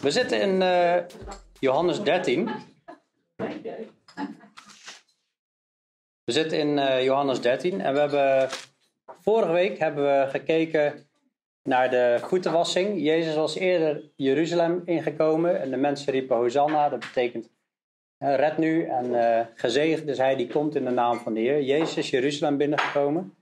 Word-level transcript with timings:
We 0.00 0.10
zitten 0.10 0.40
in 0.40 0.60
uh, 0.60 0.96
Johannes 1.58 2.02
13. 2.02 2.50
We 6.24 6.32
zitten 6.32 6.58
in 6.58 6.78
uh, 6.78 7.04
Johannes 7.04 7.40
13 7.40 7.80
en 7.80 7.92
we 7.92 7.98
hebben 7.98 8.48
vorige 9.20 9.52
week 9.52 9.78
hebben 9.78 10.04
we 10.04 10.30
gekeken 10.30 11.08
naar 11.62 11.90
de 11.90 12.18
voetenwassing. 12.20 13.02
Jezus 13.02 13.34
was 13.34 13.54
eerder 13.54 14.10
Jeruzalem 14.16 14.82
ingekomen 14.84 15.60
en 15.60 15.70
de 15.70 15.76
mensen 15.76 16.12
riepen 16.12 16.36
Hosanna. 16.36 16.88
Dat 16.88 17.00
betekent 17.00 17.50
red 18.18 18.58
nu 18.58 18.84
en 18.84 19.04
uh, 19.04 19.40
gezegend 19.54 20.08
is 20.08 20.18
hij 20.18 20.36
die 20.36 20.46
komt 20.46 20.74
in 20.74 20.84
de 20.84 20.90
naam 20.90 21.18
van 21.18 21.34
de 21.34 21.40
Heer. 21.40 21.62
Jezus 21.62 21.96
is 21.96 22.10
Jeruzalem 22.10 22.56
binnengekomen. 22.56 23.34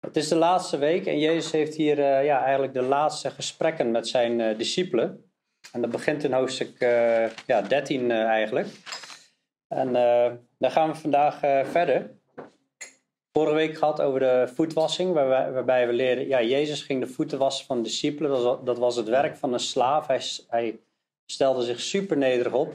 Het 0.00 0.16
is 0.16 0.28
de 0.28 0.36
laatste 0.36 0.78
week 0.78 1.06
en 1.06 1.18
Jezus 1.18 1.52
heeft 1.52 1.74
hier 1.74 2.22
ja, 2.22 2.42
eigenlijk 2.42 2.74
de 2.74 2.82
laatste 2.82 3.30
gesprekken 3.30 3.90
met 3.90 4.08
zijn 4.08 4.56
discipelen. 4.56 5.25
En 5.72 5.80
dat 5.80 5.90
begint 5.90 6.24
in 6.24 6.32
hoofdstuk 6.32 6.80
uh, 6.80 7.30
ja, 7.46 7.62
13 7.62 8.10
eigenlijk. 8.10 8.68
En 9.68 9.92
daar 10.58 10.70
gaan 10.70 10.90
we 10.90 10.94
vandaag 10.94 11.38
verder. 11.70 12.10
Vorige 13.32 13.54
week 13.54 13.78
gehad 13.78 14.00
over 14.00 14.20
de 14.20 14.50
voetwassing, 14.54 15.12
waarbij, 15.12 15.52
waarbij 15.52 15.86
we 15.86 15.92
leren, 15.92 16.28
ja, 16.28 16.42
Jezus 16.42 16.82
ging 16.82 17.00
de 17.00 17.08
voeten 17.08 17.38
wassen 17.38 17.66
van 17.66 17.76
de 17.76 17.82
discipelen. 17.82 18.30
Dat 18.30 18.42
was, 18.42 18.58
dat 18.64 18.78
was 18.78 18.96
het 18.96 19.08
werk 19.08 19.36
van 19.36 19.52
een 19.52 19.60
slaaf. 19.60 20.06
Hij, 20.06 20.22
hij 20.48 20.80
stelde 21.26 21.62
zich 21.62 21.80
super 21.80 22.16
nederig 22.16 22.52
op. 22.52 22.74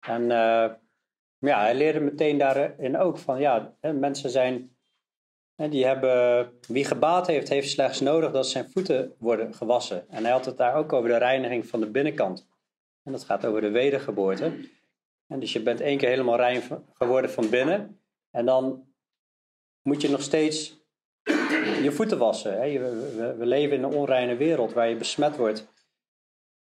En 0.00 0.30
ja, 1.38 1.60
hij 1.60 1.74
leerde 1.74 2.00
meteen 2.00 2.38
daarin 2.38 2.98
ook 2.98 3.18
van, 3.18 3.40
ja, 3.40 3.74
mensen 3.80 4.30
zijn 4.30 4.71
die 5.70 5.86
hebben, 5.86 6.52
wie 6.68 6.84
gebaat 6.84 7.26
heeft, 7.26 7.48
heeft 7.48 7.70
slechts 7.70 8.00
nodig 8.00 8.32
dat 8.32 8.46
zijn 8.46 8.70
voeten 8.70 9.14
worden 9.18 9.54
gewassen. 9.54 10.10
En 10.10 10.22
hij 10.22 10.32
had 10.32 10.44
het 10.44 10.56
daar 10.56 10.74
ook 10.74 10.92
over 10.92 11.08
de 11.08 11.16
reiniging 11.16 11.66
van 11.66 11.80
de 11.80 11.90
binnenkant. 11.90 12.46
En 13.02 13.12
dat 13.12 13.24
gaat 13.24 13.44
over 13.44 13.60
de 13.60 13.70
wedergeboorte. 13.70 14.52
En 15.26 15.40
dus 15.40 15.52
je 15.52 15.62
bent 15.62 15.80
één 15.80 15.98
keer 15.98 16.08
helemaal 16.08 16.36
rein 16.36 16.62
geworden 16.92 17.30
van 17.30 17.50
binnen. 17.50 18.00
En 18.30 18.46
dan 18.46 18.84
moet 19.82 20.02
je 20.02 20.10
nog 20.10 20.22
steeds 20.22 20.80
je 21.82 21.92
voeten 21.92 22.18
wassen. 22.18 22.60
We, 22.60 23.46
leven 23.46 23.76
in 23.76 23.82
een 23.82 23.94
onreine 23.94 24.36
wereld 24.36 24.72
waar 24.72 24.88
je 24.88 24.96
besmet 24.96 25.36
wordt. 25.36 25.68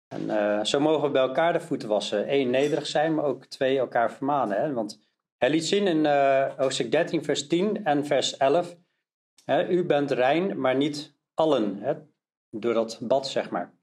En 0.09 0.23
uh, 0.23 0.65
zo 0.65 0.81
mogen 0.81 1.03
we 1.03 1.11
bij 1.11 1.23
elkaar 1.23 1.53
de 1.53 1.61
voeten 1.61 1.89
wassen. 1.89 2.33
Eén, 2.33 2.51
nederig 2.51 2.87
zijn, 2.87 3.15
maar 3.15 3.25
ook 3.25 3.45
twee, 3.45 3.79
elkaar 3.79 4.13
vermanen. 4.13 4.61
Hè? 4.61 4.73
Want 4.73 5.12
hij 5.43 5.51
liet 5.51 5.67
zien 5.67 5.87
in 5.87 6.05
uh, 6.05 6.57
hoofdstuk 6.57 6.91
13, 6.91 7.25
vers 7.25 7.47
10 7.47 7.85
en 7.85 8.07
vers 8.07 8.37
11. 8.37 8.77
Hè, 9.45 9.69
u 9.69 9.85
bent 9.85 10.11
rein, 10.11 10.61
maar 10.61 10.77
niet 10.77 11.17
allen. 11.35 11.83
Door 12.51 12.75
dat 12.75 12.99
bad, 13.01 13.29
zeg 13.29 13.51
maar. 13.51 13.75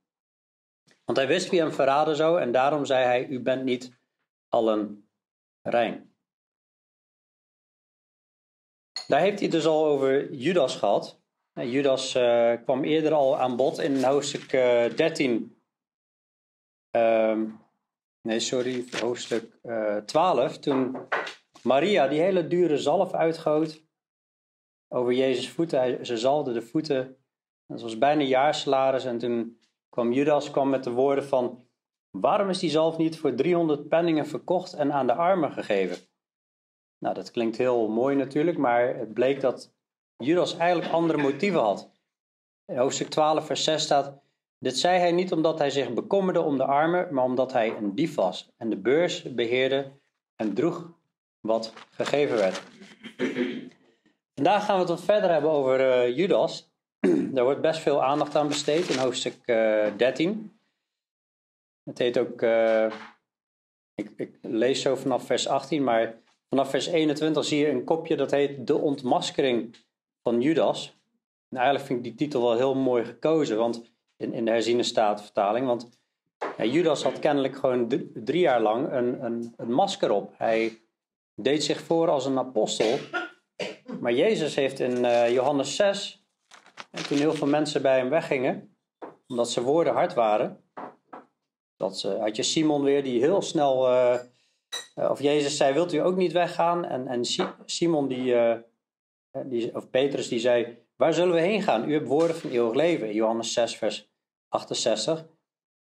Want 1.06 1.18
hij 1.18 1.28
wist 1.28 1.50
wie 1.50 1.60
hem 1.60 1.72
verraden 1.72 2.16
zou 2.16 2.42
en 2.42 2.52
daarom 2.52 2.86
zei 2.86 3.04
hij: 3.06 3.28
U 3.28 3.40
bent 3.40 3.64
niet 3.64 4.00
allen 4.50 5.10
rein. 5.62 6.16
Daar 9.08 9.20
heeft 9.20 9.40
hij 9.40 9.50
dus 9.50 9.66
al 9.66 9.86
over 9.86 10.34
Judas 10.34 10.76
gehad. 10.76 11.22
Judas 11.54 12.16
uh, 12.16 12.54
kwam 12.64 12.84
eerder 12.84 13.14
al 13.14 13.38
aan 13.38 13.56
bod 13.56 13.78
in 13.78 14.04
hoofdstuk 14.04 14.54
uh, 14.54 14.96
13. 14.96 15.62
Um, 16.92 17.62
nee, 18.22 18.40
sorry, 18.40 18.86
hoofdstuk 19.00 19.60
uh, 19.64 19.98
12. 19.98 20.60
Toen 20.60 21.08
Maria 21.64 22.08
die 22.08 22.20
hele 22.20 22.48
dure 22.48 22.78
zalf 22.78 23.14
uitgoot 23.14 23.84
over 24.88 25.14
Jezus' 25.14 25.50
voeten. 25.50 25.80
Hij, 25.80 26.04
ze 26.06 26.18
zalde 26.18 26.54
de 26.54 26.62
voeten. 26.62 27.18
Dat 27.68 27.82
was 27.82 27.98
bijna 27.98 28.24
jaarsalaris. 28.24 29.06
En 29.06 29.18
toen 29.18 29.60
kwam 29.90 30.12
Judas 30.12 30.52
kwam 30.52 30.70
met 30.70 30.84
de 30.84 30.92
woorden 30.92 31.24
van... 31.24 31.68
Waarom 32.10 32.50
is 32.50 32.60
die 32.60 32.70
zalf 32.70 32.98
niet 32.98 33.18
voor 33.18 33.36
300 33.36 33.88
penningen 33.88 34.28
verkocht 34.28 34.74
en 34.74 34.94
aan 34.94 35.08
de 35.08 35.14
armen 35.14 35.52
gegeven? 35.52 35.98
Nou, 37.00 37.16
dat 37.16 37.32
klinkt 37.32 37.58
heel 37.58 37.88
mooi 37.88 38.16
natuurlijk, 38.16 38.58
maar 38.58 38.96
het 38.96 39.14
bleek 39.14 39.42
dat 39.42 39.74
Judas 40.18 40.58
eigenlijk 40.58 40.92
andere 40.92 41.22
motieven 41.22 41.60
had. 41.60 41.92
In 42.66 42.78
hoofdstuk 42.78 43.08
12, 43.08 43.46
vers 43.46 43.64
6 43.64 43.84
staat: 43.84 44.22
Dit 44.60 44.78
zei 44.78 45.00
hij 45.00 45.12
niet 45.12 45.32
omdat 45.32 45.60
hij 45.60 45.70
zich 45.70 45.94
bekommerde 45.94 46.42
om 46.42 46.58
de 46.58 46.66
armen, 46.66 47.14
maar 47.14 47.24
omdat 47.24 47.52
hij 47.52 47.76
een 47.78 47.96
dief 47.96 48.16
was 48.16 48.52
en 48.58 48.70
de 48.70 48.78
beurs 48.78 49.34
beheerde 49.34 49.92
en 50.36 50.54
droeg 50.54 50.99
wat 51.42 51.74
gegeven 51.90 52.36
werd. 52.36 52.62
Vandaag 54.34 54.66
gaan 54.66 54.76
we 54.76 54.82
het 54.82 54.90
wat 54.90 55.04
verder 55.04 55.32
hebben 55.32 55.52
over 55.52 55.80
uh, 55.80 56.18
Judas. 56.18 56.72
Daar 57.34 57.44
wordt 57.44 57.62
best 57.62 57.80
veel 57.80 58.04
aandacht 58.04 58.36
aan 58.36 58.48
besteed 58.48 58.90
in 58.90 58.98
hoofdstuk 58.98 59.38
uh, 59.46 59.88
eh, 59.88 59.98
13. 59.98 60.60
Het 61.84 61.98
heet 61.98 62.18
ook, 62.18 62.42
uh, 62.42 62.92
ik, 63.96 64.12
ik, 64.16 64.38
lees 64.42 64.82
zo 64.82 64.96
vanaf 64.96 65.26
vers 65.26 65.48
18, 65.48 65.84
maar 65.84 66.22
vanaf 66.50 66.70
vers 66.70 66.86
21 66.86 67.46
zie 67.46 67.60
je 67.60 67.70
een 67.70 67.84
kopje 67.84 68.16
dat 68.16 68.32
heet 68.32 68.68
De 68.68 68.78
ontmaskering 68.78 69.76
van 70.24 70.42
Judas. 70.42 70.98
En 71.50 71.58
eigenlijk 71.58 71.88
vind 71.88 72.00
ik 72.00 72.06
die 72.06 72.16
titel 72.16 72.42
wel 72.42 72.56
heel 72.56 72.76
mooi 72.76 73.06
gekozen, 73.06 73.58
want 73.58 73.92
in, 74.18 74.34
in 74.34 74.46
de 74.46 74.52
herziene 74.52 74.84
staatvertaling. 74.84 75.66
Want 75.66 75.90
ja, 76.58 76.64
Judas 76.64 77.04
had 77.04 77.20
kennelijk 77.20 77.56
gewoon 77.56 77.88
drie 78.14 78.42
jaar 78.42 78.62
lang 78.62 78.92
een, 78.92 79.24
een, 79.24 79.54
een 79.58 79.72
masker 79.72 80.12
op. 80.12 80.34
Hij 80.38 80.82
deed 81.44 81.64
zich 81.64 81.82
voor 81.82 82.10
als 82.10 82.26
een 82.26 82.38
apostel. 82.38 82.98
Maar 84.00 84.14
Jezus 84.14 84.56
heeft 84.56 84.80
in 84.80 84.98
uh, 84.98 85.34
Johannes 85.34 85.76
6, 85.76 86.28
en 86.92 87.04
toen 87.04 87.18
heel 87.18 87.34
veel 87.34 87.48
mensen 87.48 87.82
bij 87.82 87.98
hem 87.98 88.10
weggingen, 88.10 88.78
omdat 89.28 89.50
zijn 89.50 89.66
woorden 89.66 89.94
hard 89.94 90.14
waren, 90.14 90.64
dat 91.76 92.02
had 92.02 92.36
je 92.36 92.44
Simon 92.44 92.84
weer 92.84 93.04
die 93.04 93.20
heel 93.20 93.42
snel, 93.42 93.92
uh, 93.92 94.20
of 94.96 95.22
Jezus 95.22 95.58
zei, 95.58 95.74
wilt 95.74 95.94
u 95.94 95.98
ook 95.98 96.16
niet 96.16 96.32
weggaan? 96.32 96.86
En, 96.86 97.08
en 97.08 97.26
Simon, 97.66 98.08
die, 98.08 98.36
die, 99.46 99.76
of 99.76 99.90
Petrus, 99.90 100.28
die 100.28 100.40
zei, 100.40 100.78
waar 100.96 101.14
zullen 101.14 101.34
we 101.34 101.42
heen 101.42 101.62
gaan? 101.62 101.90
U 101.90 101.94
hebt 101.94 102.08
woorden 102.08 102.36
van 102.36 102.50
eeuwig 102.50 102.74
leven, 102.74 103.14
Johannes 103.14 103.54
6, 103.54 103.78
vers 103.78 104.10
68. 104.48 105.28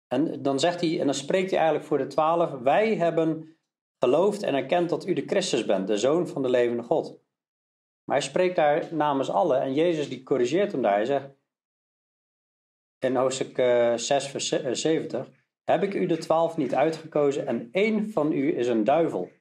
En 0.07 0.41
dan 0.41 0.59
zegt 0.59 0.81
hij, 0.81 0.99
en 0.99 1.05
dan 1.05 1.15
spreekt 1.15 1.49
hij 1.49 1.59
eigenlijk 1.59 1.87
voor 1.87 1.97
de 1.97 2.07
twaalf, 2.07 2.51
wij 2.51 2.95
hebben 2.95 3.57
gelooft 4.03 4.43
en 4.43 4.55
erkent 4.55 4.89
dat 4.89 5.07
u 5.07 5.13
de 5.13 5.23
Christus 5.25 5.65
bent, 5.65 5.87
de 5.87 5.97
Zoon 5.97 6.27
van 6.27 6.41
de 6.41 6.49
levende 6.49 6.83
God. 6.83 7.19
Maar 8.03 8.17
hij 8.17 8.27
spreekt 8.27 8.55
daar 8.55 8.95
namens 8.95 9.29
allen 9.29 9.61
en 9.61 9.73
Jezus 9.73 10.09
die 10.09 10.23
corrigeert 10.23 10.71
hem 10.71 10.81
daar. 10.81 10.93
Hij 10.93 11.05
zegt 11.05 11.29
in 12.99 13.15
hoofdstuk 13.15 13.55
6 13.55 14.09
eh, 14.09 14.19
vers 14.19 14.47
70, 14.81 15.27
eh, 15.27 15.33
heb 15.63 15.83
ik 15.83 15.93
u 15.93 16.05
de 16.05 16.17
twaalf 16.17 16.57
niet 16.57 16.75
uitgekozen 16.75 17.47
en 17.47 17.69
één 17.71 18.11
van 18.11 18.31
u 18.31 18.57
is 18.57 18.67
een 18.67 18.83
duivel. 18.83 19.31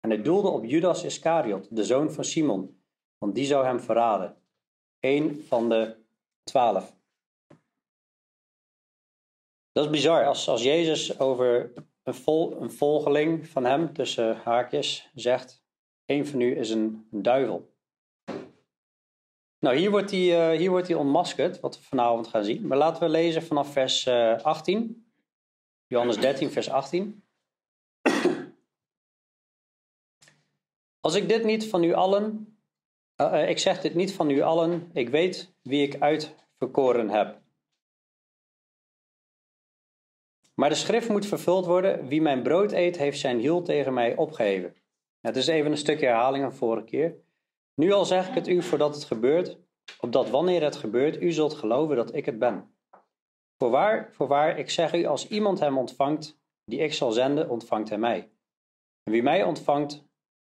En 0.00 0.10
hij 0.10 0.22
doelde 0.22 0.48
op 0.48 0.64
Judas 0.64 1.04
Iscariot, 1.04 1.76
de 1.76 1.84
zoon 1.84 2.12
van 2.12 2.24
Simon, 2.24 2.82
want 3.18 3.34
die 3.34 3.44
zou 3.44 3.64
hem 3.64 3.80
verraden. 3.80 4.36
Eén 5.00 5.44
van 5.46 5.68
de 5.68 5.96
twaalf. 6.42 6.96
Dat 9.72 9.84
is 9.84 9.90
bizar. 9.90 10.26
Als, 10.26 10.48
als 10.48 10.62
Jezus 10.62 11.18
over 11.18 11.72
een, 12.08 12.14
vol, 12.14 12.60
een 12.62 12.70
volgeling 12.70 13.48
van 13.48 13.64
hem, 13.64 13.92
tussen 13.92 14.36
haakjes, 14.36 15.10
zegt: 15.14 15.64
Een 16.06 16.26
van 16.26 16.40
u 16.40 16.58
is 16.58 16.70
een, 16.70 17.06
duivel. 17.10 17.76
Nou, 19.58 19.76
hier 19.76 19.90
wordt, 19.90 20.10
hij, 20.10 20.52
uh, 20.52 20.58
hier 20.58 20.70
wordt 20.70 20.88
hij 20.88 20.96
ontmaskerd, 20.96 21.60
wat 21.60 21.76
we 21.76 21.82
vanavond 21.82 22.28
gaan 22.28 22.44
zien. 22.44 22.66
Maar 22.66 22.78
laten 22.78 23.02
we 23.02 23.08
lezen 23.08 23.42
vanaf 23.42 23.72
vers 23.72 24.06
uh, 24.06 24.32
eh, 24.32 24.44
18. 24.44 25.06
Johannes 25.86 26.16
13, 26.16 26.50
vers 26.50 26.70
18. 26.70 27.22
Als 31.00 31.14
ik 31.14 31.28
dit 31.28 31.44
niet 31.44 31.68
van 31.68 31.82
u 31.82 31.92
allen, 31.92 32.56
uh, 33.20 33.48
ik 33.48 33.58
zeg 33.58 33.80
dit 33.80 33.94
niet 33.94 34.12
van 34.12 34.30
u 34.30 34.40
allen, 34.40 34.90
ik 34.92 35.08
weet 35.08 35.54
wie 35.62 35.82
ik 35.82 36.00
uitverkoren 36.00 37.08
heb. 37.08 37.40
Maar 40.58 40.68
de 40.68 40.74
schrift 40.74 41.08
moet 41.08 41.26
vervuld 41.26 41.66
worden. 41.66 42.08
Wie 42.08 42.22
mijn 42.22 42.42
brood 42.42 42.72
eet, 42.72 42.96
heeft 42.96 43.18
zijn 43.18 43.38
hiel 43.38 43.62
tegen 43.62 43.94
mij 43.94 44.16
opgeheven. 44.16 44.74
Het 45.20 45.36
is 45.36 45.46
even 45.46 45.70
een 45.70 45.76
stukje 45.76 46.06
herhaling 46.06 46.44
van 46.44 46.54
vorige 46.54 46.84
keer. 46.84 47.16
Nu 47.74 47.92
al 47.92 48.04
zeg 48.04 48.28
ik 48.28 48.34
het 48.34 48.48
u 48.48 48.62
voordat 48.62 48.94
het 48.94 49.04
gebeurt, 49.04 49.58
opdat 50.00 50.30
wanneer 50.30 50.62
het 50.62 50.76
gebeurt, 50.76 51.22
u 51.22 51.32
zult 51.32 51.54
geloven 51.54 51.96
dat 51.96 52.14
ik 52.14 52.26
het 52.26 52.38
ben. 52.38 52.74
Voorwaar, 53.58 54.08
voorwaar, 54.12 54.58
ik 54.58 54.70
zeg 54.70 54.94
u, 54.94 55.04
als 55.04 55.28
iemand 55.28 55.60
hem 55.60 55.78
ontvangt, 55.78 56.40
die 56.64 56.78
ik 56.78 56.94
zal 56.94 57.12
zenden, 57.12 57.48
ontvangt 57.48 57.88
hij 57.88 57.98
mij. 57.98 58.30
En 59.02 59.12
wie 59.12 59.22
mij 59.22 59.42
ontvangt, 59.42 60.04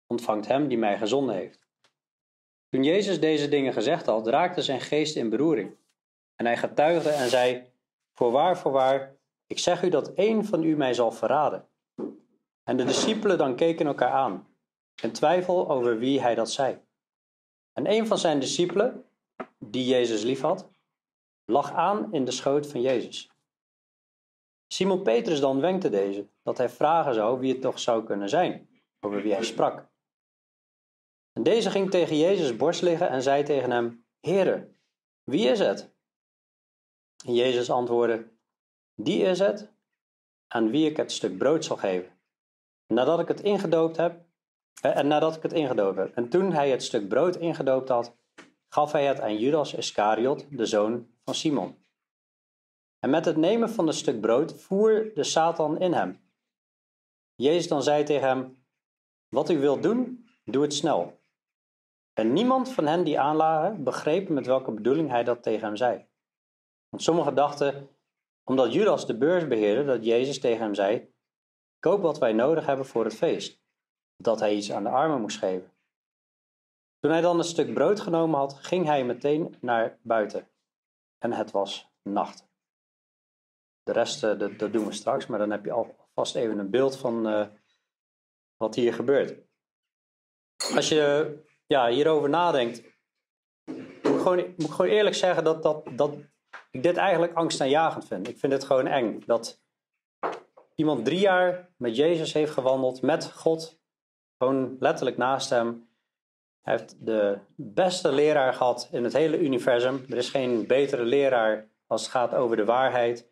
ontvangt 0.07 0.47
hem 0.47 0.69
die 0.69 0.79
mij 0.79 0.99
gezonden 0.99 1.35
heeft. 1.35 1.67
Toen 2.69 2.85
Jezus 2.85 3.21
deze 3.21 3.49
dingen 3.49 3.73
gezegd 3.73 4.07
had, 4.07 4.27
raakte 4.27 4.63
zijn 4.63 4.81
geest 4.81 5.17
in 5.17 5.29
beroering. 5.29 5.77
En 6.37 6.47
hij 6.47 6.57
getuigde 6.57 7.11
en 7.11 7.29
zei: 7.29 7.73
Voorwaar, 8.13 8.59
voorwaar, 8.59 9.19
ik 9.51 9.59
zeg 9.59 9.83
u 9.83 9.89
dat 9.89 10.13
één 10.13 10.45
van 10.45 10.63
u 10.63 10.77
mij 10.77 10.95
zal 10.95 11.13
verraden. 11.13 11.69
En 12.63 12.77
de 12.77 12.85
discipelen 12.85 13.39
dan 13.39 13.57
keken 13.57 13.87
elkaar 13.87 14.13
aan, 14.13 14.49
in 15.03 15.13
twijfel 15.13 15.71
over 15.71 15.99
wie 15.99 16.21
hij 16.21 16.35
dat 16.35 16.51
zei. 16.51 16.81
En 17.73 17.91
een 17.91 18.07
van 18.07 18.19
zijn 18.19 18.41
discipelen, 18.41 19.05
die 19.59 19.85
Jezus 19.85 20.23
liefhad, 20.23 20.69
lag 21.45 21.73
aan 21.73 22.13
in 22.13 22.25
de 22.25 22.31
schoot 22.31 22.67
van 22.67 22.81
Jezus. 22.81 23.31
Simon 24.67 25.03
Petrus 25.03 25.41
dan 25.41 25.61
wenkte 25.61 25.91
deze, 25.91 26.29
dat 26.43 26.59
hij 26.59 26.69
vragen 26.69 27.15
zou 27.15 27.41
wie 27.41 27.53
het 27.53 27.63
toch 27.63 27.79
zou 27.79 28.05
kunnen 28.05 28.29
zijn, 28.29 28.69
over 29.01 29.23
wie 29.23 29.33
hij 29.33 29.45
sprak. 29.45 29.89
En 31.33 31.43
deze 31.43 31.71
ging 31.71 31.91
tegen 31.91 32.17
Jezus 32.17 32.57
borst 32.57 32.83
liggen 32.83 33.09
en 33.09 33.23
zei 33.23 33.43
tegen 33.43 33.71
hem, 33.71 34.05
Heere, 34.21 34.75
wie 35.25 35.49
is 35.49 35.59
het? 35.59 35.95
En 37.25 37.35
Jezus 37.35 37.71
antwoordde, 37.71 38.39
die 39.03 39.23
is 39.23 39.39
het 39.39 39.73
aan 40.49 40.71
wie 40.71 40.91
ik 40.91 40.97
het 40.97 41.13
stuk 41.13 41.39
brood 41.39 41.65
zal 41.65 41.77
geven. 41.77 42.19
Nadat 42.87 43.21
ik 43.21 43.29
het 43.29 43.41
ingedoopt 43.41 43.97
heb, 43.97 44.25
eh, 44.81 44.97
en 44.97 45.07
nadat 45.07 45.37
ik 45.37 45.43
het 45.43 45.53
ingedoopt 45.53 45.97
heb. 45.97 46.15
En 46.15 46.29
toen 46.29 46.53
hij 46.53 46.71
het 46.71 46.83
stuk 46.83 47.09
brood 47.09 47.37
ingedoopt 47.37 47.89
had, 47.89 48.17
gaf 48.69 48.93
hij 48.93 49.07
het 49.07 49.21
aan 49.21 49.39
Judas 49.39 49.75
Iscariot, 49.75 50.47
de 50.51 50.67
zoon 50.67 51.09
van 51.25 51.35
Simon. 51.35 51.79
En 52.99 53.11
met 53.11 53.25
het 53.25 53.37
nemen 53.37 53.71
van 53.71 53.87
het 53.87 53.97
stuk 53.97 54.21
brood 54.21 54.63
voer 54.63 55.11
de 55.15 55.25
Satan 55.25 55.81
in 55.81 55.93
hem. 55.93 56.21
Jezus 57.35 57.69
dan 57.69 57.83
zei 57.83 58.05
tegen 58.05 58.29
hem: 58.29 58.65
Wat 59.29 59.51
u 59.51 59.59
wilt 59.59 59.83
doen, 59.83 60.29
doe 60.45 60.63
het 60.63 60.75
snel. 60.75 61.19
En 62.13 62.33
niemand 62.33 62.73
van 62.73 62.87
hen 62.87 63.05
die 63.05 63.21
aanlagen 63.21 63.85
begreep 63.85 64.29
met 64.29 64.47
welke 64.47 64.73
bedoeling 64.73 65.11
hij 65.11 65.25
dat 65.25 65.43
tegen 65.43 65.67
hem 65.67 65.77
zei. 65.77 66.07
Want 66.89 67.03
sommigen 67.03 67.35
dachten, 67.35 67.89
omdat 68.51 68.73
Judas 68.73 69.07
de 69.07 69.17
beurs 69.17 69.47
beheerde, 69.49 69.85
dat 69.85 70.05
Jezus 70.05 70.41
tegen 70.41 70.63
hem 70.63 70.75
zei: 70.75 71.13
Koop 71.79 72.03
wat 72.03 72.19
wij 72.19 72.33
nodig 72.33 72.67
hebben 72.67 72.87
voor 72.87 73.05
het 73.05 73.15
feest. 73.15 73.61
Dat 74.17 74.41
hij 74.41 74.55
iets 74.55 74.73
aan 74.73 74.83
de 74.83 74.89
armen 74.89 75.21
moest 75.21 75.39
geven. 75.39 75.73
Toen 76.99 77.11
hij 77.11 77.21
dan 77.21 77.39
een 77.39 77.45
stuk 77.45 77.75
brood 77.75 78.01
genomen 78.01 78.39
had, 78.39 78.55
ging 78.55 78.87
hij 78.87 79.05
meteen 79.05 79.57
naar 79.61 79.99
buiten. 80.03 80.49
En 81.19 81.33
het 81.33 81.51
was 81.51 81.91
nacht. 82.03 82.49
De 83.83 83.93
rest 83.93 84.25
uh, 84.25 84.39
dat, 84.39 84.59
dat, 84.59 84.73
doen 84.73 84.87
we 84.87 84.93
straks, 84.93 85.27
maar 85.27 85.39
dan 85.39 85.51
heb 85.51 85.65
je 85.65 85.73
alvast 85.73 86.35
even 86.35 86.59
een 86.59 86.71
beeld 86.71 86.97
van 86.97 87.27
uh, 87.29 87.47
wat 88.57 88.75
hier 88.75 88.95
gebeurt. 88.95 89.39
Als 90.75 90.89
je 90.89 91.39
ja, 91.67 91.89
hierover 91.89 92.29
nadenkt, 92.29 92.83
moet 93.65 94.15
ik, 94.15 94.21
gewoon, 94.21 94.37
moet 94.37 94.67
ik 94.67 94.71
gewoon 94.71 94.91
eerlijk 94.91 95.17
zeggen 95.17 95.45
dat, 95.45 95.63
dat, 95.63 95.89
dat 95.97 96.17
ik 96.71 96.83
dit 96.83 96.97
eigenlijk 96.97 97.35
angstaanjagend 97.35 98.07
vind. 98.07 98.29
Ik 98.29 98.39
vind 98.39 98.53
het 98.53 98.65
gewoon 98.65 98.87
eng 98.87 99.23
dat 99.27 99.61
iemand 100.75 101.05
drie 101.05 101.21
jaar 101.21 101.69
met 101.77 101.97
Jezus 101.97 102.33
heeft 102.33 102.53
gewandeld, 102.53 103.03
met 103.03 103.33
God, 103.33 103.81
gewoon 104.39 104.77
letterlijk 104.79 105.17
naast 105.17 105.51
hem. 105.51 105.89
Hij 106.61 106.75
heeft 106.77 107.07
de 107.07 107.39
beste 107.55 108.13
leraar 108.13 108.55
gehad 108.55 108.89
in 108.93 109.05
het 109.05 109.13
hele 109.13 109.39
universum. 109.39 110.05
Er 110.09 110.17
is 110.17 110.31
geen 110.31 110.67
betere 110.67 111.05
leraar 111.05 111.69
als 111.87 112.03
het 112.03 112.11
gaat 112.11 112.35
over 112.35 112.57
de 112.57 112.65
waarheid. 112.65 113.29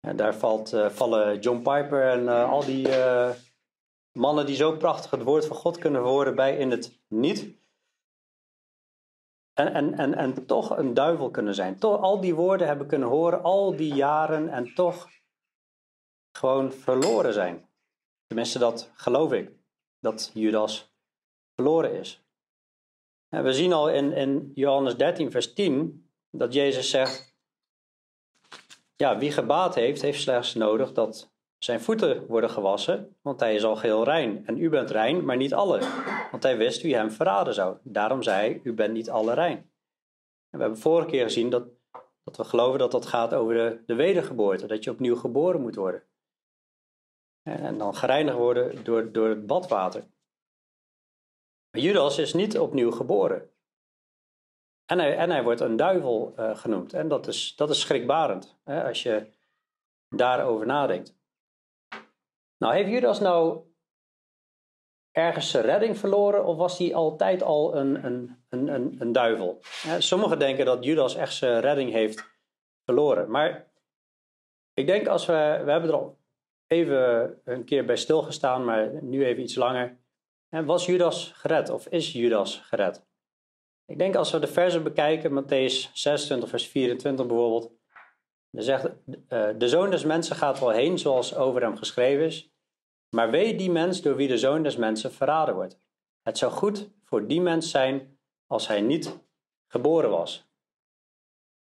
En 0.00 0.16
daar 0.16 0.34
valt, 0.34 0.72
uh, 0.72 0.88
vallen 0.88 1.38
John 1.38 1.56
Piper 1.56 2.10
en 2.10 2.22
uh, 2.22 2.50
al 2.50 2.64
die 2.64 2.88
uh, 2.88 3.30
mannen 4.12 4.46
die 4.46 4.56
zo 4.56 4.76
prachtig 4.76 5.10
het 5.10 5.22
woord 5.22 5.46
van 5.46 5.56
God 5.56 5.78
kunnen 5.78 6.02
horen 6.02 6.34
bij 6.34 6.56
in 6.56 6.70
het 6.70 7.00
niet. 7.08 7.57
En, 9.58 9.74
en, 9.74 9.94
en, 9.94 10.14
en 10.14 10.46
toch 10.46 10.76
een 10.76 10.94
duivel 10.94 11.30
kunnen 11.30 11.54
zijn. 11.54 11.78
Toch 11.78 12.00
al 12.00 12.20
die 12.20 12.34
woorden 12.34 12.66
hebben 12.66 12.86
kunnen 12.86 13.08
horen, 13.08 13.42
al 13.42 13.76
die 13.76 13.94
jaren 13.94 14.48
en 14.48 14.74
toch 14.74 15.08
gewoon 16.36 16.72
verloren 16.72 17.32
zijn. 17.32 17.68
Tenminste, 18.26 18.58
dat 18.58 18.90
geloof 18.94 19.32
ik, 19.32 19.52
dat 20.00 20.30
Judas 20.34 20.92
verloren 21.54 21.92
is. 21.92 22.22
En 23.28 23.44
we 23.44 23.52
zien 23.52 23.72
al 23.72 23.90
in, 23.90 24.12
in 24.12 24.52
Johannes 24.54 24.96
13, 24.96 25.30
vers 25.30 25.54
10, 25.54 26.10
dat 26.30 26.52
Jezus 26.52 26.90
zegt, 26.90 27.36
ja, 28.96 29.18
wie 29.18 29.32
gebaat 29.32 29.74
heeft, 29.74 30.02
heeft 30.02 30.20
slechts 30.20 30.54
nodig 30.54 30.92
dat 30.92 31.30
zijn 31.58 31.80
voeten 31.80 32.26
worden 32.26 32.50
gewassen, 32.50 33.16
want 33.22 33.40
hij 33.40 33.54
is 33.54 33.64
al 33.64 33.76
geheel 33.76 34.04
rein. 34.04 34.46
En 34.46 34.58
u 34.58 34.68
bent 34.68 34.90
rein, 34.90 35.24
maar 35.24 35.36
niet 35.36 35.54
alle, 35.54 35.80
want 36.30 36.42
hij 36.42 36.56
wist 36.56 36.82
wie 36.82 36.94
hem 36.94 37.10
verraden 37.10 37.54
zou. 37.54 37.76
Daarom 37.82 38.22
zei 38.22 38.36
hij, 38.36 38.60
u 38.64 38.72
bent 38.72 38.92
niet 38.92 39.10
alle 39.10 39.34
rein. 39.34 39.56
En 40.50 40.58
we 40.58 40.60
hebben 40.60 40.78
vorige 40.78 41.08
keer 41.08 41.22
gezien 41.22 41.50
dat, 41.50 41.68
dat 42.24 42.36
we 42.36 42.44
geloven 42.44 42.78
dat 42.78 42.90
dat 42.90 43.06
gaat 43.06 43.34
over 43.34 43.54
de, 43.54 43.82
de 43.86 43.94
wedergeboorte, 43.94 44.66
dat 44.66 44.84
je 44.84 44.90
opnieuw 44.90 45.16
geboren 45.16 45.60
moet 45.60 45.74
worden. 45.74 46.02
En 47.42 47.78
dan 47.78 47.94
gereinigd 47.94 48.36
worden 48.36 48.84
door, 48.84 49.12
door 49.12 49.28
het 49.28 49.46
badwater. 49.46 50.06
Maar 51.70 51.82
Judas 51.82 52.18
is 52.18 52.34
niet 52.34 52.58
opnieuw 52.58 52.90
geboren. 52.90 53.50
En 54.86 54.98
hij, 54.98 55.16
en 55.16 55.30
hij 55.30 55.42
wordt 55.42 55.60
een 55.60 55.76
duivel 55.76 56.34
uh, 56.38 56.56
genoemd. 56.56 56.92
En 56.92 57.08
dat 57.08 57.26
is, 57.26 57.56
dat 57.56 57.70
is 57.70 57.80
schrikbarend, 57.80 58.58
hè, 58.64 58.84
als 58.88 59.02
je 59.02 59.32
daarover 60.08 60.66
nadenkt. 60.66 61.17
Nou, 62.58 62.74
heeft 62.74 62.90
Judas 62.90 63.20
nou 63.20 63.66
ergens 65.10 65.50
zijn 65.50 65.64
redding 65.64 65.98
verloren 65.98 66.44
of 66.44 66.56
was 66.56 66.78
hij 66.78 66.94
altijd 66.94 67.42
al 67.42 67.76
een, 67.76 68.04
een, 68.04 68.44
een, 68.48 68.68
een, 68.68 68.96
een 68.98 69.12
duivel? 69.12 69.60
sommigen 69.98 70.38
denken 70.38 70.64
dat 70.64 70.84
Judas 70.84 71.14
echt 71.14 71.34
zijn 71.34 71.60
redding 71.60 71.92
heeft 71.92 72.24
verloren. 72.84 73.30
Maar 73.30 73.70
ik 74.74 74.86
denk 74.86 75.06
als 75.06 75.26
we, 75.26 75.60
we 75.64 75.70
hebben 75.70 75.90
er 75.90 75.96
al 75.96 76.18
even 76.66 77.40
een 77.44 77.64
keer 77.64 77.84
bij 77.84 77.96
stilgestaan, 77.96 78.64
maar 78.64 79.02
nu 79.02 79.24
even 79.24 79.42
iets 79.42 79.54
langer. 79.54 79.98
Was 80.48 80.86
Judas 80.86 81.32
gered 81.34 81.70
of 81.70 81.86
is 81.86 82.12
Judas 82.12 82.58
gered? 82.58 83.06
Ik 83.86 83.98
denk 83.98 84.14
als 84.14 84.30
we 84.30 84.38
de 84.38 84.46
versen 84.46 84.82
bekijken, 84.82 85.42
Matthäus 85.42 85.92
26, 85.92 86.48
vers 86.48 86.66
24 86.66 87.26
bijvoorbeeld. 87.26 87.77
Dan 88.50 88.62
zegt, 88.62 88.84
uh, 88.84 89.48
de 89.58 89.68
zoon 89.68 89.90
des 89.90 90.04
mensen 90.04 90.36
gaat 90.36 90.58
wel 90.58 90.70
heen 90.70 90.98
zoals 90.98 91.34
over 91.34 91.62
hem 91.62 91.76
geschreven 91.76 92.24
is. 92.24 92.52
Maar 93.08 93.30
wee 93.30 93.54
die 93.54 93.70
mens 93.70 94.02
door 94.02 94.16
wie 94.16 94.28
de 94.28 94.38
zoon 94.38 94.62
des 94.62 94.76
mensen 94.76 95.12
verraden 95.12 95.54
wordt. 95.54 95.78
Het 96.22 96.38
zou 96.38 96.52
goed 96.52 96.90
voor 97.04 97.26
die 97.26 97.40
mens 97.40 97.70
zijn 97.70 98.18
als 98.46 98.68
hij 98.68 98.80
niet 98.80 99.18
geboren 99.66 100.10
was. 100.10 100.46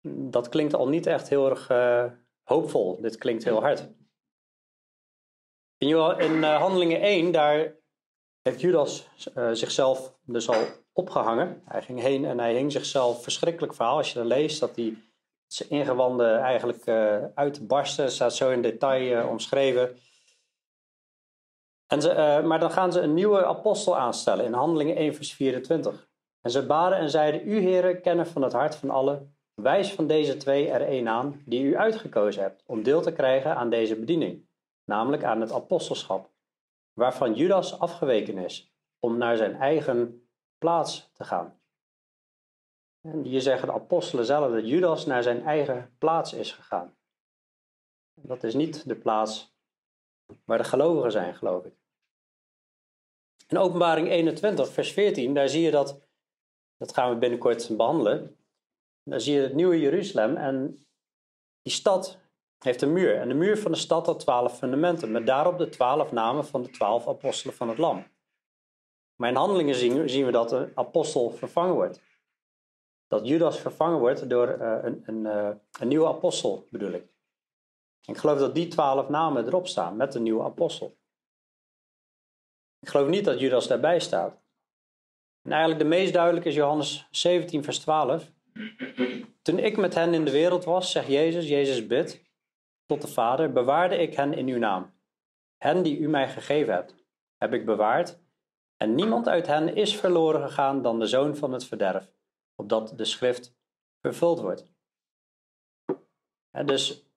Dat 0.08 0.48
klinkt 0.48 0.74
al 0.74 0.88
niet 0.88 1.06
echt 1.06 1.28
heel 1.28 1.50
erg 1.50 1.70
uh, 1.70 2.04
hoopvol. 2.42 3.00
Dit 3.00 3.16
klinkt 3.16 3.44
heel 3.44 3.60
hard. 3.60 3.88
In, 5.78 5.88
uh, 5.88 6.60
Handelingen 6.60 7.00
1, 7.00 7.32
daar 7.32 7.74
heeft 8.42 8.60
Judas 8.60 9.08
zichzelf 9.52 10.18
dus 10.22 10.48
al 10.48 10.64
opgehangen. 10.92 11.62
Hij 11.64 11.82
ging 11.82 12.00
heen 12.00 12.24
en 12.24 12.38
hij 12.38 12.54
hing 12.54 12.72
zichzelf 12.72 13.22
verschrikkelijk 13.22 13.74
verhaal. 13.74 13.96
Als 13.96 14.12
je 14.12 14.18
dan 14.18 14.26
leest 14.26 14.60
dat 14.60 14.76
hij 14.76 14.96
zijn 15.52 15.68
ingewanden 15.68 16.40
eigenlijk 16.40 16.86
uh, 16.86 17.24
uitbarsten, 17.34 18.10
staat 18.10 18.34
zo 18.34 18.50
in 18.50 18.62
detail 18.62 19.28
omschreven. 19.28 19.96
En 21.86 22.02
ze, 22.02 22.10
uh, 22.10 22.46
maar 22.48 22.60
dan 22.60 22.70
gaan 22.70 22.92
ze 22.92 23.00
een 23.00 23.14
nieuwe 23.14 23.44
apostel 23.44 23.98
aanstellen 23.98 24.44
in 24.44 24.52
Handelingen 24.52 24.96
1, 24.96 25.14
vers 25.14 25.32
24. 25.32 26.08
En 26.40 26.50
ze 26.50 26.66
baden 26.66 26.98
en 26.98 27.10
zeiden: 27.10 27.48
U, 27.48 27.58
heren, 27.58 28.00
kennen 28.00 28.26
van 28.26 28.42
het 28.42 28.52
hart 28.52 28.74
van 28.74 28.90
allen. 28.90 29.36
Wijs 29.54 29.92
van 29.92 30.06
deze 30.06 30.36
twee 30.36 30.70
er 30.70 30.82
één 30.82 31.08
aan 31.08 31.42
die 31.44 31.64
u 31.64 31.76
uitgekozen 31.76 32.42
hebt 32.42 32.62
om 32.66 32.82
deel 32.82 33.00
te 33.00 33.12
krijgen 33.12 33.56
aan 33.56 33.70
deze 33.70 33.96
bediening, 33.96 34.48
namelijk 34.84 35.24
aan 35.24 35.40
het 35.40 35.52
apostelschap, 35.52 36.30
waarvan 36.92 37.34
Judas 37.34 37.78
afgeweken 37.78 38.38
is, 38.38 38.74
om 38.98 39.18
naar 39.18 39.36
zijn 39.36 39.54
eigen 39.54 40.28
plaats 40.58 41.10
te 41.12 41.24
gaan. 41.24 41.61
En 43.02 43.22
hier 43.22 43.40
zeggen 43.40 43.68
de 43.68 43.74
apostelen 43.74 44.24
zelf 44.24 44.52
dat 44.52 44.68
Judas 44.68 45.06
naar 45.06 45.22
zijn 45.22 45.42
eigen 45.42 45.94
plaats 45.98 46.32
is 46.32 46.52
gegaan. 46.52 46.96
Dat 48.14 48.44
is 48.44 48.54
niet 48.54 48.88
de 48.88 48.96
plaats 48.96 49.54
waar 50.44 50.58
de 50.58 50.64
gelovigen 50.64 51.12
zijn, 51.12 51.34
geloof 51.34 51.64
ik. 51.64 51.74
In 53.48 53.58
Openbaring 53.58 54.08
21, 54.08 54.72
vers 54.72 54.92
14, 54.92 55.34
daar 55.34 55.48
zie 55.48 55.62
je 55.62 55.70
dat, 55.70 56.00
dat 56.76 56.94
gaan 56.94 57.10
we 57.10 57.16
binnenkort 57.16 57.76
behandelen. 57.76 58.36
Daar 59.02 59.20
zie 59.20 59.34
je 59.34 59.40
het 59.40 59.54
nieuwe 59.54 59.80
Jeruzalem 59.80 60.36
en 60.36 60.86
die 61.62 61.72
stad 61.72 62.18
heeft 62.58 62.82
een 62.82 62.92
muur. 62.92 63.16
En 63.20 63.28
de 63.28 63.34
muur 63.34 63.58
van 63.58 63.72
de 63.72 63.78
stad 63.78 64.06
had 64.06 64.20
twaalf 64.20 64.58
fundamenten, 64.58 65.12
met 65.12 65.26
daarop 65.26 65.58
de 65.58 65.68
twaalf 65.68 66.12
namen 66.12 66.46
van 66.46 66.62
de 66.62 66.70
twaalf 66.70 67.08
apostelen 67.08 67.54
van 67.54 67.68
het 67.68 67.78
Lam. 67.78 68.06
Maar 69.16 69.28
in 69.28 69.36
handelingen 69.36 69.74
zien, 69.74 70.08
zien 70.08 70.24
we 70.24 70.32
dat 70.32 70.48
de 70.48 70.72
apostel 70.74 71.30
vervangen 71.30 71.74
wordt. 71.74 72.00
Dat 73.12 73.26
Judas 73.26 73.60
vervangen 73.60 73.98
wordt 73.98 74.28
door 74.28 74.48
uh, 74.48 74.78
een, 74.82 75.02
een, 75.06 75.24
uh, 75.24 75.48
een 75.80 75.88
nieuwe 75.88 76.06
apostel, 76.06 76.66
bedoel 76.70 76.92
ik. 76.92 77.04
Ik 78.04 78.16
geloof 78.16 78.38
dat 78.38 78.54
die 78.54 78.68
twaalf 78.68 79.08
namen 79.08 79.46
erop 79.46 79.66
staan 79.66 79.96
met 79.96 80.12
de 80.12 80.20
nieuwe 80.20 80.44
apostel. 80.44 80.96
Ik 82.80 82.88
geloof 82.88 83.08
niet 83.08 83.24
dat 83.24 83.40
Judas 83.40 83.66
daarbij 83.66 84.00
staat. 84.00 84.40
En 85.42 85.50
eigenlijk 85.50 85.82
de 85.82 85.88
meest 85.88 86.12
duidelijke 86.12 86.48
is 86.48 86.54
Johannes 86.54 87.08
17, 87.10 87.64
vers 87.64 87.78
12. 87.78 88.32
Toen 89.42 89.58
ik 89.58 89.76
met 89.76 89.94
hen 89.94 90.14
in 90.14 90.24
de 90.24 90.30
wereld 90.30 90.64
was, 90.64 90.90
zegt 90.90 91.06
Jezus, 91.06 91.48
Jezus 91.48 91.86
bidt 91.86 92.22
tot 92.86 93.02
de 93.02 93.08
Vader, 93.08 93.52
bewaarde 93.52 93.96
ik 93.96 94.14
hen 94.14 94.34
in 94.34 94.48
uw 94.48 94.58
naam. 94.58 94.94
Hen 95.56 95.82
die 95.82 95.98
u 95.98 96.08
mij 96.08 96.28
gegeven 96.28 96.74
hebt, 96.74 96.94
heb 97.36 97.52
ik 97.52 97.64
bewaard. 97.64 98.18
En 98.76 98.94
niemand 98.94 99.28
uit 99.28 99.46
hen 99.46 99.74
is 99.74 99.96
verloren 99.96 100.42
gegaan 100.42 100.82
dan 100.82 100.98
de 100.98 101.06
zoon 101.06 101.36
van 101.36 101.52
het 101.52 101.64
verderf, 101.64 102.12
opdat 102.54 102.98
de 102.98 103.04
schrift 103.04 103.54
vervuld 104.00 104.40
wordt. 104.40 104.70
En 106.50 106.66
dus 106.66 107.12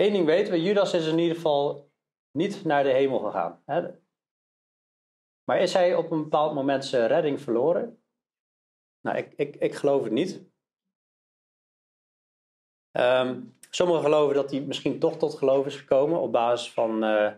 Eén 0.00 0.12
ding 0.12 0.26
weten 0.26 0.52
we, 0.52 0.62
Judas 0.62 0.94
is 0.94 1.06
in 1.06 1.18
ieder 1.18 1.34
geval 1.34 1.90
niet 2.30 2.64
naar 2.64 2.82
de 2.82 2.92
hemel 2.92 3.18
gegaan. 3.18 3.62
Hè? 3.64 3.90
Maar 5.44 5.60
is 5.60 5.72
hij 5.72 5.94
op 5.94 6.10
een 6.10 6.22
bepaald 6.22 6.54
moment 6.54 6.84
zijn 6.84 7.06
redding 7.06 7.40
verloren? 7.40 8.02
Nou, 9.00 9.16
ik, 9.16 9.32
ik, 9.36 9.56
ik 9.56 9.74
geloof 9.74 10.02
het 10.02 10.12
niet. 10.12 10.42
Um, 12.92 13.56
sommigen 13.70 14.02
geloven 14.02 14.34
dat 14.34 14.50
hij 14.50 14.60
misschien 14.60 14.98
toch 14.98 15.16
tot 15.16 15.34
geloof 15.34 15.66
is 15.66 15.76
gekomen 15.76 16.20
op 16.20 16.32
basis 16.32 16.72
van 16.72 17.04
uh, 17.04 17.32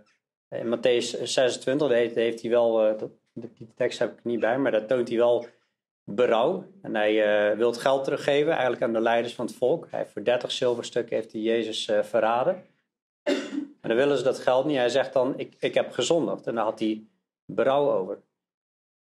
in 0.49 0.79
Matthäus 0.79 1.23
26, 1.23 1.89
heeft, 1.89 2.15
heeft 2.15 2.41
hij 2.41 2.50
wel, 2.50 2.91
uh, 2.91 3.03
die 3.33 3.75
tekst 3.75 3.99
heb 3.99 4.19
ik 4.19 4.25
niet 4.25 4.41
bij, 4.41 4.59
maar 4.59 4.73
daar 4.73 4.87
toont 4.87 5.09
hij 5.09 5.17
wel 5.17 5.47
berouw. 6.14 6.64
En 6.83 6.95
hij 6.95 7.50
uh, 7.50 7.57
wil 7.57 7.73
geld 7.73 8.05
teruggeven 8.05 8.52
eigenlijk 8.52 8.83
aan 8.83 8.93
de 8.93 9.00
leiders 9.00 9.35
van 9.35 9.47
het 9.47 9.55
volk. 9.55 9.87
Hij 9.90 10.07
voor 10.07 10.25
30 10.25 10.50
zilverstukken 10.50 11.17
heeft 11.17 11.33
hij 11.33 11.40
Jezus 11.40 11.85
verraden. 12.02 12.64
Maar 13.81 13.90
dan 13.90 13.97
willen 13.97 14.17
ze 14.17 14.25
dat 14.25 14.38
geld 14.38 14.64
niet. 14.64 14.76
Hij 14.76 14.88
zegt 14.88 15.12
dan, 15.12 15.38
ik, 15.38 15.57
ik 15.59 15.75
heb 15.75 15.93
gezondigd. 15.93 16.47
En 16.47 16.55
daar 16.55 16.64
had 16.64 16.79
hij 16.79 17.05
berouw 17.45 17.90
over. 17.90 18.23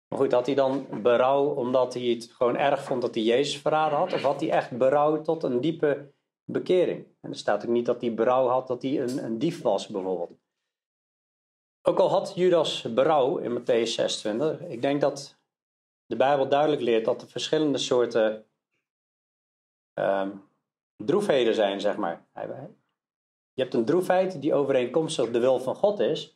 Maar 0.08 0.20
goed, 0.20 0.32
had 0.32 0.46
hij 0.46 0.56
dan 0.56 0.88
berouw 1.02 1.46
omdat 1.46 1.94
hij 1.94 2.04
het 2.04 2.32
gewoon 2.32 2.58
erg 2.58 2.84
vond 2.84 3.02
dat 3.02 3.16
hij 3.16 3.24
Jezus 3.24 3.62
verraden 3.62 3.98
had? 3.98 4.14
Of 4.14 4.22
had 4.22 4.40
hij 4.40 4.52
echt 4.52 4.78
berouw 4.78 5.22
tot 5.22 5.44
een 5.44 5.62
diepe 5.62 6.12
bekering? 6.44 7.08
En 7.22 7.30
er 7.30 7.36
staat 7.36 7.66
ook 7.66 7.72
niet 7.72 7.86
dat 7.86 8.02
hij 8.02 8.14
berouw 8.14 8.48
had 8.48 8.68
dat 8.68 8.82
hij 8.82 9.02
een, 9.02 9.24
een 9.24 9.40
dief 9.40 9.62
was, 9.62 9.88
bijvoorbeeld. 9.88 10.40
Ook 11.82 12.00
al 12.00 12.10
had 12.10 12.32
Judas 12.36 12.94
berouw 12.94 13.38
in 13.38 13.60
Matthäus 13.60 13.90
26, 13.90 14.62
ik 14.62 14.82
denk 14.82 15.02
dat 15.02 15.39
de 16.10 16.16
Bijbel 16.16 16.48
duidelijk 16.48 16.82
leert 16.82 17.06
dat 17.06 17.22
er 17.22 17.28
verschillende 17.28 17.78
soorten 17.78 18.46
um, 19.94 20.44
droefheden 20.96 21.54
zijn, 21.54 21.82
zeg 21.82 21.98
maar. 21.98 22.28
Je 23.54 23.62
hebt 23.62 23.74
een 23.74 23.86
droefheid 23.86 24.42
die 24.42 24.54
overeenkomstig 24.54 25.32
de 25.32 25.40
wil 25.40 25.60
van 25.60 25.76
God 25.76 26.00
is. 26.00 26.36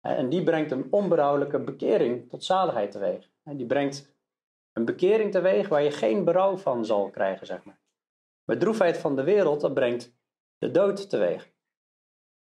En 0.00 0.28
die 0.28 0.42
brengt 0.42 0.70
een 0.70 0.86
onberouwelijke 0.90 1.58
bekering 1.58 2.28
tot 2.28 2.44
zaligheid 2.44 2.90
teweeg. 2.90 3.30
Die 3.42 3.66
brengt 3.66 4.14
een 4.72 4.84
bekering 4.84 5.32
teweeg 5.32 5.68
waar 5.68 5.82
je 5.82 5.90
geen 5.90 6.24
berouw 6.24 6.56
van 6.56 6.84
zal 6.84 7.10
krijgen, 7.10 7.46
zeg 7.46 7.64
maar. 7.64 7.80
Maar 8.44 8.58
droefheid 8.58 8.98
van 8.98 9.16
de 9.16 9.22
wereld, 9.22 9.60
dat 9.60 9.74
brengt 9.74 10.14
de 10.58 10.70
dood 10.70 11.10
teweeg. 11.10 11.54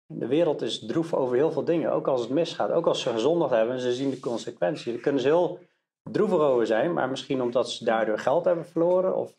De 0.07 0.27
wereld 0.27 0.63
is 0.63 0.87
droef 0.87 1.15
over 1.15 1.37
heel 1.37 1.53
veel 1.53 1.65
dingen, 1.65 1.93
ook 1.93 2.09
als 2.09 2.21
het 2.21 2.31
misgaat. 2.31 2.71
Ook 2.71 2.87
als 2.87 3.01
ze 3.01 3.11
gezondigd 3.11 3.51
hebben 3.51 3.75
en 3.75 3.81
ze 3.81 3.93
zien 3.93 4.11
de 4.11 4.21
consequenties. 4.21 4.93
Daar 4.93 5.03
kunnen 5.03 5.21
ze 5.21 5.29
heel 5.29 5.59
droevig 6.03 6.39
over 6.39 6.67
zijn, 6.67 6.93
maar 6.93 7.09
misschien 7.09 7.43
omdat 7.43 7.71
ze 7.71 7.85
daardoor 7.85 8.19
geld 8.19 8.45
hebben 8.45 8.67
verloren. 8.67 9.17
Of 9.17 9.37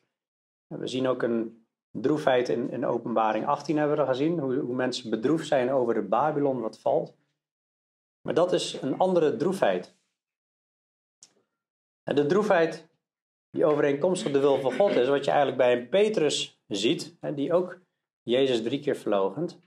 we 0.68 0.88
zien 0.88 1.08
ook 1.08 1.22
een 1.22 1.66
droefheid 1.92 2.50
in, 2.50 2.70
in 2.70 2.86
openbaring 2.86 3.46
18 3.46 3.78
hebben 3.78 3.98
we 3.98 4.06
gezien. 4.06 4.40
Hoe, 4.40 4.56
hoe 4.56 4.76
mensen 4.76 5.10
bedroefd 5.10 5.48
zijn 5.48 5.72
over 5.72 5.94
de 5.94 6.02
Babylon 6.02 6.62
wat 6.62 6.80
valt. 6.80 7.16
Maar 8.22 8.34
dat 8.34 8.54
is 8.54 8.82
een 8.82 8.98
andere 8.98 9.36
droefheid. 9.36 9.96
En 12.04 12.16
de 12.16 12.26
droefheid 12.26 12.90
die 13.50 13.66
overeenkomstig 13.66 14.32
de 14.32 14.40
wil 14.40 14.60
van 14.60 14.74
God 14.74 14.96
is, 14.96 15.08
wat 15.08 15.26
je 15.26 15.32
eigenlijk 15.32 15.62
bij 15.62 15.78
een 15.78 15.90
Petrus 15.90 16.62
ziet, 16.68 17.18
die 17.36 17.54
ook 17.54 17.80
Jezus 18.24 18.62
drie 18.62 18.80
keer 18.80 18.96
verlogent. 18.96 19.60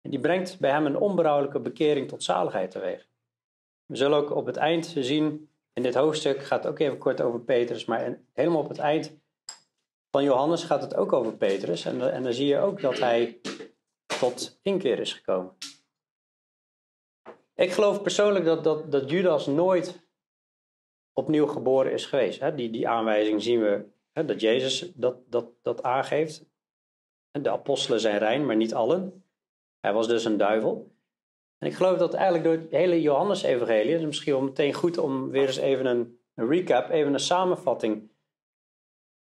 En 0.00 0.10
die 0.10 0.20
brengt 0.20 0.58
bij 0.58 0.70
hem 0.70 0.86
een 0.86 0.96
onberouwelijke 0.96 1.60
bekering 1.60 2.08
tot 2.08 2.22
zaligheid 2.22 2.70
teweeg. 2.70 3.08
We 3.86 3.96
zullen 3.96 4.18
ook 4.18 4.30
op 4.30 4.46
het 4.46 4.56
eind 4.56 4.86
zien, 4.86 5.50
in 5.72 5.82
dit 5.82 5.94
hoofdstuk 5.94 6.42
gaat 6.42 6.66
ook 6.66 6.78
even 6.78 6.98
kort 6.98 7.20
over 7.20 7.40
Petrus, 7.40 7.84
maar 7.84 8.18
helemaal 8.32 8.60
op 8.60 8.68
het 8.68 8.78
eind 8.78 9.16
van 10.10 10.24
Johannes 10.24 10.64
gaat 10.64 10.82
het 10.82 10.94
ook 10.94 11.12
over 11.12 11.36
Petrus. 11.36 11.84
En, 11.84 12.12
en 12.12 12.22
dan 12.22 12.32
zie 12.32 12.46
je 12.46 12.58
ook 12.58 12.80
dat 12.80 12.98
hij 12.98 13.40
tot 14.18 14.58
inkeer 14.62 14.98
is 14.98 15.12
gekomen. 15.12 15.56
Ik 17.54 17.72
geloof 17.72 18.02
persoonlijk 18.02 18.44
dat, 18.44 18.64
dat, 18.64 18.92
dat 18.92 19.10
Judas 19.10 19.46
nooit 19.46 20.06
opnieuw 21.12 21.46
geboren 21.46 21.92
is 21.92 22.06
geweest. 22.06 22.56
Die, 22.56 22.70
die 22.70 22.88
aanwijzing 22.88 23.42
zien 23.42 23.60
we, 23.60 23.86
dat 24.12 24.40
Jezus 24.40 24.92
dat, 24.94 25.16
dat, 25.26 25.46
dat 25.62 25.82
aangeeft. 25.82 26.46
De 27.30 27.50
apostelen 27.50 28.00
zijn 28.00 28.18
rein, 28.18 28.46
maar 28.46 28.56
niet 28.56 28.74
allen. 28.74 29.24
Hij 29.80 29.92
was 29.92 30.08
dus 30.08 30.24
een 30.24 30.36
duivel. 30.36 30.96
En 31.58 31.68
ik 31.68 31.74
geloof 31.74 31.98
dat 31.98 32.14
eigenlijk 32.14 32.44
door 32.44 32.52
het 32.52 32.70
hele 32.70 33.00
Johannes-evangelie, 33.00 33.94
is 33.94 34.04
misschien 34.04 34.32
wel 34.32 34.42
meteen 34.42 34.74
goed 34.74 34.98
om 34.98 35.30
weer 35.30 35.46
eens 35.46 35.56
even 35.56 35.86
een, 35.86 36.20
recap, 36.34 36.90
even 36.90 37.12
een 37.12 37.20
samenvatting 37.20 38.10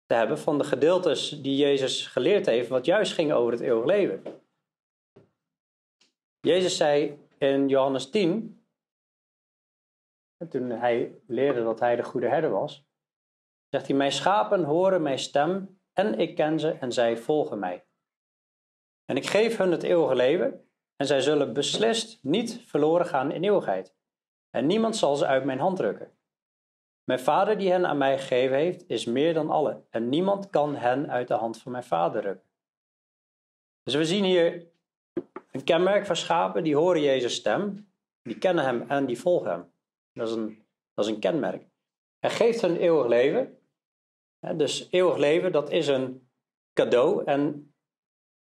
te 0.07 0.15
hebben 0.15 0.39
van 0.39 0.59
de 0.59 0.65
gedeeltes 0.65 1.29
die 1.29 1.57
Jezus 1.57 2.07
geleerd 2.07 2.47
heeft, 2.47 2.69
wat 2.69 2.85
juist 2.85 3.13
ging 3.13 3.33
over 3.33 3.53
het 3.53 3.61
eeuwig 3.61 3.85
leven. 3.85 4.23
Jezus 6.41 6.77
zei 6.77 7.19
in 7.39 7.69
Johannes 7.69 8.11
10, 8.11 8.65
toen 10.49 10.71
hij 10.71 11.21
leerde 11.27 11.63
dat 11.63 11.81
hij 11.81 11.97
de 11.97 12.05
goede 12.05 12.29
herder 12.29 12.51
was, 12.51 12.87
zegt 13.69 13.87
hij: 13.87 13.97
Mijn 13.97 14.13
schapen 14.13 14.65
horen 14.65 15.03
mijn 15.03 15.19
stem 15.19 15.81
en 15.93 16.19
ik 16.19 16.35
ken 16.35 16.61
ze 16.61 16.71
en 16.71 16.93
zij 16.93 17.17
volgen 17.17 17.59
mij. 17.59 17.87
En 19.05 19.17
ik 19.17 19.27
geef 19.27 19.57
hun 19.57 19.71
het 19.71 19.83
eeuwige 19.83 20.15
leven 20.15 20.69
en 20.97 21.07
zij 21.07 21.21
zullen 21.21 21.53
beslist 21.53 22.19
niet 22.23 22.61
verloren 22.67 23.07
gaan 23.07 23.33
in 23.33 23.45
eeuwigheid. 23.45 23.95
En 24.51 24.67
niemand 24.67 24.97
zal 24.97 25.17
ze 25.17 25.27
uit 25.27 25.45
mijn 25.45 25.59
hand 25.59 25.77
drukken. 25.77 26.11
Mijn 27.05 27.21
vader 27.21 27.59
die 27.59 27.71
hen 27.71 27.87
aan 27.87 27.99
mij 27.99 28.19
gegeven 28.19 28.57
heeft, 28.57 28.89
is 28.89 29.05
meer 29.05 29.35
dan 29.35 29.51
alle. 29.51 29.83
En 29.91 30.09
niemand 30.09 30.51
kan 30.51 30.77
hen 30.77 31.11
uit 31.11 31.29
de 31.29 31.35
hand 31.35 31.59
van 31.59 31.73
mijn 31.73 31.85
vader 31.85 32.21
drukken. 32.23 32.45
Dus 33.83 33.95
we 33.95 34.05
zien 34.05 34.25
hier 34.25 34.67
een 35.51 35.65
kenmerk 35.65 36.07
van 36.07 36.17
schapen, 36.17 36.65
die 36.65 36.77
horen 36.77 37.03
Jezus' 37.03 37.35
stem, 37.35 37.91
die 38.23 38.39
kennen 38.39 38.65
hem 38.65 38.85
en 38.89 39.07
die 39.07 39.21
volgen 39.21 39.51
hem. 39.51 39.73
Dat 40.13 40.29
is 40.29 40.35
een, 40.35 40.65
dat 40.95 41.05
is 41.05 41.11
een 41.11 41.21
kenmerk. 41.21 41.67
Hij 42.19 42.31
geeft 42.31 42.61
hun 42.61 42.77
eeuwig 42.77 43.07
leven. 43.07 43.59
Dus 44.57 44.89
eeuwig 44.91 45.17
leven, 45.17 45.53
dat 45.53 45.71
is 45.71 45.87
een 45.87 46.29
cadeau. 46.73 47.25
En 47.25 47.75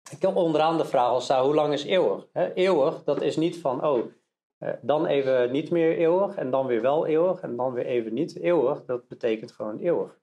ik 0.10 0.22
heb 0.22 0.36
onderaan 0.36 0.78
de 0.78 0.86
vraag 0.86 1.10
al 1.10 1.22
staan, 1.22 1.46
hoe 1.46 1.56
lang 1.56 1.74
is 1.74 1.84
eeuwig? 1.84 2.28
Eeuwig, 2.54 3.04
dat 3.04 3.22
is 3.22 3.36
niet 3.36 3.58
van, 3.58 3.86
oh, 3.86 4.12
eh, 4.58 4.74
dan 4.82 5.06
even 5.06 5.52
niet 5.52 5.72
meer 5.72 5.98
eeuwig 5.98 6.36
en 6.36 6.52
dan 6.52 6.66
weer 6.66 6.82
wel 6.82 7.06
eeuwig 7.06 7.42
en 7.42 7.56
dan 7.56 7.74
weer 7.74 7.86
even 7.86 8.14
niet 8.14 8.36
eeuwig. 8.36 8.86
Dat 8.86 9.08
betekent 9.08 9.52
gewoon 9.52 9.80
eeuwig. 9.80 10.20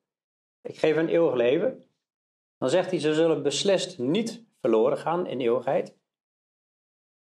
Ik 0.62 0.78
geef 0.78 0.96
een 0.96 1.08
eeuwig 1.08 1.34
leven. 1.34 1.82
Dan 2.58 2.70
zegt 2.70 2.90
hij, 2.90 3.00
ze 3.00 3.14
zullen 3.14 3.42
beslist 3.42 3.98
niet 3.98 4.44
verloren 4.60 4.98
gaan 4.98 5.26
in 5.26 5.40
eeuwigheid. 5.40 5.96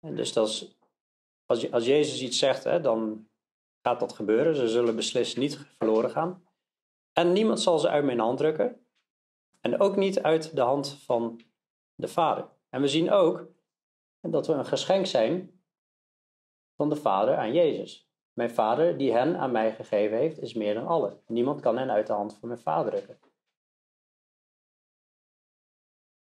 Dus 0.01 0.33
dat 0.33 0.49
is, 0.49 0.77
als, 1.47 1.73
als 1.73 1.87
Jezus 1.87 2.23
iets 2.23 2.39
zegt, 2.39 2.65
hè, 2.65 2.81
dan 2.81 3.29
gaat 3.83 4.01
dat 4.01 4.13
gebeuren. 4.13 4.57
Ze 4.57 4.69
zullen 4.69 4.97
beslist 4.97 5.37
niet 5.37 5.67
verloren 5.79 6.11
gaan. 6.11 6.45
En 7.13 7.33
niemand 7.33 7.61
zal 7.61 7.79
ze 7.79 7.89
uit 7.89 8.05
mijn 8.05 8.19
hand 8.19 8.39
drukken. 8.39 8.87
En 9.61 9.81
ook 9.81 9.97
niet 9.97 10.23
uit 10.23 10.57
de 10.57 10.61
hand 10.61 10.99
van 11.05 11.41
de 12.01 12.09
Vader. 12.09 12.49
En 12.69 12.81
we 12.81 12.89
zien 12.89 13.11
ook 13.11 13.47
dat 14.21 14.47
we 14.47 14.53
een 14.53 14.67
geschenk 14.67 15.07
zijn 15.07 15.61
van 16.77 16.89
de 16.89 16.97
Vader 16.97 17.37
aan 17.37 17.53
Jezus. 17.53 18.09
Mijn 18.33 18.51
Vader, 18.51 18.97
die 18.97 19.13
hen 19.13 19.37
aan 19.37 19.51
mij 19.51 19.75
gegeven 19.75 20.17
heeft, 20.17 20.39
is 20.39 20.55
meer 20.55 20.75
dan 20.75 20.87
alle. 20.87 21.17
Niemand 21.27 21.61
kan 21.61 21.79
hen 21.79 21.91
uit 21.91 22.07
de 22.07 22.13
hand 22.13 22.37
van 22.39 22.49
mijn 22.49 22.61
Vader 22.61 23.03
drukken. 23.03 23.31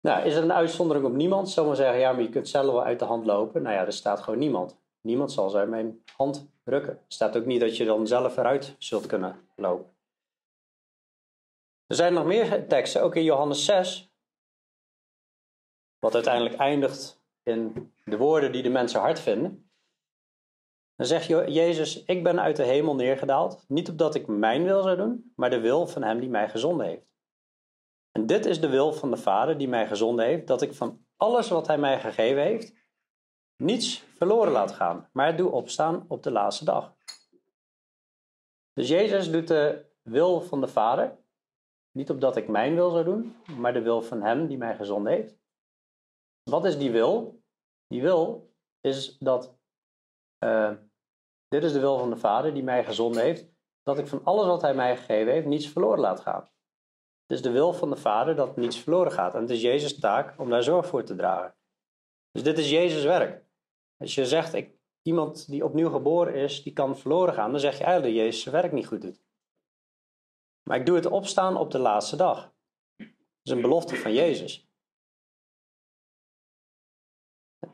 Nou, 0.00 0.24
is 0.26 0.34
er 0.34 0.42
een 0.42 0.52
uitzondering 0.52 1.06
op 1.06 1.12
niemand? 1.12 1.48
Sommigen 1.48 1.78
zeggen, 1.78 2.00
ja, 2.00 2.12
maar 2.12 2.22
je 2.22 2.28
kunt 2.28 2.48
zelf 2.48 2.72
wel 2.72 2.84
uit 2.84 2.98
de 2.98 3.04
hand 3.04 3.26
lopen. 3.26 3.62
Nou 3.62 3.74
ja, 3.74 3.86
er 3.86 3.92
staat 3.92 4.20
gewoon 4.20 4.38
niemand. 4.38 4.78
Niemand 5.00 5.32
zal 5.32 5.50
ze 5.50 5.56
uit 5.56 5.68
mijn 5.68 6.02
hand 6.16 6.50
rukken. 6.64 6.92
Er 6.92 7.04
staat 7.08 7.36
ook 7.36 7.44
niet 7.44 7.60
dat 7.60 7.76
je 7.76 7.84
dan 7.84 8.06
zelf 8.06 8.36
eruit 8.36 8.74
zult 8.78 9.06
kunnen 9.06 9.48
lopen. 9.56 9.94
Er 11.86 11.96
zijn 11.96 12.12
nog 12.12 12.24
meer 12.24 12.66
teksten, 12.68 13.02
ook 13.02 13.16
in 13.16 13.24
Johannes 13.24 13.64
6, 13.64 14.09
wat 16.00 16.14
uiteindelijk 16.14 16.54
eindigt 16.54 17.22
in 17.42 17.92
de 18.04 18.16
woorden 18.16 18.52
die 18.52 18.62
de 18.62 18.68
mensen 18.68 19.00
hard 19.00 19.20
vinden. 19.20 19.70
Dan 20.96 21.06
zegt 21.06 21.26
Jezus, 21.26 22.04
ik 22.04 22.22
ben 22.22 22.40
uit 22.40 22.56
de 22.56 22.64
hemel 22.64 22.94
neergedaald, 22.94 23.64
niet 23.68 23.88
opdat 23.88 24.14
ik 24.14 24.26
mijn 24.26 24.64
wil 24.64 24.82
zou 24.82 24.96
doen, 24.96 25.32
maar 25.36 25.50
de 25.50 25.60
wil 25.60 25.86
van 25.86 26.02
hem 26.02 26.20
die 26.20 26.28
mij 26.28 26.48
gezonden 26.48 26.86
heeft. 26.86 27.08
En 28.10 28.26
dit 28.26 28.46
is 28.46 28.60
de 28.60 28.68
wil 28.68 28.92
van 28.92 29.10
de 29.10 29.16
Vader 29.16 29.58
die 29.58 29.68
mij 29.68 29.86
gezonden 29.86 30.24
heeft, 30.24 30.46
dat 30.46 30.62
ik 30.62 30.74
van 30.74 31.06
alles 31.16 31.48
wat 31.48 31.66
hij 31.66 31.78
mij 31.78 32.00
gegeven 32.00 32.42
heeft, 32.42 32.74
niets 33.56 34.04
verloren 34.16 34.52
laat 34.52 34.72
gaan, 34.72 35.08
maar 35.12 35.36
doe 35.36 35.50
opstaan 35.50 36.04
op 36.08 36.22
de 36.22 36.30
laatste 36.30 36.64
dag. 36.64 36.94
Dus 38.72 38.88
Jezus 38.88 39.30
doet 39.30 39.48
de 39.48 39.84
wil 40.02 40.40
van 40.40 40.60
de 40.60 40.68
Vader, 40.68 41.18
niet 41.90 42.10
opdat 42.10 42.36
ik 42.36 42.48
mijn 42.48 42.74
wil 42.74 42.90
zou 42.90 43.04
doen, 43.04 43.36
maar 43.58 43.72
de 43.72 43.82
wil 43.82 44.02
van 44.02 44.22
hem 44.22 44.46
die 44.46 44.58
mij 44.58 44.76
gezonden 44.76 45.12
heeft. 45.12 45.39
Wat 46.42 46.64
is 46.64 46.78
die 46.78 46.90
wil? 46.90 47.42
Die 47.86 48.02
wil 48.02 48.54
is 48.80 49.18
dat, 49.18 49.58
uh, 50.44 50.72
dit 51.48 51.64
is 51.64 51.72
de 51.72 51.80
wil 51.80 51.98
van 51.98 52.10
de 52.10 52.16
Vader 52.16 52.54
die 52.54 52.62
mij 52.62 52.84
gezonden 52.84 53.22
heeft, 53.22 53.48
dat 53.82 53.98
ik 53.98 54.06
van 54.06 54.24
alles 54.24 54.46
wat 54.46 54.62
hij 54.62 54.74
mij 54.74 54.96
gegeven 54.96 55.32
heeft, 55.32 55.46
niets 55.46 55.68
verloren 55.68 56.00
laat 56.00 56.20
gaan. 56.20 56.50
Het 57.26 57.38
is 57.38 57.42
de 57.42 57.50
wil 57.50 57.72
van 57.72 57.90
de 57.90 57.96
Vader 57.96 58.34
dat 58.36 58.56
niets 58.56 58.78
verloren 58.78 59.12
gaat. 59.12 59.34
En 59.34 59.40
het 59.40 59.50
is 59.50 59.60
Jezus' 59.60 59.98
taak 59.98 60.38
om 60.38 60.50
daar 60.50 60.62
zorg 60.62 60.86
voor 60.86 61.04
te 61.04 61.14
dragen. 61.14 61.56
Dus 62.30 62.42
dit 62.42 62.58
is 62.58 62.70
Jezus' 62.70 63.04
werk. 63.04 63.44
Als 63.96 64.14
je 64.14 64.26
zegt, 64.26 64.54
ik, 64.54 64.78
iemand 65.02 65.48
die 65.48 65.64
opnieuw 65.64 65.90
geboren 65.90 66.34
is, 66.34 66.62
die 66.62 66.72
kan 66.72 66.98
verloren 66.98 67.34
gaan, 67.34 67.50
dan 67.50 67.60
zeg 67.60 67.78
je 67.78 67.84
eigenlijk 67.84 68.14
dat 68.14 68.24
Jezus 68.24 68.42
zijn 68.42 68.54
werk 68.54 68.72
niet 68.72 68.86
goed 68.86 69.02
doet. 69.02 69.22
Maar 70.62 70.78
ik 70.78 70.86
doe 70.86 70.96
het 70.96 71.06
opstaan 71.06 71.56
op 71.56 71.70
de 71.70 71.78
laatste 71.78 72.16
dag. 72.16 72.52
Dat 72.96 73.08
is 73.42 73.52
een 73.52 73.60
belofte 73.60 73.96
van 73.96 74.12
Jezus. 74.12 74.69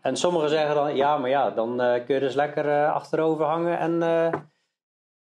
En 0.01 0.17
sommigen 0.17 0.49
zeggen 0.49 0.75
dan, 0.75 0.97
ja, 0.97 1.19
maar 1.19 1.31
ja, 1.31 1.51
dan 1.51 1.83
uh, 1.83 2.05
kun 2.05 2.15
je 2.15 2.21
dus 2.21 2.35
lekker 2.35 2.65
uh, 2.65 2.93
achterover 2.93 3.45
hangen 3.45 3.79
en 3.79 3.93
uh, 3.93 4.41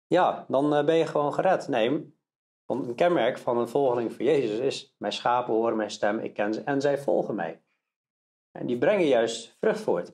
ja, 0.07 0.45
dan 0.47 0.85
ben 0.85 0.95
je 0.95 1.05
gewoon 1.05 1.33
gered. 1.33 1.67
Nee, 1.67 2.15
een 2.65 2.95
kenmerk 2.95 3.37
van 3.37 3.57
een 3.57 3.67
volgeling 3.67 4.13
van 4.13 4.25
Jezus 4.25 4.59
is, 4.59 4.95
mijn 4.97 5.13
schapen 5.13 5.53
horen 5.53 5.75
mijn 5.75 5.91
stem, 5.91 6.19
ik 6.19 6.33
ken 6.33 6.53
ze 6.53 6.61
en 6.61 6.81
zij 6.81 6.97
volgen 6.97 7.35
mij. 7.35 7.61
En 8.51 8.65
die 8.65 8.77
brengen 8.77 9.07
juist 9.07 9.57
vrucht 9.59 9.79
voort. 9.79 10.13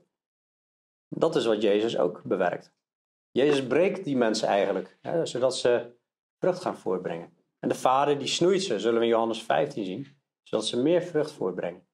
Dat 1.10 1.36
is 1.36 1.46
wat 1.46 1.62
Jezus 1.62 1.98
ook 1.98 2.24
bewerkt. 2.24 2.75
Jezus 3.32 3.67
breekt 3.67 4.03
die 4.03 4.17
mensen 4.17 4.48
eigenlijk, 4.48 4.98
hè, 5.01 5.25
zodat 5.25 5.58
ze 5.58 5.96
vrucht 6.39 6.62
gaan 6.62 6.77
voortbrengen. 6.77 7.38
En 7.60 7.70
de 7.70 7.75
vader 7.75 8.17
die 8.17 8.27
snoeit 8.27 8.63
ze, 8.63 8.79
zullen 8.79 9.00
we 9.00 9.06
in 9.06 9.12
Johannes 9.12 9.44
15 9.44 9.86
zien, 9.86 10.17
zodat 10.44 10.65
ze 10.65 10.82
meer 10.82 11.01
vrucht 11.01 11.32
voortbrengen. 11.32 11.87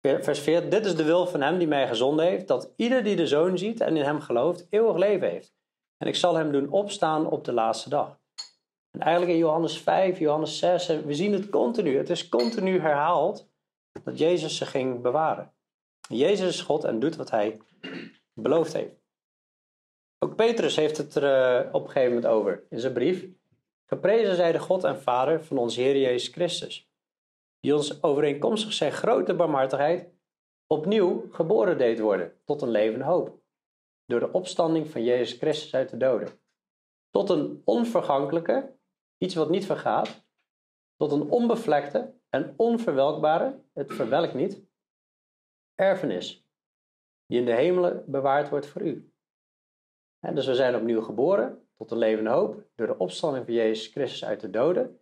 Vers 0.00 0.38
4, 0.40 0.70
dit 0.70 0.86
is 0.86 0.96
de 0.96 1.04
wil 1.04 1.26
van 1.26 1.40
hem 1.40 1.58
die 1.58 1.68
mij 1.68 1.88
gezonden 1.88 2.26
heeft, 2.26 2.48
dat 2.48 2.72
ieder 2.76 3.04
die 3.04 3.16
de 3.16 3.26
zoon 3.26 3.58
ziet 3.58 3.80
en 3.80 3.96
in 3.96 4.04
hem 4.04 4.20
gelooft, 4.20 4.66
eeuwig 4.70 4.96
leven 4.96 5.30
heeft. 5.30 5.54
En 5.98 6.08
ik 6.08 6.16
zal 6.16 6.34
hem 6.34 6.52
doen 6.52 6.70
opstaan 6.70 7.30
op 7.30 7.44
de 7.44 7.52
laatste 7.52 7.88
dag. 7.88 8.18
En 8.90 9.00
eigenlijk 9.00 9.32
in 9.32 9.38
Johannes 9.38 9.78
5, 9.78 10.18
Johannes 10.18 10.58
6, 10.58 10.86
we 10.86 11.14
zien 11.14 11.32
het 11.32 11.48
continu. 11.48 11.96
Het 11.96 12.10
is 12.10 12.28
continu 12.28 12.80
herhaald 12.80 13.48
dat 14.04 14.18
Jezus 14.18 14.56
ze 14.56 14.66
ging 14.66 15.02
bewaren. 15.02 15.52
Jezus 16.08 16.48
is 16.48 16.60
God 16.60 16.84
en 16.84 17.00
doet 17.00 17.16
wat 17.16 17.30
hij 17.30 17.60
beloofd 18.34 18.72
heeft. 18.72 18.94
Ook 20.18 20.36
Petrus 20.36 20.76
heeft 20.76 20.96
het 20.96 21.14
er 21.14 21.64
uh, 21.64 21.74
op 21.74 21.84
een 21.84 21.90
gegeven 21.90 22.14
moment 22.14 22.32
over 22.32 22.64
in 22.68 22.80
zijn 22.80 22.92
brief. 22.92 23.26
Geprezen 23.86 24.36
zij 24.36 24.52
de 24.52 24.58
God 24.58 24.84
en 24.84 25.00
Vader 25.00 25.44
van 25.44 25.58
onze 25.58 25.80
Heer 25.80 25.98
Jezus 25.98 26.28
Christus, 26.28 26.90
die 27.66 27.74
ons 27.74 28.02
overeenkomstig 28.02 28.72
zijn 28.72 28.92
grote 28.92 29.34
barmhartigheid 29.34 30.08
opnieuw 30.66 31.26
geboren 31.30 31.78
deed 31.78 31.98
worden 31.98 32.40
tot 32.44 32.62
een 32.62 32.70
levende 32.70 33.04
hoop, 33.04 33.40
door 34.04 34.20
de 34.20 34.32
opstanding 34.32 34.90
van 34.90 35.04
Jezus 35.04 35.38
Christus 35.38 35.74
uit 35.74 35.88
de 35.88 35.96
doden, 35.96 36.28
tot 37.10 37.30
een 37.30 37.62
onvergankelijke, 37.64 38.76
iets 39.18 39.34
wat 39.34 39.50
niet 39.50 39.66
vergaat, 39.66 40.24
tot 40.96 41.12
een 41.12 41.30
onbevlekte 41.30 42.14
en 42.28 42.54
onverwelkbare, 42.56 43.62
het 43.72 43.92
verwelkt 43.92 44.34
niet, 44.34 44.62
erfenis, 45.74 46.48
die 47.26 47.38
in 47.38 47.44
de 47.44 47.54
hemelen 47.54 48.04
bewaard 48.06 48.48
wordt 48.48 48.66
voor 48.66 48.82
u. 48.82 49.12
Dus 50.32 50.46
we 50.46 50.54
zijn 50.54 50.76
opnieuw 50.76 51.02
geboren 51.02 51.68
tot 51.76 51.90
een 51.90 51.98
levende 51.98 52.30
hoop 52.30 52.64
door 52.74 52.86
de 52.86 52.98
opstanding 52.98 53.44
van 53.44 53.54
Jezus 53.54 53.86
Christus 53.86 54.24
uit 54.24 54.40
de 54.40 54.50
doden, 54.50 55.00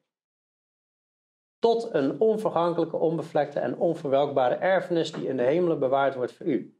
tot 1.64 1.94
een 1.94 2.20
onvergankelijke, 2.20 2.96
onbevlekte 2.96 3.60
en 3.60 3.76
onverwelkbare 3.76 4.54
erfenis 4.54 5.12
die 5.12 5.28
in 5.28 5.36
de 5.36 5.42
hemelen 5.42 5.78
bewaard 5.78 6.14
wordt 6.14 6.32
voor 6.32 6.46
u. 6.46 6.78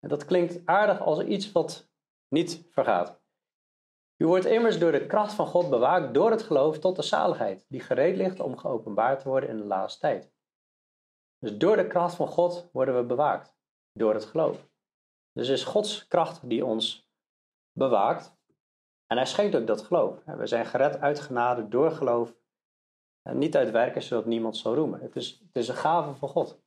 En 0.00 0.08
dat 0.08 0.24
klinkt 0.24 0.66
aardig 0.66 1.00
als 1.00 1.20
iets 1.20 1.52
wat 1.52 1.90
niet 2.28 2.68
vergaat. 2.70 3.20
U 4.16 4.26
wordt 4.26 4.44
immers 4.44 4.78
door 4.78 4.92
de 4.92 5.06
kracht 5.06 5.32
van 5.32 5.46
God 5.46 5.70
bewaakt 5.70 6.14
door 6.14 6.30
het 6.30 6.42
geloof 6.42 6.78
tot 6.78 6.96
de 6.96 7.02
zaligheid, 7.02 7.66
die 7.68 7.80
gereed 7.80 8.16
ligt 8.16 8.40
om 8.40 8.56
geopenbaard 8.56 9.20
te 9.20 9.28
worden 9.28 9.48
in 9.48 9.56
de 9.56 9.64
laatste 9.64 10.00
tijd. 10.00 10.32
Dus 11.38 11.56
door 11.56 11.76
de 11.76 11.86
kracht 11.86 12.14
van 12.14 12.28
God 12.28 12.68
worden 12.72 12.96
we 12.96 13.02
bewaakt, 13.02 13.56
door 13.92 14.14
het 14.14 14.24
geloof. 14.24 14.68
Dus 15.32 15.48
het 15.48 15.56
is 15.56 15.64
Gods 15.64 16.06
kracht 16.06 16.48
die 16.48 16.64
ons 16.64 17.10
bewaakt. 17.72 18.36
En 19.06 19.16
hij 19.16 19.26
schenkt 19.26 19.56
ook 19.56 19.66
dat 19.66 19.82
geloof. 19.82 20.24
We 20.24 20.46
zijn 20.46 20.66
gered 20.66 21.00
uit 21.00 21.20
genade 21.20 21.68
door 21.68 21.90
geloof. 21.90 22.40
En 23.22 23.38
niet 23.38 23.56
uit 23.56 23.70
werken 23.70 24.02
zodat 24.02 24.26
niemand 24.26 24.56
zal 24.56 24.74
roemen. 24.74 25.00
Het 25.00 25.16
is, 25.16 25.30
het 25.46 25.56
is 25.56 25.68
een 25.68 25.74
gave 25.74 26.14
van 26.14 26.28
God. 26.28 26.60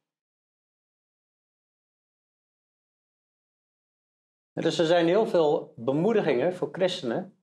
dus 4.53 4.79
er 4.79 4.85
zijn 4.85 5.07
heel 5.07 5.27
veel 5.27 5.73
bemoedigingen 5.75 6.55
voor 6.55 6.69
christenen 6.71 7.37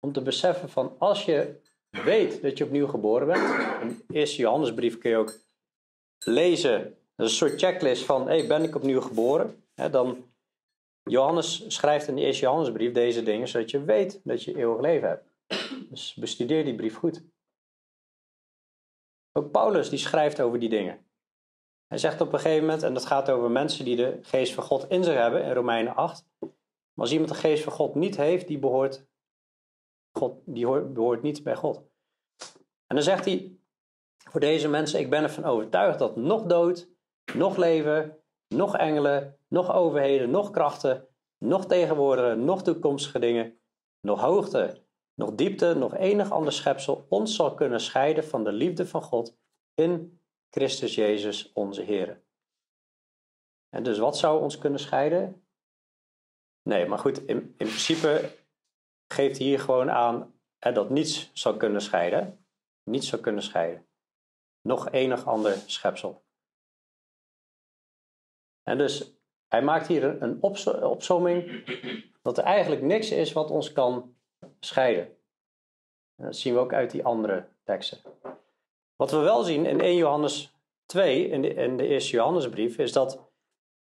om 0.00 0.12
te 0.12 0.22
beseffen 0.22 0.68
van 0.68 0.96
als 0.98 1.24
je 1.24 1.60
weet 1.90 2.42
dat 2.42 2.58
je 2.58 2.64
opnieuw 2.64 2.86
geboren 2.86 3.26
bent, 3.26 3.42
een 3.82 4.04
eerste 4.08 4.42
Johannesbrief 4.42 4.98
kun 4.98 5.10
je 5.10 5.16
ook 5.16 5.38
lezen, 6.18 6.96
een 7.16 7.28
soort 7.28 7.60
checklist 7.60 8.04
van 8.04 8.24
ben 8.24 8.62
ik 8.62 8.74
opnieuw 8.74 9.00
geboren? 9.00 9.64
dan 9.74 10.24
Johannes 11.02 11.64
schrijft 11.68 12.08
in 12.08 12.14
de 12.14 12.22
eerste 12.22 12.42
Johannesbrief 12.42 12.92
deze 12.92 13.22
dingen, 13.22 13.48
zodat 13.48 13.70
je 13.70 13.84
weet 13.84 14.20
dat 14.24 14.42
je 14.42 14.56
eeuwig 14.56 14.80
leven 14.80 15.08
hebt. 15.08 15.28
Dus 15.90 16.14
bestudeer 16.14 16.64
die 16.64 16.74
brief 16.74 16.96
goed. 16.96 17.22
Ook 19.32 19.50
Paulus 19.50 19.88
die 19.88 19.98
schrijft 19.98 20.40
over 20.40 20.58
die 20.58 20.68
dingen. 20.68 21.06
Hij 21.86 21.98
zegt 21.98 22.20
op 22.20 22.32
een 22.32 22.38
gegeven 22.38 22.64
moment, 22.64 22.82
en 22.82 22.94
dat 22.94 23.06
gaat 23.06 23.30
over 23.30 23.50
mensen 23.50 23.84
die 23.84 23.96
de 23.96 24.18
geest 24.22 24.54
van 24.54 24.64
God 24.64 24.88
in 24.88 25.04
zich 25.04 25.14
hebben, 25.14 25.44
in 25.44 25.52
Romeinen 25.52 25.94
8. 25.94 26.26
Maar 26.40 26.50
als 26.94 27.12
iemand 27.12 27.28
de 27.28 27.34
geest 27.34 27.62
van 27.62 27.72
God 27.72 27.94
niet 27.94 28.16
heeft, 28.16 28.46
die 28.46 28.58
behoort 28.58 29.08
God, 30.12 30.40
die 30.44 30.66
hoort, 30.66 30.92
behoort 30.92 31.22
niet 31.22 31.42
bij 31.42 31.56
God. 31.56 31.76
En 32.86 32.96
dan 32.96 33.02
zegt 33.02 33.24
hij 33.24 33.58
voor 34.30 34.40
deze 34.40 34.68
mensen: 34.68 35.00
Ik 35.00 35.10
ben 35.10 35.22
ervan 35.22 35.44
overtuigd 35.44 35.98
dat 35.98 36.16
nog 36.16 36.42
dood, 36.42 36.88
nog 37.34 37.56
leven, 37.56 38.18
nog 38.48 38.76
engelen, 38.76 39.38
nog 39.48 39.72
overheden, 39.72 40.30
nog 40.30 40.50
krachten, 40.50 41.08
nog 41.38 41.66
tegenwoordige, 41.66 42.34
nog 42.34 42.62
toekomstige 42.62 43.18
dingen, 43.18 43.60
nog 44.00 44.20
hoogte, 44.20 44.82
nog 45.20 45.34
diepte, 45.34 45.74
nog 45.74 45.94
enig 45.94 46.30
ander 46.30 46.52
schepsel 46.52 47.06
ons 47.08 47.36
zal 47.36 47.54
kunnen 47.54 47.80
scheiden 47.80 48.24
van 48.24 48.44
de 48.44 48.52
liefde 48.52 48.86
van 48.86 49.02
God 49.02 49.36
in 49.74 50.20
Christus 50.50 50.94
Jezus 50.94 51.52
onze 51.52 51.82
Heer. 51.82 52.22
En 53.68 53.82
dus 53.82 53.98
wat 53.98 54.18
zou 54.18 54.42
ons 54.42 54.58
kunnen 54.58 54.80
scheiden? 54.80 55.44
Nee, 56.62 56.86
maar 56.86 56.98
goed, 56.98 57.18
in, 57.18 57.38
in 57.38 57.66
principe 57.66 58.38
geeft 59.12 59.38
hier 59.38 59.60
gewoon 59.60 59.90
aan 59.90 60.34
hè, 60.58 60.72
dat 60.72 60.90
niets 60.90 61.30
zou 61.32 61.56
kunnen 61.56 61.82
scheiden. 61.82 62.44
Niets 62.82 63.08
zou 63.08 63.22
kunnen 63.22 63.42
scheiden. 63.42 63.86
Nog 64.60 64.90
enig 64.90 65.26
ander 65.26 65.52
schepsel. 65.66 66.24
En 68.62 68.78
dus 68.78 69.12
hij 69.48 69.62
maakt 69.62 69.86
hier 69.86 70.22
een 70.22 70.42
opzomming 70.82 71.64
dat 72.22 72.38
er 72.38 72.44
eigenlijk 72.44 72.82
niks 72.82 73.10
is 73.10 73.32
wat 73.32 73.50
ons 73.50 73.72
kan 73.72 74.14
scheiden. 74.60 75.04
En 76.16 76.24
dat 76.24 76.36
zien 76.36 76.54
we 76.54 76.60
ook 76.60 76.72
uit 76.72 76.90
die 76.90 77.04
andere 77.04 77.48
teksten. 77.64 77.98
Wat 78.96 79.10
we 79.10 79.18
wel 79.18 79.42
zien 79.42 79.66
in 79.66 79.80
1 79.80 79.96
Johannes 79.96 80.54
2, 80.86 81.28
in 81.28 81.42
de, 81.42 81.54
in 81.54 81.76
de 81.76 81.86
eerste 81.86 82.16
Johannesbrief, 82.16 82.78
is 82.78 82.92
dat 82.92 83.28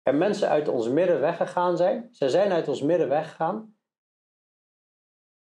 er 0.01 0.15
mensen 0.15 0.49
uit 0.49 0.67
ons 0.67 0.87
midden 0.87 1.19
weggegaan 1.19 1.77
zijn. 1.77 2.09
Ze 2.11 2.29
zijn 2.29 2.51
uit 2.51 2.67
ons 2.67 2.81
midden 2.81 3.09
weggegaan 3.09 3.75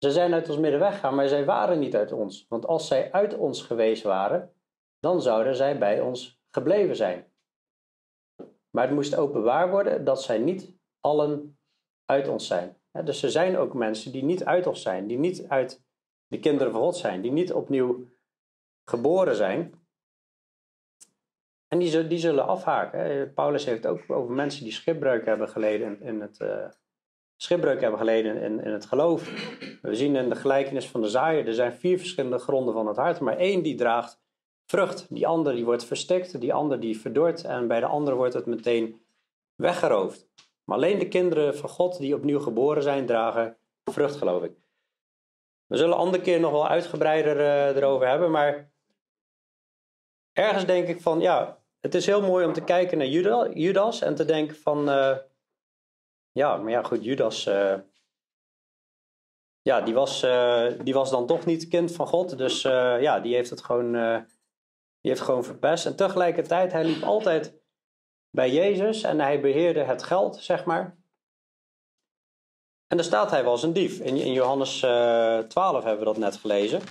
ze 0.06 0.12
zijn 0.12 0.34
uit 0.34 0.50
ons 0.50 0.58
midden 0.58 0.80
weggegaan, 0.80 1.16
maar 1.16 1.28
zij 1.28 1.46
waren 1.46 1.80
niet 1.80 1.96
uit 1.96 2.12
ons. 2.12 2.46
Want 2.50 2.66
als 2.66 2.88
zij 2.88 3.12
uit 3.12 3.38
ons 3.38 3.62
geweest 3.62 4.04
waren, 4.04 4.54
dan 5.00 5.22
zouden 5.22 5.56
zij 5.56 5.78
bij 5.78 6.02
ons 6.02 6.42
gebleven 6.50 6.96
zijn. 6.96 7.32
Maar 8.70 8.86
het 8.86 8.94
moest 8.94 9.16
openbaar 9.16 9.70
worden 9.70 10.04
dat 10.04 10.24
zij 10.24 10.38
niet 10.38 10.74
allen 11.00 11.60
uit 12.06 12.28
ons 12.28 12.48
zijn. 12.48 12.78
Dus 13.04 13.24
er 13.24 13.32
zijn 13.32 13.58
ook 13.58 13.74
mensen 13.74 14.12
die 14.12 14.24
niet 14.24 14.46
uit 14.46 14.68
ons 14.68 14.82
zijn, 14.82 15.08
die 15.08 15.18
niet 15.18 15.48
uit 15.48 15.84
de 16.28 16.40
kinderen 16.40 16.72
van 16.72 16.82
God 16.82 16.98
zijn, 16.98 17.22
die 17.22 17.32
niet 17.32 17.54
opnieuw 17.54 18.08
geboren 18.90 19.36
zijn. 19.36 19.74
En 21.68 21.80
die, 21.80 22.08
die 22.08 22.18
zullen 22.18 22.48
afhaken. 22.48 23.34
Paulus 23.34 23.66
heeft 23.66 23.88
ook 23.88 24.10
over 24.12 24.34
mensen 24.34 24.64
die 24.64 24.74
schipbreuk 24.74 25.26
hebben 25.26 25.50
geleden 25.50 26.02
in 26.02 26.22
het, 26.22 26.40
uh, 26.40 26.68
schipbreuk 27.36 27.82
hebben 27.82 28.00
geleden 28.00 28.42
in, 28.42 28.64
in 28.64 28.72
het 28.72 28.86
geloof. 28.86 29.24
We 29.82 29.96
zien 29.96 30.16
in 30.16 30.30
de 30.30 30.36
gelijkenis 30.36 30.88
van 30.88 31.02
de 31.02 31.10
zaaier, 31.10 31.48
er 31.48 31.54
zijn 31.54 31.76
vier 31.76 31.98
verschillende 31.98 32.40
gronden 32.40 32.74
van 32.74 32.88
het 32.88 32.98
hart, 32.98 33.20
maar 33.20 33.38
één 33.38 33.64
die 33.64 33.76
draagt 33.76 34.24
vrucht. 34.66 35.06
Die 35.10 35.28
ander 35.28 35.56
die 35.56 35.66
wordt 35.66 35.86
verstikt, 35.86 36.42
die 36.42 36.54
ander 36.54 36.80
die 36.80 37.00
verdort 37.00 37.44
en 37.44 37.68
bij 37.68 37.80
de 37.80 37.86
andere 37.86 38.16
wordt 38.16 38.34
het 38.34 38.46
meteen 38.46 39.06
weggeroofd. 39.56 40.28
Maar 40.66 40.78
alleen 40.78 41.00
de 41.00 41.08
kinderen 41.08 41.58
van 41.58 41.70
God 41.70 41.98
die 41.98 42.16
opnieuw 42.16 42.40
geboren 42.40 42.84
zijn, 42.84 43.06
dragen 43.06 43.58
vrucht, 43.92 44.16
geloof 44.16 44.44
ik. 44.44 44.58
We 45.66 45.78
zullen 45.78 45.98
andere 45.98 46.24
keer 46.24 46.40
nog 46.40 46.52
wel 46.52 46.68
uitgebreider 46.68 47.38
uh, 47.38 47.76
erover 47.76 48.08
hebben, 48.08 48.32
maar 48.32 48.72
ergens 50.32 50.66
denk 50.66 50.88
ik 50.88 51.02
van, 51.02 51.20
ja, 51.20 51.64
het 51.80 51.96
is 51.96 52.06
heel 52.06 52.22
mooi 52.22 52.46
om 52.46 52.54
te 52.54 52.64
kijken 52.64 52.98
naar 52.98 53.08
Judas 53.54 54.02
en 54.02 54.16
te 54.16 54.26
denken 54.26 54.56
van, 54.56 54.90
uh, 54.90 55.18
ja, 56.32 56.58
maar 56.58 56.72
ja, 56.72 56.84
goed, 56.84 57.04
Judas. 57.04 57.48
Uh, 57.48 57.76
ja, 59.62 59.82
die 59.82 59.94
was, 59.94 60.22
die 60.84 60.94
was 60.94 61.10
dan 61.10 61.26
toch 61.26 61.46
niet 61.46 61.68
kind 61.68 61.92
van 61.92 62.08
God. 62.08 62.38
Dus 62.38 62.62
ja, 62.62 63.20
die 63.20 63.36
heeft 63.36 63.50
het 63.50 63.64
gewoon, 63.64 63.92
die 65.02 65.12
heeft 65.12 65.22
gewoon 65.22 65.44
verpest. 65.44 65.86
En 65.86 65.96
tegelijkertijd, 65.96 66.72
hij 66.72 66.86
liep 66.86 67.04
altijd 67.04 67.65
bij 68.36 68.52
Jezus 68.52 69.04
en 69.04 69.20
hij 69.20 69.42
beheerde 69.42 69.84
het 69.84 70.04
geld, 70.04 70.38
zeg 70.38 70.66
maar. 70.66 70.98
En 72.88 72.98
daar 72.98 73.06
staat 73.06 73.32
hij 73.32 73.44
was 73.44 73.64
een 73.64 73.74
dief. 73.74 74.00
In, 74.00 74.16
in 74.16 74.34
Johannes 74.34 74.84
uh, 74.84 75.38
eh, 75.38 75.46
12 75.46 75.84
hebben 75.84 76.00
we 76.00 76.06
dat 76.06 76.18
net 76.18 76.36
gelezen. 76.36 76.82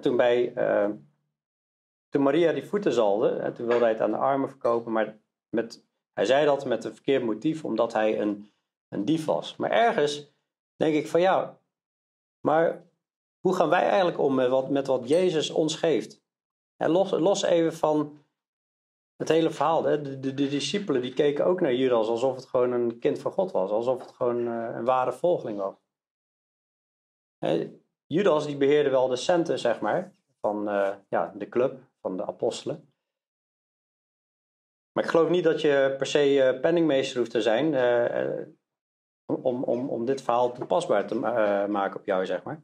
toen, 0.00 0.16
bij, 0.16 0.52
uh, 0.56 0.90
toen 2.08 2.22
Maria 2.22 2.52
die 2.52 2.64
voeten 2.64 2.92
zalde, 2.92 3.52
toen 3.52 3.66
wilde 3.66 3.82
hij 3.82 3.92
het 3.92 4.00
aan 4.00 4.10
de 4.10 4.16
armen 4.16 4.48
verkopen, 4.48 4.92
maar 4.92 5.18
met, 5.48 5.84
hij 6.12 6.24
zei 6.24 6.44
dat 6.44 6.64
met 6.64 6.84
een 6.84 6.94
verkeerd 6.94 7.24
motief, 7.24 7.64
omdat 7.64 7.92
hij 7.92 8.20
een, 8.20 8.52
een 8.88 9.04
dief 9.04 9.24
was. 9.24 9.56
Maar 9.56 9.70
ergens 9.70 10.32
denk 10.76 10.94
ik 10.94 11.08
van 11.08 11.20
ja, 11.20 11.58
maar 12.40 12.84
hoe 13.40 13.54
gaan 13.54 13.68
wij 13.68 13.88
eigenlijk 13.88 14.18
om 14.18 14.34
met 14.34 14.48
wat, 14.48 14.70
met 14.70 14.86
wat 14.86 15.08
Jezus 15.08 15.50
ons 15.50 15.76
geeft? 15.76 16.22
En 16.76 16.90
los, 16.90 17.10
los 17.10 17.42
even 17.42 17.74
van 17.74 18.18
het 19.20 19.28
hele 19.28 19.50
verhaal. 19.50 19.82
De, 19.82 20.18
de, 20.20 20.34
de, 20.34 20.48
discipelen 20.48 21.02
die 21.02 21.12
keken 21.12 21.44
ook 21.46 21.60
naar 21.60 21.74
Judas 21.74 22.08
alsof 22.08 22.34
het 22.34 22.46
gewoon 22.46 22.72
een 22.72 22.98
kind 22.98 23.18
van 23.18 23.32
God 23.32 23.50
was. 23.50 23.70
Alsof 23.70 24.00
het 24.00 24.12
gewoon 24.12 24.46
uh, 24.46 24.74
een 24.74 24.84
ware 24.84 25.12
volgeling 25.12 25.58
was. 25.58 25.74
Judas 28.06 28.46
die 28.46 28.56
beheerde 28.56 28.90
wel 28.90 29.08
de 29.08 29.16
centen, 29.16 29.58
zeg 29.58 29.80
maar, 29.80 30.14
van 30.40 30.68
uh, 30.68 30.94
ja, 31.08 31.32
de 31.36 31.48
club, 31.48 31.80
van 32.00 32.16
de 32.16 32.26
apostelen. 32.26 32.92
Maar 34.92 35.04
ik 35.04 35.10
geloof 35.10 35.28
niet 35.28 35.44
dat 35.44 35.60
je 35.60 35.94
per 35.98 36.06
se 36.06 36.34
uh, 36.34 36.60
penningmeester 36.60 37.18
hoeft 37.18 37.30
te 37.30 37.42
zijn 37.42 37.74
om, 39.26 39.62
om, 39.64 39.88
om 39.88 40.04
dit 40.04 40.22
verhaal 40.22 40.52
toepasbaar 40.52 41.06
te 41.06 41.14
maken 41.68 42.00
op 42.00 42.06
jou, 42.06 42.26
zeg 42.26 42.42
maar. 42.42 42.62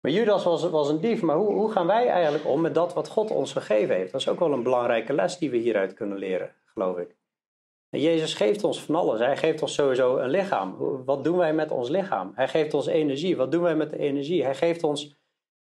Maar 0.00 0.12
Judas 0.12 0.44
was, 0.44 0.70
was 0.70 0.88
een 0.88 1.00
dief, 1.00 1.22
maar 1.22 1.36
hoe, 1.36 1.52
hoe 1.52 1.70
gaan 1.70 1.86
wij 1.86 2.08
eigenlijk 2.08 2.46
om 2.46 2.60
met 2.60 2.74
dat 2.74 2.94
wat 2.94 3.08
God 3.08 3.30
ons 3.30 3.52
gegeven 3.52 3.94
heeft? 3.94 4.12
Dat 4.12 4.20
is 4.20 4.28
ook 4.28 4.38
wel 4.38 4.52
een 4.52 4.62
belangrijke 4.62 5.12
les 5.12 5.38
die 5.38 5.50
we 5.50 5.56
hieruit 5.56 5.94
kunnen 5.94 6.18
leren, 6.18 6.54
geloof 6.64 6.98
ik. 6.98 7.18
En 7.90 8.00
Jezus 8.00 8.34
geeft 8.34 8.64
ons 8.64 8.82
van 8.82 8.94
alles. 8.94 9.20
Hij 9.20 9.36
geeft 9.36 9.62
ons 9.62 9.74
sowieso 9.74 10.16
een 10.16 10.30
lichaam. 10.30 10.76
Wat 11.04 11.24
doen 11.24 11.36
wij 11.36 11.54
met 11.54 11.70
ons 11.70 11.88
lichaam? 11.88 12.32
Hij 12.34 12.48
geeft 12.48 12.74
ons 12.74 12.86
energie. 12.86 13.36
Wat 13.36 13.52
doen 13.52 13.62
wij 13.62 13.76
met 13.76 13.90
de 13.90 13.98
energie? 13.98 14.44
Hij 14.44 14.54
geeft 14.54 14.82
ons 14.82 15.16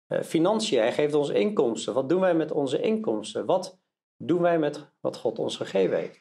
uh, 0.08 0.20
financiën. 0.20 0.78
Hij 0.78 0.92
geeft 0.92 1.14
ons 1.14 1.28
inkomsten. 1.28 1.94
Wat 1.94 2.08
doen 2.08 2.20
wij 2.20 2.34
met 2.34 2.52
onze 2.52 2.80
inkomsten? 2.80 3.46
Wat 3.46 3.80
doen 4.16 4.40
wij 4.40 4.58
met 4.58 4.92
wat 5.00 5.16
God 5.16 5.38
ons 5.38 5.56
gegeven 5.56 5.96
heeft? 5.96 6.20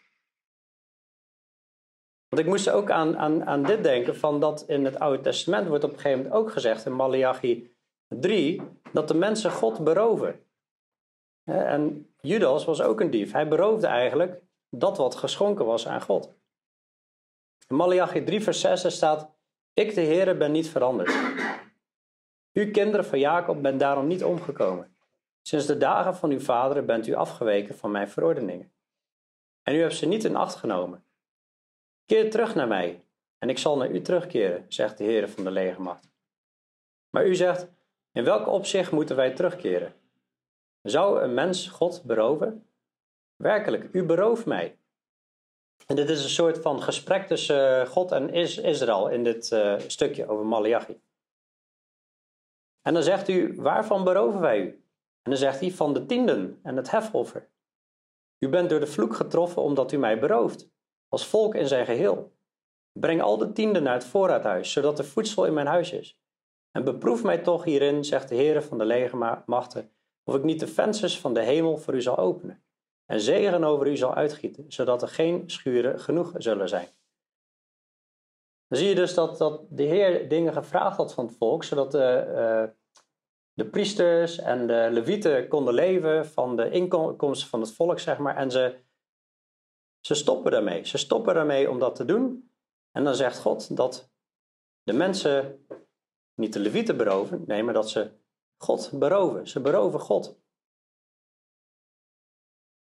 Want 2.27 2.41
ik 2.41 2.49
moest 2.49 2.69
ook 2.69 2.91
aan, 2.91 3.17
aan, 3.17 3.45
aan 3.45 3.63
dit 3.63 3.83
denken: 3.83 4.15
van 4.15 4.39
dat 4.39 4.63
in 4.67 4.85
het 4.85 4.99
Oude 4.99 5.21
Testament 5.21 5.67
wordt 5.67 5.83
op 5.83 5.89
een 5.91 5.99
gegeven 5.99 6.23
moment 6.23 6.35
ook 6.35 6.51
gezegd 6.51 6.85
in 6.85 6.95
Malachi 6.95 7.70
Drie, 8.19 8.61
dat 8.93 9.07
de 9.07 9.13
mensen 9.13 9.51
God 9.51 9.83
beroven. 9.83 10.45
En 11.43 12.13
Judas 12.21 12.65
was 12.65 12.81
ook 12.81 12.99
een 12.99 13.09
dief. 13.09 13.31
Hij 13.31 13.47
beroofde 13.47 13.87
eigenlijk 13.87 14.41
dat 14.69 14.97
wat 14.97 15.15
geschonken 15.15 15.65
was 15.65 15.87
aan 15.87 16.01
God. 16.01 16.33
In 17.67 17.75
Malachi 17.75 18.23
3 18.23 18.43
vers 18.43 18.59
6 18.59 18.95
staat, 18.95 19.31
ik 19.73 19.95
de 19.95 20.01
Heere 20.01 20.35
ben 20.35 20.51
niet 20.51 20.69
veranderd. 20.69 21.15
U 22.51 22.71
kinderen 22.71 23.05
van 23.05 23.19
Jacob 23.19 23.61
bent 23.61 23.79
daarom 23.79 24.07
niet 24.07 24.23
omgekomen. 24.23 24.95
Sinds 25.41 25.65
de 25.65 25.77
dagen 25.77 26.15
van 26.15 26.31
uw 26.31 26.39
vaderen 26.39 26.85
bent 26.85 27.07
u 27.07 27.13
afgeweken 27.13 27.77
van 27.77 27.91
mijn 27.91 28.09
verordeningen. 28.09 28.73
En 29.63 29.75
u 29.75 29.81
hebt 29.81 29.95
ze 29.95 30.05
niet 30.05 30.23
in 30.23 30.35
acht 30.35 30.55
genomen. 30.55 31.05
Keer 32.05 32.31
terug 32.31 32.55
naar 32.55 32.67
mij, 32.67 33.05
en 33.37 33.49
ik 33.49 33.57
zal 33.57 33.77
naar 33.77 33.91
u 33.91 34.01
terugkeren, 34.01 34.65
zegt 34.67 34.97
de 34.97 35.03
Heere 35.03 35.27
van 35.27 35.43
de 35.43 35.51
legermacht. 35.51 36.09
Maar 37.09 37.27
u 37.27 37.35
zegt, 37.35 37.67
in 38.11 38.23
welk 38.23 38.47
opzicht 38.47 38.91
moeten 38.91 39.15
wij 39.15 39.31
terugkeren? 39.33 39.93
Zou 40.81 41.21
een 41.21 41.33
mens 41.33 41.67
God 41.67 42.03
beroven? 42.03 42.65
Werkelijk, 43.35 43.89
u 43.91 44.03
berooft 44.03 44.45
mij. 44.45 44.77
En 45.87 45.95
dit 45.95 46.09
is 46.09 46.23
een 46.23 46.29
soort 46.29 46.59
van 46.59 46.81
gesprek 46.81 47.27
tussen 47.27 47.87
God 47.87 48.11
en 48.11 48.29
Israël 48.33 49.09
in 49.09 49.23
dit 49.23 49.51
uh, 49.51 49.79
stukje 49.79 50.27
over 50.27 50.45
Malachi. 50.45 51.01
En 52.81 52.93
dan 52.93 53.03
zegt 53.03 53.27
u, 53.27 53.55
waarvan 53.55 54.03
beroven 54.03 54.39
wij 54.39 54.59
u? 54.59 54.67
En 55.21 55.31
dan 55.31 55.37
zegt 55.37 55.59
hij, 55.59 55.71
van 55.71 55.93
de 55.93 56.05
tienden 56.05 56.59
en 56.63 56.75
het 56.75 56.91
hefoffer. 56.91 57.49
U 58.39 58.49
bent 58.49 58.69
door 58.69 58.79
de 58.79 58.87
vloek 58.87 59.15
getroffen 59.15 59.61
omdat 59.61 59.91
u 59.91 59.97
mij 59.97 60.19
berooft, 60.19 60.69
als 61.09 61.27
volk 61.27 61.55
in 61.55 61.67
zijn 61.67 61.85
geheel. 61.85 62.31
Breng 62.91 63.21
al 63.21 63.37
de 63.37 63.51
tienden 63.51 63.83
naar 63.83 63.93
het 63.93 64.05
voorraadhuis, 64.05 64.71
zodat 64.71 64.99
er 64.99 65.05
voedsel 65.05 65.45
in 65.45 65.53
mijn 65.53 65.67
huis 65.67 65.91
is. 65.91 66.20
En 66.71 66.83
beproef 66.83 67.23
mij 67.23 67.37
toch 67.37 67.63
hierin, 67.63 68.05
zegt 68.05 68.29
de 68.29 68.35
Heer 68.35 68.63
van 68.63 68.77
de 68.77 68.85
legermachten, 68.85 69.91
of 70.23 70.35
ik 70.35 70.43
niet 70.43 70.59
de 70.59 70.67
vensters 70.67 71.19
van 71.19 71.33
de 71.33 71.41
hemel 71.41 71.77
voor 71.77 71.93
u 71.93 72.01
zal 72.01 72.17
openen 72.17 72.63
en 73.11 73.21
zegen 73.21 73.63
over 73.63 73.87
u 73.87 73.97
zal 73.97 74.15
uitgieten, 74.15 74.65
zodat 74.67 75.01
er 75.01 75.07
geen 75.07 75.49
schuren 75.49 75.99
genoeg 75.99 76.33
zullen 76.37 76.69
zijn. 76.69 76.87
Dan 78.67 78.79
zie 78.79 78.87
je 78.87 78.95
dus 78.95 79.13
dat, 79.13 79.37
dat 79.37 79.65
de 79.69 79.83
Heer 79.83 80.29
dingen 80.29 80.53
gevraagd 80.53 80.97
had 80.97 81.13
van 81.13 81.25
het 81.25 81.35
volk, 81.35 81.63
zodat 81.63 81.91
de, 81.91 82.25
uh, 82.27 82.73
de 83.53 83.69
priesters 83.69 84.37
en 84.37 84.67
de 84.67 84.87
levieten 84.91 85.47
konden 85.47 85.73
leven 85.73 86.25
van 86.25 86.55
de 86.55 86.69
inkomsten 86.69 87.49
van 87.49 87.61
het 87.61 87.71
volk, 87.71 87.99
zeg 87.99 88.17
maar. 88.17 88.35
En 88.35 88.51
ze, 88.51 88.79
ze 89.99 90.15
stoppen 90.15 90.51
daarmee. 90.51 90.85
Ze 90.85 90.97
stoppen 90.97 91.33
daarmee 91.33 91.69
om 91.69 91.79
dat 91.79 91.95
te 91.95 92.05
doen. 92.05 92.51
En 92.91 93.03
dan 93.03 93.15
zegt 93.15 93.39
God 93.39 93.75
dat 93.75 94.11
de 94.83 94.93
mensen 94.93 95.65
niet 96.41 96.53
de 96.53 96.59
levieten 96.59 96.97
beroven, 96.97 97.43
nee, 97.47 97.63
maar 97.63 97.73
dat 97.73 97.89
ze 97.89 98.11
God 98.57 98.91
beroven. 98.93 99.47
Ze 99.47 99.61
beroven 99.61 99.99
God. 99.99 100.39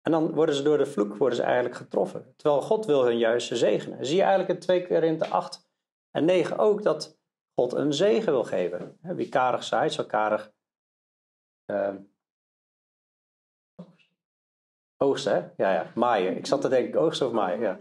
En 0.01 0.11
dan 0.11 0.33
worden 0.33 0.55
ze 0.55 0.63
door 0.63 0.77
de 0.77 0.85
vloek 0.85 1.15
worden 1.15 1.37
ze 1.37 1.43
eigenlijk 1.43 1.75
getroffen. 1.75 2.33
Terwijl 2.35 2.61
God 2.61 2.85
wil 2.85 3.05
hun 3.05 3.17
juist 3.17 3.57
zegenen. 3.57 4.05
Zie 4.05 4.15
je 4.15 4.21
eigenlijk 4.21 4.53
in 4.53 4.59
2 4.59 4.87
Korinthe 4.87 5.27
8 5.27 5.69
en 6.11 6.25
9 6.25 6.57
ook 6.57 6.83
dat 6.83 7.19
God 7.55 7.73
een 7.73 7.93
zegen 7.93 8.31
wil 8.31 8.43
geven. 8.43 8.97
Wie 9.01 9.29
karig 9.29 9.63
zaait, 9.63 9.93
zal 9.93 10.05
karig 10.05 10.53
uh, 11.71 11.95
oogsten. 14.97 15.33
Hè? 15.33 15.63
Ja, 15.63 15.73
ja, 15.73 15.91
maaien. 15.95 16.37
Ik 16.37 16.45
zat 16.45 16.61
te 16.61 16.69
denken, 16.69 16.99
oogsten 16.99 17.27
of 17.27 17.33
maaien. 17.33 17.59
Ja. 17.59 17.77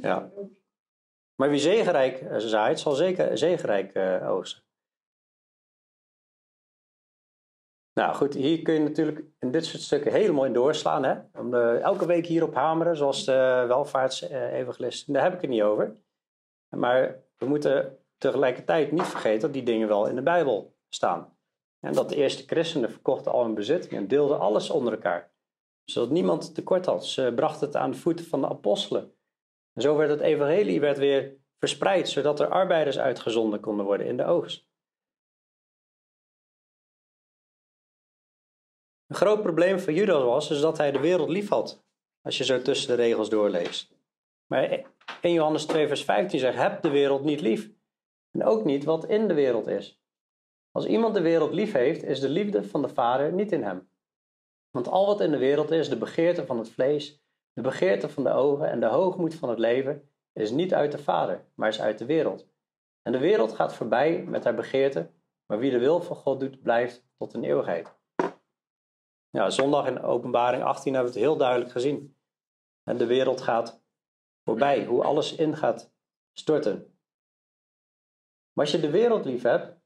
ja. 0.00 0.30
Maar 1.34 1.50
wie 1.50 1.60
zegenrijk 1.60 2.40
zaait, 2.40 2.80
zal 2.80 2.92
zeker 2.92 3.38
zegenrijk 3.38 3.94
uh, 3.94 4.30
oogsten. 4.30 4.67
Nou 7.98 8.14
goed, 8.14 8.34
hier 8.34 8.62
kun 8.62 8.74
je 8.74 8.80
natuurlijk 8.80 9.24
in 9.38 9.50
dit 9.50 9.64
soort 9.64 9.82
stukken 9.82 10.12
helemaal 10.12 10.44
in 10.44 10.52
doorslaan. 10.52 11.04
Hè? 11.04 11.14
Om 11.34 11.50
de, 11.50 11.78
elke 11.82 12.06
week 12.06 12.26
hierop 12.26 12.54
hameren, 12.54 12.96
zoals 12.96 13.24
de 13.24 13.64
welvaartsevangelist. 13.68 15.12
Daar 15.12 15.22
heb 15.22 15.34
ik 15.34 15.40
het 15.40 15.50
niet 15.50 15.62
over. 15.62 15.96
Maar 16.76 17.22
we 17.36 17.46
moeten 17.46 17.98
tegelijkertijd 18.18 18.92
niet 18.92 19.06
vergeten 19.06 19.40
dat 19.40 19.52
die 19.52 19.62
dingen 19.62 19.88
wel 19.88 20.06
in 20.06 20.14
de 20.14 20.22
Bijbel 20.22 20.76
staan. 20.88 21.36
En 21.80 21.92
dat 21.92 22.08
de 22.08 22.16
eerste 22.16 22.46
christenen 22.46 22.90
verkochten 22.90 23.32
al 23.32 23.44
hun 23.44 23.54
bezit 23.54 23.88
en 23.88 24.08
deelden 24.08 24.40
alles 24.40 24.70
onder 24.70 24.92
elkaar. 24.92 25.32
Zodat 25.84 26.10
niemand 26.10 26.54
tekort 26.54 26.86
had. 26.86 27.06
Ze 27.06 27.32
brachten 27.34 27.66
het 27.66 27.76
aan 27.76 27.90
de 27.90 27.96
voeten 27.96 28.24
van 28.24 28.40
de 28.40 28.48
apostelen. 28.48 29.12
En 29.72 29.82
zo 29.82 29.96
werd 29.96 30.10
het 30.10 30.20
evangelie 30.20 30.80
werd 30.80 30.98
weer 30.98 31.36
verspreid, 31.58 32.08
zodat 32.08 32.40
er 32.40 32.48
arbeiders 32.48 32.98
uitgezonden 32.98 33.60
konden 33.60 33.84
worden 33.84 34.06
in 34.06 34.16
de 34.16 34.24
oogst. 34.24 34.67
Een 39.08 39.16
groot 39.16 39.42
probleem 39.42 39.78
van 39.78 39.94
Judas 39.94 40.22
was 40.22 40.50
is 40.50 40.60
dat 40.60 40.78
hij 40.78 40.92
de 40.92 41.00
wereld 41.00 41.28
lief 41.28 41.48
had. 41.48 41.84
Als 42.22 42.38
je 42.38 42.44
zo 42.44 42.62
tussen 42.62 42.88
de 42.88 43.02
regels 43.02 43.28
doorleest. 43.28 43.96
Maar 44.46 44.84
in 45.20 45.32
Johannes 45.32 45.64
2 45.64 45.88
vers 45.88 46.04
15 46.04 46.38
zegt, 46.38 46.56
heb 46.56 46.82
de 46.82 46.90
wereld 46.90 47.24
niet 47.24 47.40
lief. 47.40 47.70
En 48.30 48.44
ook 48.44 48.64
niet 48.64 48.84
wat 48.84 49.04
in 49.04 49.28
de 49.28 49.34
wereld 49.34 49.66
is. 49.66 50.02
Als 50.70 50.86
iemand 50.86 51.14
de 51.14 51.20
wereld 51.20 51.52
lief 51.52 51.72
heeft, 51.72 52.02
is 52.02 52.20
de 52.20 52.28
liefde 52.28 52.64
van 52.64 52.82
de 52.82 52.88
Vader 52.88 53.32
niet 53.32 53.52
in 53.52 53.62
hem. 53.62 53.90
Want 54.70 54.88
al 54.88 55.06
wat 55.06 55.20
in 55.20 55.30
de 55.30 55.38
wereld 55.38 55.70
is, 55.70 55.88
de 55.88 55.98
begeerte 55.98 56.46
van 56.46 56.58
het 56.58 56.70
vlees, 56.70 57.22
de 57.52 57.62
begeerte 57.62 58.08
van 58.08 58.24
de 58.24 58.32
ogen 58.32 58.70
en 58.70 58.80
de 58.80 58.86
hoogmoed 58.86 59.34
van 59.34 59.48
het 59.48 59.58
leven, 59.58 60.10
is 60.32 60.50
niet 60.50 60.74
uit 60.74 60.92
de 60.92 60.98
Vader, 60.98 61.46
maar 61.54 61.68
is 61.68 61.80
uit 61.80 61.98
de 61.98 62.06
wereld. 62.06 62.48
En 63.02 63.12
de 63.12 63.18
wereld 63.18 63.52
gaat 63.52 63.74
voorbij 63.74 64.22
met 64.22 64.44
haar 64.44 64.54
begeerte, 64.54 65.10
maar 65.46 65.58
wie 65.58 65.70
de 65.70 65.78
wil 65.78 66.00
van 66.00 66.16
God 66.16 66.40
doet, 66.40 66.62
blijft 66.62 67.06
tot 67.16 67.34
een 67.34 67.44
eeuwigheid. 67.44 67.97
Ja, 69.30 69.50
zondag 69.50 69.86
in 69.86 70.00
openbaring 70.00 70.62
18 70.62 70.94
hebben 70.94 71.12
we 71.12 71.18
het 71.18 71.28
heel 71.28 71.38
duidelijk 71.38 71.70
gezien. 71.70 72.16
En 72.82 72.96
de 72.96 73.06
wereld 73.06 73.40
gaat 73.40 73.82
voorbij, 74.44 74.84
hoe 74.84 75.04
alles 75.04 75.34
in 75.34 75.56
gaat 75.56 75.92
storten. 76.32 76.98
Maar 78.52 78.64
als 78.64 78.74
je 78.74 78.80
de 78.80 78.90
wereld 78.90 79.24
lief 79.24 79.42
hebt, 79.42 79.76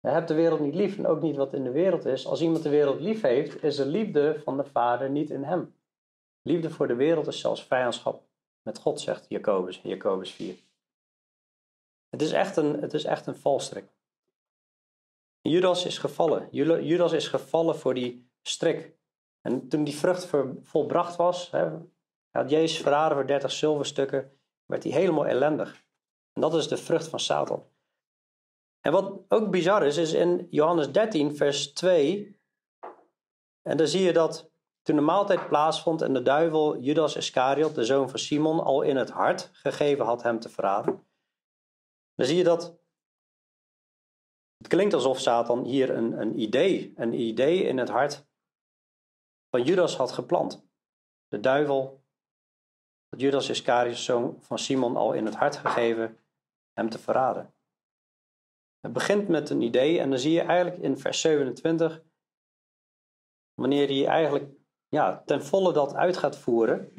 je 0.00 0.08
hebt 0.08 0.28
de 0.28 0.34
wereld 0.34 0.60
niet 0.60 0.74
lief 0.74 0.98
en 0.98 1.06
ook 1.06 1.20
niet 1.20 1.36
wat 1.36 1.54
in 1.54 1.64
de 1.64 1.70
wereld 1.70 2.04
is. 2.04 2.26
Als 2.26 2.40
iemand 2.40 2.62
de 2.62 2.68
wereld 2.68 3.00
lief 3.00 3.20
heeft, 3.20 3.62
is 3.62 3.76
de 3.76 3.86
liefde 3.86 4.40
van 4.44 4.56
de 4.56 4.64
Vader 4.64 5.10
niet 5.10 5.30
in 5.30 5.42
hem. 5.42 5.74
Liefde 6.42 6.70
voor 6.70 6.86
de 6.88 6.94
wereld 6.94 7.26
is 7.26 7.40
zelfs 7.40 7.64
vijandschap 7.64 8.28
met 8.62 8.78
God, 8.78 9.00
zegt 9.00 9.26
Jacobus 9.28 9.80
in 9.80 9.90
Jacobus 9.90 10.30
4. 10.30 10.54
Het 12.08 12.22
is 12.22 12.32
echt 12.32 12.56
een, 12.56 12.80
het 12.80 12.94
is 12.94 13.04
echt 13.04 13.26
een 13.26 13.36
valstrik. 13.36 13.84
Judas 15.40 15.84
is 15.84 15.98
gevallen. 15.98 16.48
Judas 16.50 17.12
is 17.12 17.28
gevallen 17.28 17.76
voor 17.76 17.94
die 17.94 18.29
strik. 18.42 18.98
En 19.40 19.68
toen 19.68 19.84
die 19.84 19.96
vrucht 19.96 20.30
volbracht 20.62 21.16
was, 21.16 21.50
hè, 21.50 21.70
had 22.30 22.50
Jezus 22.50 22.78
verraden 22.78 23.16
voor 23.16 23.26
30 23.26 23.50
zilverstukken, 23.50 24.32
werd 24.66 24.82
hij 24.82 24.92
helemaal 24.92 25.26
ellendig. 25.26 25.84
En 26.32 26.40
dat 26.40 26.54
is 26.54 26.68
de 26.68 26.76
vrucht 26.76 27.08
van 27.08 27.20
Satan. 27.20 27.64
En 28.80 28.92
wat 28.92 29.20
ook 29.28 29.50
bizar 29.50 29.86
is, 29.86 29.96
is 29.96 30.12
in 30.12 30.46
Johannes 30.50 30.92
13, 30.92 31.36
vers 31.36 31.72
2. 31.72 32.40
En 33.62 33.76
dan 33.76 33.86
zie 33.86 34.02
je 34.02 34.12
dat 34.12 34.50
toen 34.82 34.96
de 34.96 35.02
maaltijd 35.02 35.48
plaatsvond 35.48 36.02
en 36.02 36.12
de 36.12 36.22
duivel 36.22 36.78
Judas 36.78 37.16
Iscariot, 37.16 37.74
de 37.74 37.84
zoon 37.84 38.10
van 38.10 38.18
Simon, 38.18 38.60
al 38.60 38.82
in 38.82 38.96
het 38.96 39.10
hart 39.10 39.50
gegeven 39.52 40.04
had 40.04 40.22
hem 40.22 40.40
te 40.40 40.48
verraden. 40.48 41.06
Dan 42.14 42.26
zie 42.26 42.36
je 42.36 42.44
dat 42.44 42.78
het 44.56 44.68
klinkt 44.68 44.94
alsof 44.94 45.18
Satan 45.18 45.64
hier 45.64 45.90
een, 45.90 46.20
een 46.20 46.40
idee, 46.40 46.92
een 46.96 47.12
idee 47.12 47.62
in 47.62 47.78
het 47.78 47.88
hart 47.88 48.28
van 49.50 49.62
Judas 49.62 49.96
had 49.96 50.12
geplant. 50.12 50.68
De 51.28 51.40
duivel 51.40 52.04
had 53.08 53.20
Judas 53.20 53.48
Iscariot, 53.48 53.96
zoon 53.96 54.36
van 54.40 54.58
Simon, 54.58 54.96
al 54.96 55.12
in 55.12 55.24
het 55.24 55.34
hart 55.34 55.56
gegeven 55.56 56.18
hem 56.72 56.88
te 56.88 56.98
verraden. 56.98 57.54
Het 58.80 58.92
begint 58.92 59.28
met 59.28 59.50
een 59.50 59.62
idee 59.62 60.00
en 60.00 60.10
dan 60.10 60.18
zie 60.18 60.32
je 60.32 60.40
eigenlijk 60.40 60.82
in 60.82 60.98
vers 60.98 61.20
27, 61.20 62.02
wanneer 63.54 63.86
hij 63.86 64.06
eigenlijk 64.06 64.50
ja, 64.88 65.22
ten 65.26 65.44
volle 65.44 65.72
dat 65.72 65.94
uit 65.94 66.16
gaat 66.16 66.38
voeren, 66.38 66.92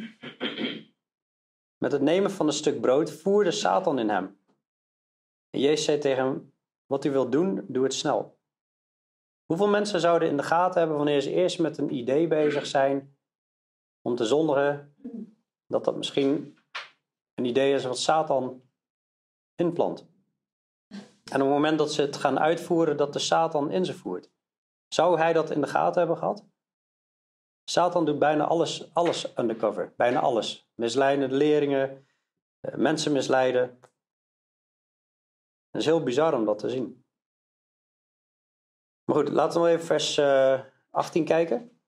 met 1.77 1.91
het 1.91 2.01
nemen 2.01 2.31
van 2.31 2.47
een 2.47 2.53
stuk 2.53 2.81
brood 2.81 3.11
voerde 3.11 3.51
Satan 3.51 3.99
in 3.99 4.09
hem. 4.09 4.39
En 5.49 5.59
Jezus 5.59 5.85
zei 5.85 5.97
tegen 5.97 6.23
hem, 6.23 6.53
wat 6.85 7.05
u 7.05 7.11
wilt 7.11 7.31
doen, 7.31 7.65
doe 7.67 7.83
het 7.83 7.93
snel. 7.93 8.39
Hoeveel 9.51 9.69
mensen 9.69 9.99
zouden 9.99 10.29
in 10.29 10.37
de 10.37 10.43
gaten 10.43 10.79
hebben 10.79 10.97
wanneer 10.97 11.21
ze 11.21 11.31
eerst 11.31 11.59
met 11.59 11.77
een 11.77 11.93
idee 11.93 12.27
bezig 12.27 12.65
zijn 12.65 13.17
om 14.01 14.15
te 14.15 14.25
zondigen, 14.25 14.95
dat 15.67 15.83
dat 15.83 15.95
misschien 15.95 16.57
een 17.33 17.45
idee 17.45 17.73
is 17.73 17.83
wat 17.83 17.97
Satan 17.97 18.61
inplant? 19.55 20.07
En 21.31 21.41
op 21.41 21.47
het 21.47 21.47
moment 21.47 21.77
dat 21.77 21.93
ze 21.93 22.01
het 22.01 22.15
gaan 22.15 22.39
uitvoeren, 22.39 22.97
dat 22.97 23.13
de 23.13 23.19
Satan 23.19 23.71
in 23.71 23.85
ze 23.85 23.93
voert. 23.93 24.31
Zou 24.87 25.17
hij 25.17 25.33
dat 25.33 25.51
in 25.51 25.61
de 25.61 25.67
gaten 25.67 25.99
hebben 25.99 26.17
gehad? 26.17 26.45
Satan 27.63 28.05
doet 28.05 28.19
bijna 28.19 28.45
alles, 28.45 28.93
alles 28.93 29.37
undercover. 29.37 29.93
Bijna 29.97 30.19
alles. 30.19 30.69
Misleidende 30.75 31.35
leringen, 31.35 32.07
eh, 32.59 32.75
mensen 32.75 33.11
misleiden. 33.11 33.79
Het 35.71 35.81
is 35.81 35.85
heel 35.85 36.03
bizar 36.03 36.33
om 36.33 36.45
dat 36.45 36.59
te 36.59 36.69
zien. 36.69 37.00
Maar 39.12 39.19
goed, 39.19 39.32
laten 39.32 39.62
we 39.62 39.69
even 39.69 39.86
vers 39.86 40.19
18 40.91 41.21
eh, 41.21 41.28
kijken. 41.28 41.82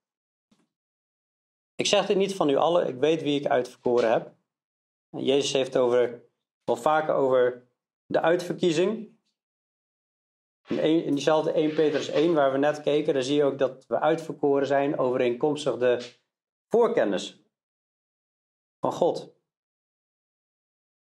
Ik 1.76 1.86
zeg 1.86 2.06
dit 2.06 2.18
niet 2.18 2.36
van 2.36 2.50
u 2.50 2.56
allen, 2.56 2.88
ik 2.88 2.96
weet 2.96 3.22
wie 3.22 3.40
ik 3.40 3.48
uitverkoren 3.48 4.12
heb. 4.12 4.34
Jezus 5.10 5.54
heeft 5.54 5.78
over, 5.78 6.24
wel 6.64 6.76
vaker 6.76 7.14
over 7.14 7.68
de 8.06 8.22
uitverkiezing. 8.22 9.18
In, 10.68 11.14
diezelfde 11.14 11.52
1 11.52 11.74
Petrus 11.74 12.08
1 12.08 12.34
waar 12.34 12.52
we 12.52 12.58
net 12.58 12.82
keken, 12.82 13.14
daar 13.14 13.24
zie 13.24 13.36
je 13.36 13.44
ook 13.44 13.58
dat 13.58 13.86
we 13.88 14.00
uitverkoren 14.00 14.68
zijn 14.68 14.98
overeenkomstig 14.98 15.78
de 15.78 16.14
voorkennis 16.68 17.44
van 18.80 18.92
God. 18.92 19.34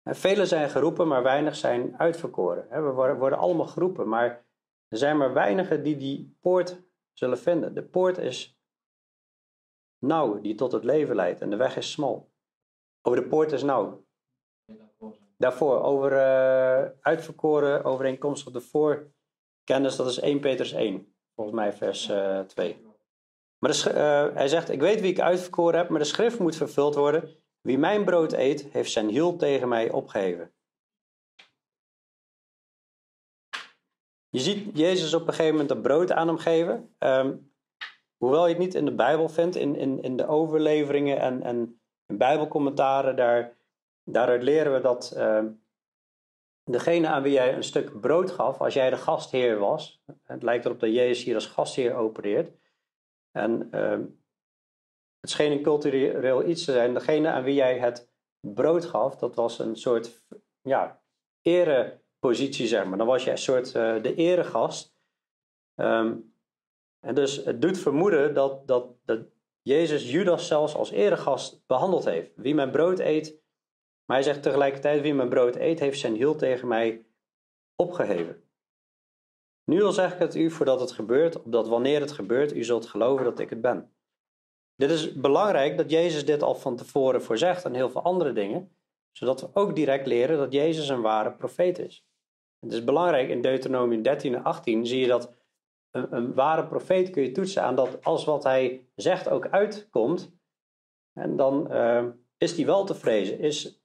Velen 0.04 0.48
zijn 0.48 0.70
geroepen, 0.70 1.08
maar 1.08 1.24
weinig 1.24 1.56
zijn 1.56 2.00
uitverkoren. 2.00 2.86
We 2.86 2.92
worden 2.92 3.40
allemaal 3.40 3.68
geroepen, 3.68 4.08
maar 4.08 4.47
er 4.88 4.98
zijn 4.98 5.18
maar 5.18 5.34
weinigen 5.34 5.84
die 5.84 5.98
die 5.98 6.38
poort 6.40 6.82
zullen 7.14 7.38
vinden. 7.38 7.74
De 7.74 7.84
poort 7.84 8.18
is 8.18 8.60
nauw, 10.00 10.42
die 10.42 10.56
tot 10.56 10.72
het 10.72 10.84
leven 10.84 11.16
leidt, 11.16 11.42
en 11.42 11.50
de 11.50 11.56
weg 11.56 11.78
is 11.78 11.92
smal. 11.92 12.32
Over 13.02 13.22
de 13.22 13.28
poort 13.28 13.52
is 13.52 13.64
nauw. 13.64 14.06
Daarvoor, 15.38 15.82
over 15.82 16.12
uh, 16.12 16.90
uitverkoren, 17.02 17.84
overeenkomstig 17.84 18.54
de 18.54 18.62
voor 18.62 19.12
kennis, 19.64 19.96
dat 19.96 20.08
is 20.08 20.20
1 20.20 20.40
Petrus 20.40 20.72
1, 20.72 21.16
volgens 21.36 21.56
mij 21.56 21.74
vers 21.74 22.10
uh, 22.10 22.40
eh, 22.40 22.46
2. 22.46 22.86
Maar 23.58 23.72
de, 23.72 23.90
uh, 23.90 24.36
hij 24.36 24.48
zegt, 24.48 24.70
ik 24.70 24.80
weet 24.80 25.02
wie 25.02 25.12
ik 25.12 25.20
uitverkoren 25.20 25.80
heb, 25.80 25.90
maar 25.90 26.00
de 26.00 26.06
schrift 26.06 26.40
moet 26.40 26.56
vervuld 26.56 26.96
worden. 26.96 27.36
Wie 27.62 27.78
mijn 27.78 28.06
brood 28.06 28.34
eet, 28.34 28.64
heeft 28.72 28.92
zijn 28.92 29.10
hiel 29.10 29.36
tegen 29.36 29.68
mij 29.68 29.92
opgeheven. 29.92 30.52
Je 34.38 34.44
ziet 34.44 34.78
Jezus 34.78 35.14
op 35.14 35.22
een 35.22 35.34
gegeven 35.34 35.52
moment 35.52 35.70
dat 35.70 35.82
brood 35.82 36.12
aan 36.12 36.28
hem 36.28 36.38
geven. 36.38 36.96
Um, 37.00 37.52
hoewel 38.18 38.48
je 38.48 38.54
het 38.54 38.64
niet 38.64 38.76
in 38.76 38.86
de 38.86 38.96
Bijbel 38.96 39.30
vindt, 39.30 39.56
in, 39.56 39.76
in, 39.76 40.02
in 40.02 40.18
de 40.18 40.28
overleveringen 40.28 41.20
en, 41.20 41.44
en 41.44 41.82
Bijbelcommentaren, 42.06 43.16
daar, 43.16 43.58
daaruit 44.04 44.44
leren 44.44 44.74
we 44.74 44.82
dat 44.82 45.14
uh, 45.18 45.44
degene 46.64 47.08
aan 47.08 47.22
wie 47.22 47.32
jij 47.32 47.56
een 47.56 47.64
stuk 47.64 48.00
brood 48.00 48.32
gaf, 48.32 48.62
als 48.62 48.74
jij 48.74 48.90
de 48.90 48.98
gastheer 48.98 49.60
was, 49.60 50.04
het 50.24 50.44
lijkt 50.44 50.66
erop 50.66 50.80
dat 50.80 50.94
Jezus 50.94 51.24
hier 51.24 51.36
als 51.36 51.48
gastheer 51.48 51.96
opereert, 51.96 52.52
en 53.32 53.70
uh, 53.72 54.00
het 55.20 55.30
scheen 55.30 55.52
een 55.52 55.62
cultureel 55.62 56.46
iets 56.46 56.66
te 56.66 56.72
zijn, 56.72 56.94
degene 56.94 57.30
aan 57.30 57.44
wie 57.44 57.56
jij 57.56 57.80
het 57.80 58.10
brood 58.40 58.86
gaf, 58.86 59.16
dat 59.16 59.36
was 59.36 59.60
een 59.60 59.76
soort 59.76 60.26
ja, 60.62 61.02
erepositie, 62.20 62.68
zeg 62.68 62.86
maar. 62.86 62.98
Dan 62.98 63.08
was 63.08 63.24
je 63.24 63.32
een 63.32 63.38
soort 63.38 63.68
uh, 63.68 64.02
de 64.02 64.16
eregast. 64.16 64.96
Um, 65.76 66.36
en 67.00 67.16
dus 67.16 67.46
het 67.46 67.62
doet 67.62 67.78
vermoeden 67.78 68.34
dat, 68.34 68.68
dat, 68.68 68.88
dat 69.06 69.20
Jezus 69.62 70.12
Judas 70.12 70.48
zelfs 70.48 70.76
als 70.76 70.92
eregast 70.92 71.66
behandeld 71.68 72.06
heeft. 72.06 72.32
Wie 72.36 72.56
mijn 72.56 72.72
brood 72.72 73.00
eet, 73.00 73.42
maar 74.06 74.18
hij 74.18 74.26
zegt 74.26 74.44
tegelijkertijd: 74.44 75.02
Wie 75.02 75.14
mijn 75.14 75.30
brood 75.30 75.56
eet, 75.56 75.80
heeft 75.80 76.00
zijn 76.00 76.16
hiel 76.16 76.36
tegen 76.36 76.68
mij 76.68 77.06
opgeheven. 77.76 78.42
Nu 79.64 79.84
al 79.84 79.92
zeg 79.92 80.14
ik 80.14 80.20
het 80.20 80.36
u 80.36 80.52
voordat 80.52 80.80
het 80.80 80.92
gebeurt, 80.92 81.44
opdat 81.44 81.68
wanneer 81.68 82.00
het 82.00 82.12
gebeurt, 82.12 82.56
u 82.56 82.64
zult 82.64 82.86
geloven 82.86 83.26
dat 83.26 83.40
ik 83.40 83.50
het 83.50 83.62
ben. 83.62 83.92
Dit 84.76 84.90
is 84.90 85.14
belangrijk 85.14 85.78
dat 85.78 85.92
Jezus 85.92 86.26
dit 86.26 86.44
al 86.44 86.56
van 86.56 86.76
tevoren 86.76 87.22
voorzegt 87.22 87.66
en 87.66 87.74
heel 87.74 87.90
veel 87.90 88.04
andere 88.04 88.34
dingen, 88.34 88.76
zodat 89.12 89.42
we 89.42 89.50
ook 89.54 89.76
direct 89.76 90.08
leren 90.08 90.38
dat 90.38 90.54
Jezus 90.54 90.90
een 90.90 91.02
ware 91.02 91.32
profeet 91.32 91.80
is. 91.80 92.07
Het 92.60 92.74
is 92.74 92.84
belangrijk 92.84 93.30
in 93.30 93.42
Deuteronomium 93.42 94.02
13 94.02 94.36
en 94.36 94.44
18 94.44 94.86
zie 94.86 95.00
je 95.00 95.08
dat 95.08 95.34
een, 95.92 96.16
een 96.16 96.34
ware 96.34 96.68
profeet 96.68 97.10
kun 97.10 97.24
je 97.24 97.32
toetsen 97.32 97.64
aan 97.64 97.76
dat 97.76 98.04
als 98.04 98.26
wat 98.26 98.44
hij 98.44 98.88
zegt 98.96 99.30
ook 99.30 99.48
uitkomt, 99.48 100.36
en 101.14 101.36
dan 101.36 101.68
uh, 101.72 102.06
is 102.38 102.56
die 102.56 102.66
wel 102.66 102.86
te 102.86 102.96
vrezen. 102.96 103.40
Is 103.40 103.82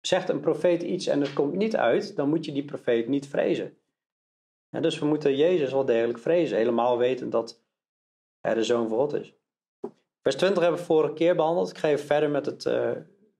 Zegt 0.00 0.28
een 0.28 0.40
profeet 0.40 0.82
iets 0.82 1.06
en 1.06 1.20
het 1.20 1.32
komt 1.32 1.54
niet 1.54 1.76
uit, 1.76 2.16
dan 2.16 2.28
moet 2.28 2.44
je 2.44 2.52
die 2.52 2.64
profeet 2.64 3.08
niet 3.08 3.28
vrezen. 3.28 3.78
En 4.70 4.82
dus 4.82 4.98
we 4.98 5.06
moeten 5.06 5.36
Jezus 5.36 5.72
wel 5.72 5.84
degelijk 5.84 6.18
vrezen, 6.18 6.56
helemaal 6.56 6.98
weten 6.98 7.30
dat 7.30 7.62
hij 8.40 8.54
de 8.54 8.64
zoon 8.64 8.88
van 8.88 8.98
God 8.98 9.12
is. 9.12 9.34
Vers 10.22 10.36
20 10.36 10.62
hebben 10.62 10.80
we 10.80 10.86
vorige 10.86 11.12
keer 11.12 11.36
behandeld. 11.36 11.70
Ik 11.70 11.78
ga 11.78 11.88
even 11.88 12.06
verder 12.06 12.30
met 12.30 12.46
het 12.46 12.64
uh, 12.64 12.90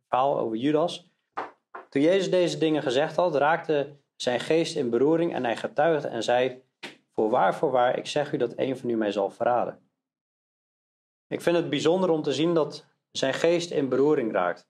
verhaal 0.09 0.39
over 0.39 0.57
Judas. 0.57 1.11
Toen 1.89 2.03
Jezus 2.03 2.31
deze 2.31 2.59
dingen 2.59 2.83
gezegd 2.83 3.17
had, 3.17 3.35
raakte 3.35 3.97
zijn 4.22 4.40
geest 4.40 4.76
in 4.76 4.90
beroering 4.90 5.35
en 5.35 5.44
hij 5.44 5.56
getuigde 5.56 6.09
en 6.09 6.22
zei: 6.22 6.62
Voorwaar, 7.12 7.54
voorwaar, 7.54 7.98
ik 7.98 8.06
zeg 8.06 8.33
u 8.33 8.37
dat 8.37 8.52
een 8.56 8.76
van 8.76 8.90
u 8.90 8.96
mij 8.96 9.12
zal 9.12 9.30
verraden. 9.30 9.90
Ik 11.26 11.40
vind 11.40 11.56
het 11.56 11.70
bijzonder 11.70 12.11
om 12.11 12.22
te 12.22 12.33
zien 12.33 12.54
dat 12.54 12.87
zijn 13.11 13.35
geest 13.35 13.70
in 13.70 13.88
beroering 13.88 14.33
raakt. 14.33 14.68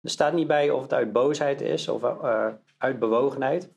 Er 0.00 0.10
staat 0.10 0.32
niet 0.32 0.46
bij 0.46 0.70
of 0.70 0.82
het 0.82 0.92
uit 0.92 1.12
boosheid 1.12 1.60
is 1.60 1.88
of 1.88 2.02
uh, 2.02 2.54
uit 2.78 2.98
bewogenheid. 2.98 3.72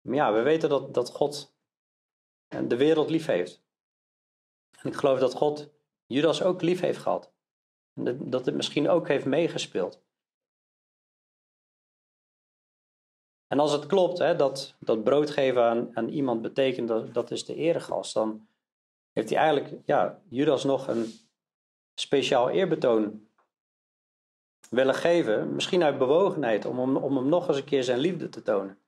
Maar 0.00 0.16
ja, 0.16 0.32
we 0.32 0.42
weten 0.42 0.68
dat, 0.68 0.94
dat 0.94 1.10
God 1.10 1.56
de 2.48 2.76
wereld 2.76 3.10
lief 3.10 3.26
heeft. 3.26 3.62
En 4.80 4.88
ik 4.88 4.96
geloof 4.96 5.18
dat 5.18 5.34
God 5.34 5.70
Judas 6.06 6.42
ook 6.42 6.62
lief 6.62 6.80
heeft 6.80 6.98
gehad. 6.98 7.32
En 7.94 8.30
dat 8.30 8.46
het 8.46 8.54
misschien 8.54 8.88
ook 8.88 9.08
heeft 9.08 9.24
meegespeeld. 9.24 10.06
En 13.48 13.58
als 13.58 13.72
het 13.72 13.86
klopt 13.86 14.18
hè, 14.18 14.36
dat, 14.36 14.74
dat 14.78 15.04
brood 15.04 15.30
geven 15.30 15.62
aan, 15.62 15.96
aan 15.96 16.08
iemand 16.08 16.42
betekent 16.42 16.88
dat 16.88 17.14
dat 17.14 17.30
is 17.30 17.44
de 17.44 17.54
eregast, 17.54 18.14
dan 18.14 18.48
heeft 19.12 19.30
hij 19.30 19.38
eigenlijk 19.38 19.82
ja, 19.84 20.20
Judas 20.28 20.64
nog 20.64 20.88
een 20.88 21.12
speciaal 21.94 22.50
eerbetoon 22.50 23.28
willen 24.70 24.94
geven, 24.94 25.54
misschien 25.54 25.82
uit 25.82 25.98
bewogenheid, 25.98 26.64
om, 26.64 26.78
om, 26.78 26.96
om 26.96 27.16
hem 27.16 27.28
nog 27.28 27.48
eens 27.48 27.56
een 27.56 27.64
keer 27.64 27.84
zijn 27.84 27.98
liefde 27.98 28.28
te 28.28 28.42
tonen. 28.42 28.78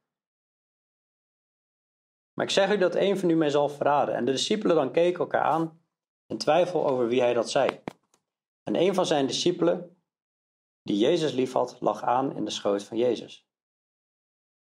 Maar 2.32 2.48
ik 2.48 2.54
zeg 2.54 2.72
u 2.72 2.78
dat 2.78 2.94
een 2.94 3.18
van 3.18 3.30
u 3.30 3.34
mij 3.34 3.50
zal 3.50 3.68
verraden. 3.68 4.14
En 4.14 4.24
de 4.24 4.32
discipelen 4.32 4.76
dan 4.76 4.92
keken 4.92 5.20
elkaar 5.20 5.42
aan 5.42 5.82
in 6.26 6.38
twijfel 6.38 6.86
over 6.88 7.08
wie 7.08 7.20
hij 7.20 7.34
dat 7.34 7.50
zei. 7.50 7.82
En 8.62 8.76
een 8.76 8.94
van 8.94 9.06
zijn 9.06 9.26
discipelen, 9.26 9.96
die 10.82 10.98
Jezus 10.98 11.32
liefhad, 11.32 11.76
lag 11.80 12.02
aan 12.02 12.36
in 12.36 12.44
de 12.44 12.50
schoot 12.50 12.82
van 12.82 12.96
Jezus. 12.96 13.49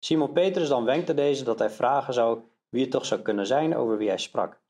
Simon 0.04 0.32
Petrus 0.32 0.68
dan 0.68 0.84
wenkte 0.84 1.14
deze 1.14 1.44
dat 1.44 1.58
hij 1.58 1.70
vragen 1.70 2.14
zou 2.14 2.42
wie 2.68 2.82
het 2.82 2.90
toch 2.90 3.06
zou 3.06 3.22
kunnen 3.22 3.46
zijn 3.46 3.76
over 3.76 3.98
wie 3.98 4.08
hij 4.08 4.18
sprak. 4.18 4.60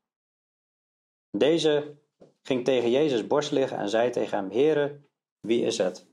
Deze 1.31 1.95
ging 2.41 2.65
tegen 2.65 2.91
Jezus 2.91 3.27
borst 3.27 3.51
liggen 3.51 3.77
en 3.77 3.89
zei 3.89 4.09
tegen 4.09 4.37
hem: 4.37 4.51
Heere, 4.51 5.01
wie 5.39 5.65
is 5.65 5.77
het? 5.77 6.07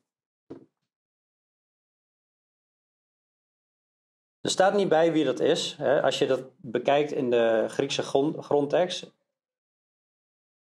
Er 4.40 4.50
staat 4.50 4.74
niet 4.74 4.88
bij 4.88 5.12
wie 5.12 5.24
dat 5.24 5.40
is. 5.40 5.80
Als 5.80 6.18
je 6.18 6.26
dat 6.26 6.42
bekijkt 6.56 7.12
in 7.12 7.30
de 7.30 7.66
Griekse 7.68 8.02
grondtekst. 8.42 9.12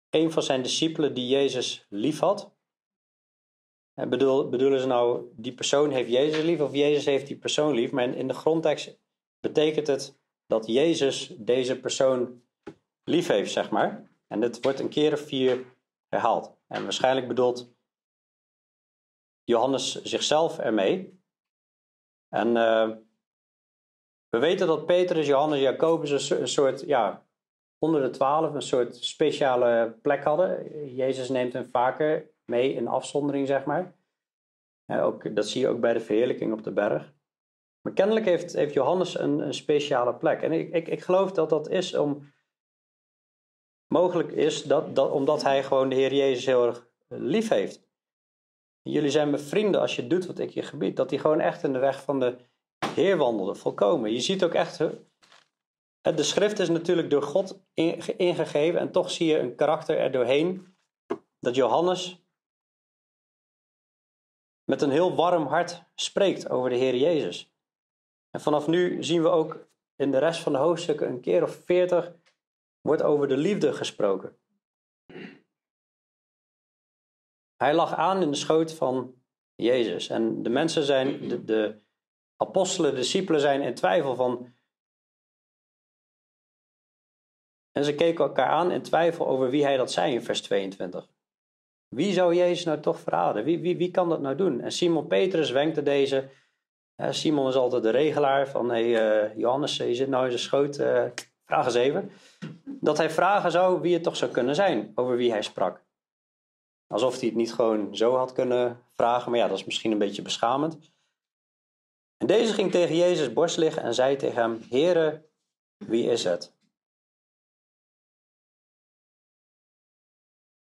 Een 0.10 0.32
van 0.32 0.44
zijn 0.44 0.62
discipelen 0.62 1.14
die 1.14 1.28
Jezus 1.28 1.86
lief 1.90 2.24
had. 4.00 4.10
Bedoel, 4.10 4.50
bedoelen 4.50 4.80
ze 4.80 4.88
nou, 4.88 5.32
die 5.36 5.54
persoon 5.54 5.92
heeft 5.92 6.10
Jezus 6.10 6.44
lief 6.44 6.62
of 6.62 6.74
Jezus 6.74 7.06
heeft 7.06 7.28
die 7.28 7.38
persoon 7.38 7.74
lief? 7.74 7.92
Maar 7.92 8.16
in 8.16 8.28
de 8.28 8.34
grondtekst 8.34 9.00
betekent 9.40 9.88
het 9.88 10.20
dat 10.48 10.68
Jezus 10.68 11.34
deze 11.38 11.80
persoon 11.80 12.42
lief 13.04 13.28
heeft, 13.28 13.52
zeg 13.52 13.70
maar. 13.70 14.10
En 14.28 14.40
dit 14.40 14.64
wordt 14.64 14.80
een 14.80 14.90
keer 14.90 15.14
of 15.14 15.20
vier 15.20 15.66
herhaald. 16.08 16.58
En 16.68 16.84
waarschijnlijk 16.84 17.28
bedoelt 17.28 17.74
Johannes 19.44 20.04
zichzelf 20.04 20.60
ermee. 20.60 21.20
En 22.30 22.48
uh, 22.48 22.90
we 24.30 24.40
weten 24.40 24.68
dat 24.68 24.86
Petrus, 24.86 25.28
Johannes, 25.28 25.60
Jacobus 25.60 26.30
een 26.30 26.48
soort, 26.48 26.80
ja, 26.80 27.26
onder 27.78 28.02
de 28.02 28.10
twaalf 28.10 28.54
een 28.54 28.62
soort 28.62 28.96
speciale 28.96 29.98
plek 30.02 30.24
hadden. 30.24 30.96
Jezus 30.96 31.30
neemt 31.30 31.54
hen 31.54 31.70
vaker 31.70 32.30
mee 32.50 32.74
in 32.74 32.88
afzondering, 32.88 33.48
zeg 33.48 33.66
maar. 33.66 33.96
ook, 34.88 35.36
dat 35.36 35.48
zie 35.48 35.62
je 35.62 35.68
ook 35.68 35.80
bij 35.80 35.94
de 35.94 36.00
verheerlijking 36.00 36.54
op 36.54 36.64
de 36.64 36.72
berg. 36.72 37.14
Maar 37.82 37.94
kennelijk 37.94 38.26
heeft, 38.26 38.54
heeft 38.54 38.74
Johannes 38.74 39.20
een, 39.20 39.40
een 39.40 39.54
speciale 39.54 40.16
plek. 40.16 40.42
En 40.42 40.52
ik, 40.52 40.74
ik, 40.74 40.88
ik 40.88 41.02
geloof 41.02 41.32
dat 41.32 41.50
dat 41.50 41.70
is 41.70 41.96
om. 41.96 42.34
Mogelijk 43.94 44.32
is 44.32 44.64
dat, 44.64 44.96
dat 44.96 45.12
omdat 45.12 45.44
hij 45.44 45.64
gewoon 45.64 45.90
de 45.90 45.96
Heer 45.96 46.14
Jezus 46.14 46.46
heel 46.46 46.66
erg 46.66 46.88
lief 47.08 47.50
heeft. 47.50 47.88
Jullie 48.82 49.10
zijn 49.10 49.30
mijn 49.30 49.44
vrienden 49.44 49.82
als 49.82 49.96
je 49.96 50.08
doet 50.08 50.26
wat 50.26 50.40
ik 50.40 50.50
je 50.50 50.62
gebied. 50.62 50.96
Dat 50.96 51.10
hij 51.10 51.20
gewoon 51.20 51.40
echt 51.40 51.64
in 51.64 51.74
de 51.74 51.80
weg 51.80 52.04
van 52.04 52.20
de 52.20 52.38
Heer 52.96 53.18
wandelde, 53.18 53.56
volkomen. 53.56 54.12
Je 54.12 54.20
ziet 54.20 54.44
ook 54.44 54.54
echt, 54.54 54.78
de 56.02 56.24
schrift 56.24 56.60
is 56.60 56.70
natuurlijk 56.70 57.10
door 57.10 57.24
God 57.24 57.62
ingegeven 58.18 58.80
en 58.80 58.92
toch 58.92 59.12
zie 59.12 59.28
je 59.28 59.40
een 59.40 59.56
karakter 59.56 59.98
er 59.98 60.12
doorheen 60.12 60.76
dat 61.40 61.56
Johannes 61.56 62.24
met 64.70 64.82
een 64.82 64.92
heel 64.92 65.16
warm 65.16 65.46
hart 65.46 65.84
spreekt 65.96 66.50
over 66.50 66.70
de 66.70 66.76
Heer 66.76 66.96
Jezus. 66.96 67.52
En 68.30 68.42
vanaf 68.42 68.68
nu 68.68 69.04
zien 69.04 69.22
we 69.22 69.30
ook 69.30 69.68
in 69.96 70.12
de 70.12 70.18
rest 70.18 70.42
van 70.42 70.52
de 70.52 70.58
hoofdstukken 70.58 71.08
een 71.08 71.22
keer 71.22 71.44
of 71.44 71.62
veertig 71.66 72.14
wordt 72.82 73.02
over 73.02 73.28
de 73.28 73.38
liefde 73.38 73.74
gesproken. 73.74 74.38
Hij 77.56 77.74
lag 77.74 77.94
aan 77.94 78.22
in 78.22 78.32
de 78.32 78.38
schoot 78.38 78.74
van 78.74 79.22
Jezus. 79.56 80.10
En 80.10 80.44
de 80.44 80.50
mensen 80.50 80.84
zijn, 80.84 81.28
de, 81.28 81.44
de 81.44 81.82
apostelen, 82.36 82.92
de 82.92 82.98
discipelen 82.98 83.42
zijn 83.42 83.62
in 83.62 83.76
twijfel 83.76 84.16
van. 84.16 84.54
En 87.72 87.84
ze 87.84 87.96
keken 87.96 88.26
elkaar 88.26 88.50
aan 88.50 88.72
in 88.72 88.82
twijfel 88.82 89.28
over 89.28 89.50
wie 89.50 89.64
hij 89.64 89.78
dat 89.78 89.92
zei 89.92 90.14
in 90.14 90.24
vers 90.24 90.42
22. 90.42 91.10
Wie 91.90 92.14
zou 92.14 92.36
Jezus 92.36 92.66
nou 92.66 92.80
toch 92.80 93.00
verraden? 93.00 93.44
Wie, 93.44 93.60
wie, 93.60 93.78
wie 93.78 93.92
kan 93.92 94.10
dat 94.10 94.22
nou 94.22 94.36
doen? 94.36 94.62
En 94.62 94.72
Simon 94.72 95.08
Petrus 95.08 95.52
wenkte 95.52 95.84
deze. 95.84 96.30
Simon 97.10 97.48
is 97.48 97.56
altijd 97.56 97.84
de 97.84 97.90
regelaar 97.90 98.48
van: 98.48 98.70
hey, 98.70 98.86
uh, 98.86 99.38
Johannes, 99.38 99.78
je 99.78 99.96
zit 99.96 100.08
nou 100.08 100.24
in 100.24 100.32
zijn 100.32 100.44
schoot. 100.44 100.80
Uh, 100.80 101.06
vraag 101.46 101.66
eens 101.66 101.76
even. 101.76 102.12
Dat 102.66 102.98
hij 102.98 103.10
vragen 103.10 103.52
zou 103.52 103.82
wie 103.82 103.94
het 103.94 104.04
toch 104.04 104.16
zou 104.16 104.32
kunnen 104.32 104.56
zijn 104.56 104.92
over 104.96 105.18
wie 105.18 105.32
hij 105.32 105.42
sprak. 105.42 105.84
Alsof 106.88 107.20
hij 107.20 107.28
het 107.28 107.38
niet 107.38 107.54
gewoon 107.54 107.96
zo 107.96 108.16
had 108.16 108.34
kunnen 108.34 108.80
vragen, 108.96 109.32
maar 109.32 109.40
ja, 109.40 109.48
dat 109.48 109.58
is 109.58 109.66
misschien 109.66 109.92
een 109.92 109.98
beetje 109.98 110.22
beschamend. 110.22 110.78
En 112.18 112.28
deze 112.28 112.54
ging 112.54 112.72
tegen 112.72 112.96
Jezus 112.96 113.34
borst 113.34 113.58
liggen 113.58 113.84
en 113.84 113.94
zei 113.94 114.16
tegen 114.16 114.42
hem: 114.42 114.60
Heere, 114.70 115.26
wie 115.78 116.10
is 116.10 116.24
het? 116.24 116.58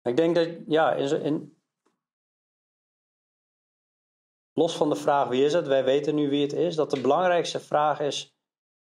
Ik 0.05 0.17
denk 0.17 0.35
dat, 0.35 0.49
ja, 0.67 0.93
in, 0.93 1.57
los 4.53 4.77
van 4.77 4.88
de 4.88 4.97
vraag 4.97 5.29
wie 5.29 5.45
is 5.45 5.53
het, 5.53 5.67
wij 5.67 5.85
weten 5.85 6.14
nu 6.14 6.29
wie 6.29 6.43
het 6.43 6.53
is, 6.53 6.75
dat 6.75 6.90
de 6.90 7.01
belangrijkste 7.01 7.61
vraag 7.61 8.01
is: 8.01 8.37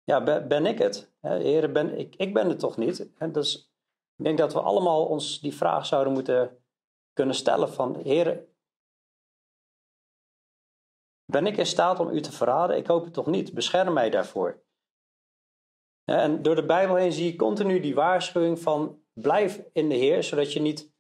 ja, 0.04 0.46
ben, 0.46 0.66
ik 0.66 0.78
het? 0.78 1.12
Heere, 1.20 1.68
ben, 1.68 1.98
ik, 1.98 2.16
ik 2.16 2.35
ben 2.35 2.48
het 2.48 2.59
toch 2.59 2.76
niet? 2.76 3.11
Dus, 3.33 3.72
ik 4.16 4.24
denk 4.24 4.38
dat 4.38 4.52
we 4.52 4.61
allemaal 4.61 5.07
ons 5.07 5.40
die 5.40 5.54
vraag 5.54 5.87
zouden 5.87 6.12
moeten 6.12 6.62
kunnen 7.12 7.35
stellen: 7.35 7.72
van 7.72 7.96
Heere, 8.02 8.48
ben 11.24 11.46
ik 11.46 11.57
in 11.57 11.66
staat 11.66 12.00
om 12.00 12.09
u 12.09 12.20
te 12.20 12.33
verraden? 12.33 12.76
Ik 12.76 12.87
hoop 12.87 13.04
het 13.04 13.12
toch 13.12 13.26
niet. 13.26 13.54
Bescherm 13.54 13.92
mij 13.92 14.11
daarvoor. 14.11 14.62
En 16.04 16.42
door 16.42 16.54
de 16.54 16.66
Bijbel 16.66 16.94
heen 16.94 17.12
zie 17.12 17.33
je 17.33 17.37
continu 17.37 17.81
die 17.81 17.94
waarschuwing 17.94 18.59
van 18.59 19.02
blijf 19.12 19.62
in 19.72 19.88
de 19.88 19.94
Heer, 19.94 20.22
zodat 20.22 20.52
je 20.52 20.61
niet 20.61 20.96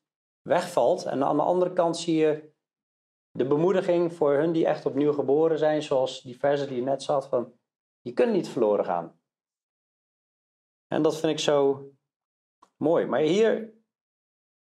wegvalt. 0.48 1.04
En 1.04 1.24
aan 1.24 1.36
de 1.36 1.42
andere 1.42 1.72
kant 1.72 1.96
zie 1.96 2.16
je 2.16 2.52
de 3.30 3.46
bemoediging 3.46 4.12
voor 4.12 4.32
hun 4.32 4.52
die 4.52 4.66
echt 4.66 4.86
opnieuw 4.86 5.12
geboren 5.12 5.58
zijn, 5.58 5.82
zoals 5.82 6.22
die 6.22 6.38
verse 6.38 6.66
die 6.66 6.76
je 6.76 6.82
net 6.82 7.02
zat 7.02 7.28
van 7.28 7.52
je 8.00 8.12
kunt 8.12 8.32
niet 8.32 8.48
verloren 8.48 8.84
gaan. 8.84 9.20
En 10.86 11.02
dat 11.02 11.18
vind 11.18 11.32
ik 11.32 11.38
zo 11.38 11.90
mooi. 12.76 13.06
Maar 13.06 13.20
hier 13.20 13.72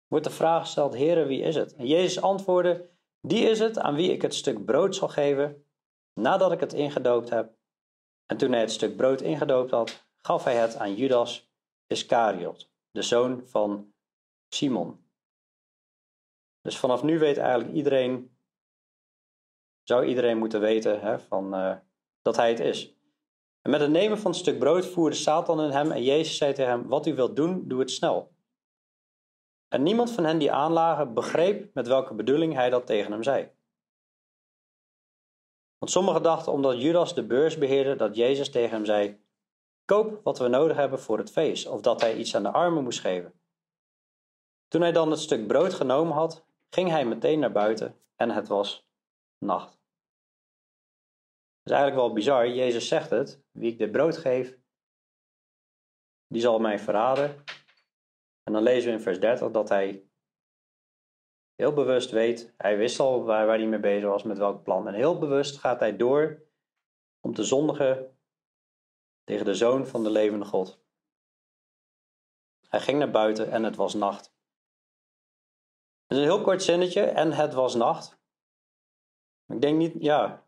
wordt 0.06 0.24
de 0.24 0.32
vraag 0.32 0.62
gesteld, 0.62 0.94
Heere, 0.94 1.24
wie 1.24 1.42
is 1.42 1.54
het? 1.54 1.74
En 1.74 1.86
Jezus 1.86 2.22
antwoordde, 2.22 2.90
die 3.20 3.48
is 3.48 3.58
het 3.58 3.78
aan 3.78 3.94
wie 3.94 4.12
ik 4.12 4.22
het 4.22 4.34
stuk 4.34 4.64
brood 4.64 4.94
zal 4.94 5.08
geven 5.08 5.66
nadat 6.20 6.52
ik 6.52 6.60
het 6.60 6.72
ingedoopt 6.72 7.30
heb. 7.30 7.56
En 8.26 8.36
toen 8.36 8.52
hij 8.52 8.60
het 8.60 8.72
stuk 8.72 8.96
brood 8.96 9.20
ingedoopt 9.20 9.70
had, 9.70 10.06
gaf 10.20 10.44
hij 10.44 10.56
het 10.56 10.76
aan 10.76 10.94
Judas 10.94 11.52
Iscariot, 11.86 12.70
de 12.90 13.02
zoon 13.02 13.46
van 13.46 13.94
Simon. 14.48 15.03
Dus 16.64 16.78
vanaf 16.78 17.02
nu 17.02 17.18
weet 17.18 17.36
eigenlijk 17.36 17.72
iedereen, 17.72 18.36
zou 19.82 20.04
iedereen 20.04 20.38
moeten 20.38 20.60
weten 20.60 21.00
hè, 21.00 21.18
van, 21.18 21.54
uh, 21.54 21.76
dat 22.22 22.36
hij 22.36 22.48
het 22.48 22.60
is. 22.60 22.96
En 23.60 23.70
met 23.70 23.80
het 23.80 23.90
nemen 23.90 24.18
van 24.18 24.30
het 24.30 24.40
stuk 24.40 24.58
brood 24.58 24.86
voerde 24.86 25.16
Satan 25.16 25.60
in 25.60 25.70
hem 25.70 25.90
en 25.90 26.02
Jezus 26.02 26.36
zei 26.36 26.52
tegen 26.52 26.70
hem, 26.70 26.88
wat 26.88 27.06
u 27.06 27.14
wilt 27.14 27.36
doen, 27.36 27.68
doe 27.68 27.80
het 27.80 27.90
snel. 27.90 28.34
En 29.68 29.82
niemand 29.82 30.10
van 30.10 30.24
hen 30.24 30.38
die 30.38 30.52
aanlagen 30.52 31.14
begreep 31.14 31.74
met 31.74 31.86
welke 31.86 32.14
bedoeling 32.14 32.54
hij 32.54 32.70
dat 32.70 32.86
tegen 32.86 33.12
hem 33.12 33.22
zei. 33.22 33.50
Want 35.78 35.90
sommigen 35.90 36.22
dachten 36.22 36.52
omdat 36.52 36.80
Judas 36.80 37.14
de 37.14 37.26
beurs 37.26 37.58
beheerde 37.58 37.96
dat 37.96 38.16
Jezus 38.16 38.50
tegen 38.50 38.70
hem 38.70 38.84
zei: 38.84 39.24
Koop 39.84 40.20
wat 40.22 40.38
we 40.38 40.48
nodig 40.48 40.76
hebben 40.76 41.00
voor 41.00 41.18
het 41.18 41.30
feest, 41.30 41.66
of 41.66 41.80
dat 41.80 42.00
hij 42.00 42.16
iets 42.16 42.36
aan 42.36 42.42
de 42.42 42.52
armen 42.52 42.82
moest 42.82 43.00
geven. 43.00 43.40
Toen 44.68 44.80
hij 44.80 44.92
dan 44.92 45.10
het 45.10 45.20
stuk 45.20 45.46
brood 45.46 45.74
genomen 45.74 46.14
had, 46.14 46.46
ging 46.74 46.90
hij 46.90 47.04
meteen 47.04 47.38
naar 47.38 47.52
buiten 47.52 48.00
en 48.16 48.30
het 48.30 48.48
was 48.48 48.88
nacht. 49.38 49.72
Het 51.58 51.72
is 51.72 51.72
eigenlijk 51.72 52.06
wel 52.06 52.12
bizar, 52.12 52.48
Jezus 52.48 52.88
zegt 52.88 53.10
het: 53.10 53.44
Wie 53.50 53.72
ik 53.72 53.78
dit 53.78 53.92
brood 53.92 54.16
geef, 54.16 54.58
die 56.26 56.40
zal 56.40 56.58
mij 56.58 56.78
verraden 56.78 57.44
en 58.42 58.52
dan 58.52 58.62
lezen 58.62 58.90
we 58.90 58.96
in 58.96 59.02
vers 59.02 59.20
30 59.20 59.50
dat 59.50 59.68
hij 59.68 60.08
heel 61.54 61.72
bewust 61.72 62.10
weet, 62.10 62.54
hij 62.56 62.76
wist 62.76 63.00
al 63.00 63.24
waar, 63.24 63.46
waar 63.46 63.58
hij 63.58 63.66
mee 63.66 63.80
bezig 63.80 64.08
was, 64.08 64.22
met 64.22 64.38
welk 64.38 64.62
plan. 64.62 64.88
En 64.88 64.94
heel 64.94 65.18
bewust 65.18 65.58
gaat 65.58 65.80
hij 65.80 65.96
door 65.96 66.42
om 67.20 67.34
te 67.34 67.44
zondigen 67.44 68.18
tegen 69.24 69.44
de 69.44 69.54
zoon 69.54 69.86
van 69.86 70.02
de 70.02 70.10
levende 70.10 70.44
God. 70.44 70.82
Hij 72.68 72.80
ging 72.80 72.98
naar 72.98 73.10
buiten 73.10 73.50
en 73.50 73.62
het 73.62 73.76
was 73.76 73.94
nacht. 73.94 74.33
Het 76.06 76.16
is 76.16 76.18
een 76.18 76.30
heel 76.30 76.42
kort 76.42 76.62
zinnetje, 76.62 77.02
en 77.02 77.32
het 77.32 77.54
was 77.54 77.74
nacht. 77.74 78.18
Ik 79.46 79.60
denk 79.60 79.78
niet, 79.78 79.94
ja. 79.98 80.46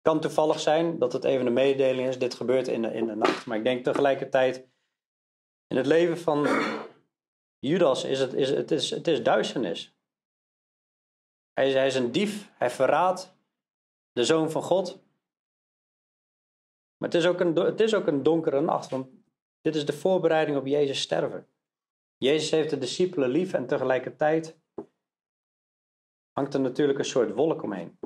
Kan 0.00 0.20
toevallig 0.20 0.60
zijn 0.60 0.98
dat 0.98 1.12
het 1.12 1.24
even 1.24 1.46
een 1.46 1.52
mededeling 1.52 2.08
is, 2.08 2.18
dit 2.18 2.34
gebeurt 2.34 2.68
in 2.68 2.82
de, 2.82 2.92
in 2.92 3.06
de 3.06 3.14
nacht. 3.14 3.46
Maar 3.46 3.56
ik 3.56 3.64
denk 3.64 3.84
tegelijkertijd 3.84 4.68
in 5.66 5.76
het 5.76 5.86
leven 5.86 6.18
van 6.18 6.46
Judas 7.68 8.04
is 8.04 8.20
het, 8.20 8.34
is, 8.34 8.50
het, 8.50 8.70
is, 8.70 8.90
het 8.90 9.08
is 9.08 9.22
duisternis. 9.22 9.94
Hij 11.52 11.68
is, 11.68 11.74
hij 11.74 11.86
is 11.86 11.94
een 11.94 12.12
dief, 12.12 12.50
hij 12.54 12.70
verraadt 12.70 13.36
de 14.12 14.24
zoon 14.24 14.50
van 14.50 14.62
God. 14.62 15.02
Maar 16.96 17.08
het 17.08 17.14
is, 17.14 17.26
ook 17.26 17.40
een, 17.40 17.56
het 17.56 17.80
is 17.80 17.94
ook 17.94 18.06
een 18.06 18.22
donkere 18.22 18.60
nacht, 18.60 18.90
want 18.90 19.08
dit 19.60 19.74
is 19.74 19.86
de 19.86 19.92
voorbereiding 19.92 20.56
op 20.56 20.66
Jezus 20.66 21.00
sterven. 21.00 21.48
Jezus 22.20 22.50
heeft 22.50 22.70
de 22.70 22.78
discipelen 22.78 23.28
lief 23.28 23.52
en 23.52 23.66
tegelijkertijd 23.66 24.58
hangt 26.32 26.54
er 26.54 26.60
natuurlijk 26.60 26.98
een 26.98 27.04
soort 27.04 27.32
wolk 27.32 27.62
omheen. 27.62 27.98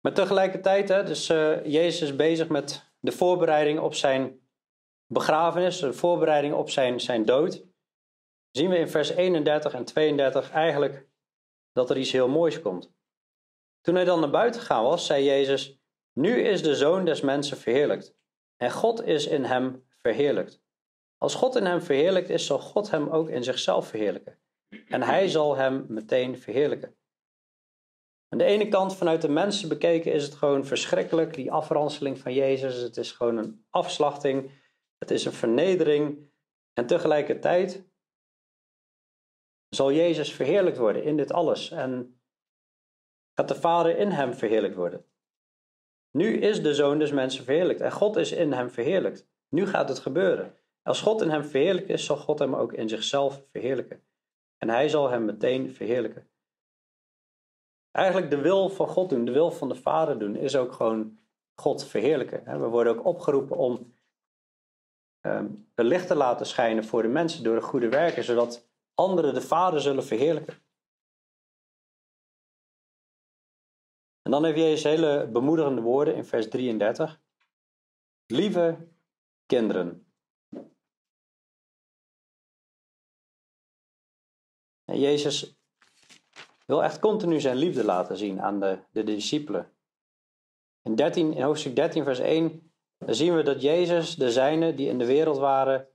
Maar 0.00 0.14
tegelijkertijd, 0.14 0.88
hè, 0.88 1.04
dus 1.04 1.30
uh, 1.30 1.64
Jezus 1.64 2.00
is 2.00 2.16
bezig 2.16 2.48
met 2.48 2.92
de 3.00 3.12
voorbereiding 3.12 3.80
op 3.80 3.94
zijn 3.94 4.48
begrafenis, 5.06 5.80
een 5.80 5.94
voorbereiding 5.94 6.54
op 6.54 6.70
zijn, 6.70 7.00
zijn 7.00 7.24
dood, 7.24 7.66
zien 8.50 8.70
we 8.70 8.78
in 8.78 8.88
vers 8.88 9.08
31 9.08 9.74
en 9.74 9.84
32 9.84 10.50
eigenlijk 10.50 11.08
dat 11.72 11.90
er 11.90 11.98
iets 11.98 12.12
heel 12.12 12.28
moois 12.28 12.60
komt. 12.60 12.92
Toen 13.80 13.94
hij 13.94 14.04
dan 14.04 14.20
naar 14.20 14.30
buiten 14.30 14.60
gegaan 14.60 14.84
was, 14.84 15.06
zei 15.06 15.24
Jezus: 15.24 15.80
Nu 16.12 16.40
is 16.40 16.62
de 16.62 16.74
zoon 16.74 17.04
des 17.04 17.20
mensen 17.20 17.56
verheerlijkt. 17.56 18.17
En 18.58 18.70
God 18.70 19.04
is 19.04 19.26
in 19.26 19.44
hem 19.44 19.84
verheerlijkt. 19.88 20.62
Als 21.16 21.34
God 21.34 21.56
in 21.56 21.64
hem 21.64 21.82
verheerlijkt 21.82 22.28
is, 22.28 22.46
zal 22.46 22.58
God 22.58 22.90
hem 22.90 23.08
ook 23.08 23.28
in 23.28 23.44
zichzelf 23.44 23.88
verheerlijken. 23.88 24.38
En 24.86 25.02
hij 25.02 25.28
zal 25.28 25.56
hem 25.56 25.84
meteen 25.88 26.38
verheerlijken. 26.38 26.96
Aan 28.28 28.38
de 28.38 28.44
ene 28.44 28.68
kant, 28.68 28.96
vanuit 28.96 29.22
de 29.22 29.28
mensen 29.28 29.68
bekeken, 29.68 30.12
is 30.12 30.24
het 30.24 30.34
gewoon 30.34 30.64
verschrikkelijk, 30.64 31.34
die 31.34 31.52
afranseling 31.52 32.18
van 32.18 32.32
Jezus. 32.32 32.76
Het 32.76 32.96
is 32.96 33.12
gewoon 33.12 33.36
een 33.36 33.66
afslachting, 33.70 34.50
het 34.98 35.10
is 35.10 35.24
een 35.24 35.32
vernedering. 35.32 36.30
En 36.72 36.86
tegelijkertijd 36.86 37.86
zal 39.68 39.92
Jezus 39.92 40.32
verheerlijkt 40.32 40.78
worden 40.78 41.04
in 41.04 41.16
dit 41.16 41.32
alles. 41.32 41.70
En 41.70 42.20
gaat 43.34 43.48
de 43.48 43.54
Vader 43.54 43.98
in 43.98 44.10
hem 44.10 44.34
verheerlijkt 44.34 44.76
worden. 44.76 45.06
Nu 46.18 46.36
is 46.36 46.62
de 46.62 46.74
Zoon 46.74 46.98
dus 46.98 47.12
mensen 47.12 47.44
verheerlijkt 47.44 47.80
en 47.80 47.92
God 47.92 48.16
is 48.16 48.32
in 48.32 48.52
hem 48.52 48.70
verheerlijkt. 48.70 49.26
Nu 49.48 49.66
gaat 49.66 49.88
het 49.88 49.98
gebeuren. 49.98 50.54
Als 50.82 51.00
God 51.00 51.22
in 51.22 51.30
hem 51.30 51.44
verheerlijkt 51.44 51.88
is, 51.88 52.04
zal 52.04 52.16
God 52.16 52.38
hem 52.38 52.54
ook 52.54 52.72
in 52.72 52.88
zichzelf 52.88 53.42
verheerlijken. 53.50 54.02
En 54.56 54.68
hij 54.68 54.88
zal 54.88 55.10
hem 55.10 55.24
meteen 55.24 55.74
verheerlijken. 55.74 56.28
Eigenlijk 57.90 58.30
de 58.30 58.40
wil 58.40 58.68
van 58.68 58.86
God 58.86 59.10
doen, 59.10 59.24
de 59.24 59.32
wil 59.32 59.50
van 59.50 59.68
de 59.68 59.74
Vader 59.74 60.18
doen, 60.18 60.36
is 60.36 60.56
ook 60.56 60.72
gewoon 60.72 61.18
God 61.54 61.84
verheerlijken. 61.84 62.60
We 62.60 62.66
worden 62.66 62.98
ook 62.98 63.06
opgeroepen 63.06 63.56
om 63.56 63.94
het 65.74 65.86
licht 65.86 66.06
te 66.06 66.14
laten 66.14 66.46
schijnen 66.46 66.84
voor 66.84 67.02
de 67.02 67.08
mensen 67.08 67.44
door 67.44 67.54
de 67.54 67.62
goede 67.62 67.88
werken, 67.88 68.24
zodat 68.24 68.68
anderen 68.94 69.34
de 69.34 69.40
Vader 69.40 69.80
zullen 69.80 70.04
verheerlijken. 70.04 70.54
En 74.28 74.34
dan 74.34 74.44
heeft 74.44 74.58
Jezus 74.58 74.82
hele 74.82 75.28
bemoedigende 75.32 75.80
woorden 75.80 76.14
in 76.14 76.24
vers 76.24 76.48
33. 76.48 77.20
Lieve 78.26 78.88
kinderen. 79.46 80.06
En 84.84 84.98
Jezus 84.98 85.58
wil 86.66 86.82
echt 86.82 86.98
continu 86.98 87.40
zijn 87.40 87.56
liefde 87.56 87.84
laten 87.84 88.16
zien 88.16 88.42
aan 88.42 88.60
de, 88.60 88.78
de, 88.90 89.04
discipelen. 89.04 89.72
In, 90.82 90.94
13, 90.94 91.32
in 91.32 91.42
hoofdstuk 91.42 91.76
13, 91.76 92.04
vers 92.04 92.18
1, 92.18 92.72
dan 92.98 93.14
zien 93.14 93.34
we 93.34 93.42
dat 93.42 93.62
Jezus 93.62 94.14
de 94.14 94.30
zijnen 94.30 94.76
die 94.76 94.88
in 94.88 94.98
de 94.98 95.06
wereld 95.06 95.38
waren, 95.38 95.88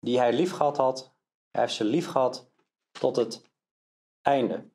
die 0.00 0.18
hij 0.18 0.32
lief 0.32 0.52
gehad 0.52 0.76
had, 0.76 1.14
hij 1.50 1.60
heeft 1.60 1.74
ze 1.74 1.84
lief 1.84 2.06
gehad 2.06 2.50
tot 2.90 3.16
het 3.16 3.50
einde. 4.20 4.72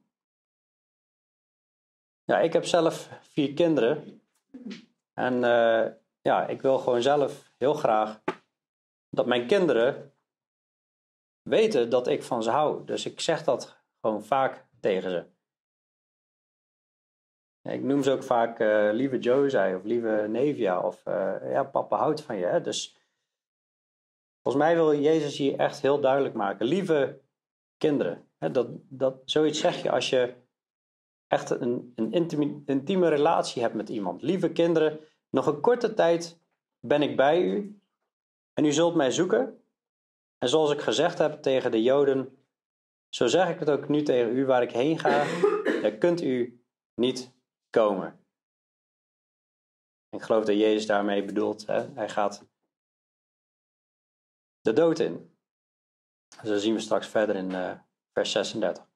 Ja, 2.30 2.40
ik 2.40 2.54
heb 2.54 2.66
zelf 2.66 3.10
vier 3.22 3.54
kinderen. 3.54 4.22
En 5.14 5.34
uh, 5.34 5.86
ja, 6.22 6.48
ik 6.48 6.62
wil 6.62 6.78
gewoon 6.78 7.02
zelf 7.02 7.52
heel 7.58 7.74
graag 7.74 8.24
dat 9.10 9.26
mijn 9.26 9.48
kinderen 9.48 10.14
weten 11.42 11.90
dat 11.90 12.08
ik 12.08 12.24
van 12.24 12.44
ze 12.44 12.50
hou. 12.50 12.86
Dus 12.86 13.06
ik 13.06 13.20
zeg 13.20 13.44
dat 13.44 13.78
gewoon 14.02 14.24
vaak 14.24 14.66
tegen 14.80 15.10
ze. 15.10 15.26
Ik 17.70 17.84
noem 17.84 18.04
ze 18.04 18.12
ook 18.12 18.24
vaak 18.24 18.60
uh, 18.60 18.90
lieve 18.92 19.20
Josie 19.20 19.76
of 19.76 19.84
lieve 19.84 20.26
Nevia 20.30 20.82
of 20.82 21.06
uh, 21.06 21.52
ja, 21.52 21.64
papa 21.64 21.98
houdt 21.98 22.22
van 22.22 22.38
je. 22.38 22.46
Hè? 22.46 22.62
Dus 22.62 22.98
volgens 24.42 24.64
mij 24.64 24.76
wil 24.76 25.00
Jezus 25.00 25.38
hier 25.38 25.60
echt 25.60 25.82
heel 25.82 26.00
duidelijk 26.00 26.36
maken. 26.36 26.66
Lieve 26.66 27.22
kinderen. 27.78 28.28
Hè? 28.38 28.52
Dat, 28.52 28.68
dat, 28.72 29.22
zoiets 29.26 29.60
zeg 29.60 29.84
je 29.84 29.92
als 29.92 30.10
je 30.10 30.48
echt 31.30 31.50
een, 31.50 31.94
een 31.96 32.12
intieme, 32.12 32.62
intieme 32.66 33.08
relatie 33.08 33.62
hebt 33.62 33.74
met 33.74 33.90
iemand. 33.90 34.22
Lieve 34.22 34.52
kinderen, 34.52 35.00
nog 35.30 35.48
een 35.48 35.62
korte 35.62 35.94
tijd 35.94 36.40
ben 36.80 37.02
ik 37.02 37.16
bij 37.16 37.42
u 37.42 37.82
en 38.54 38.66
u 38.66 38.72
zult 38.72 38.96
mij 38.96 39.12
zoeken. 39.12 39.64
En 40.38 40.50
zoals 40.50 40.72
ik 40.72 40.82
gezegd 40.82 41.18
heb 41.18 41.42
tegen 41.42 41.72
de 41.72 41.84
Joden, 41.84 42.46
zo 43.10 43.28
zeg 43.28 43.50
ik 43.50 43.60
het 43.60 43.70
ook 43.70 43.90
nu 43.90 44.04
tegen 44.04 44.38
u, 44.38 44.46
waar 44.46 44.62
ik 44.62 44.72
heen 44.72 45.00
ga, 45.00 45.26
daar 45.82 45.98
kunt 45.98 46.22
u 46.22 46.64
niet 46.94 47.34
komen. 47.70 48.20
Ik 50.10 50.22
geloof 50.22 50.46
dat 50.46 50.56
Jezus 50.56 50.86
daarmee 50.86 51.26
bedoelt, 51.26 51.66
hè? 51.66 51.94
hij 51.94 52.10
gaat 52.10 52.48
de 54.62 54.74
dood 54.74 55.00
in. 55.00 55.38
Dus 56.42 56.50
dat 56.50 56.62
zien 56.62 56.74
we 56.74 56.80
straks 56.80 57.08
verder 57.08 57.36
in 57.36 57.52
uh, 57.52 57.80
vers 58.14 58.32
36. 58.32 58.89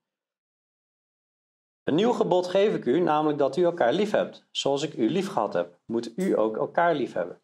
Een 1.83 1.95
nieuw 1.95 2.11
gebod 2.11 2.47
geef 2.47 2.75
ik 2.75 2.85
u, 2.85 2.99
namelijk 2.99 3.37
dat 3.37 3.57
u 3.57 3.63
elkaar 3.63 3.93
lief 3.93 4.11
hebt. 4.11 4.47
Zoals 4.51 4.81
ik 4.81 4.93
u 4.93 5.09
lief 5.09 5.27
gehad 5.27 5.53
heb, 5.53 5.79
moet 5.85 6.17
u 6.17 6.37
ook 6.37 6.57
elkaar 6.57 6.95
lief 6.95 7.13
hebben. 7.13 7.41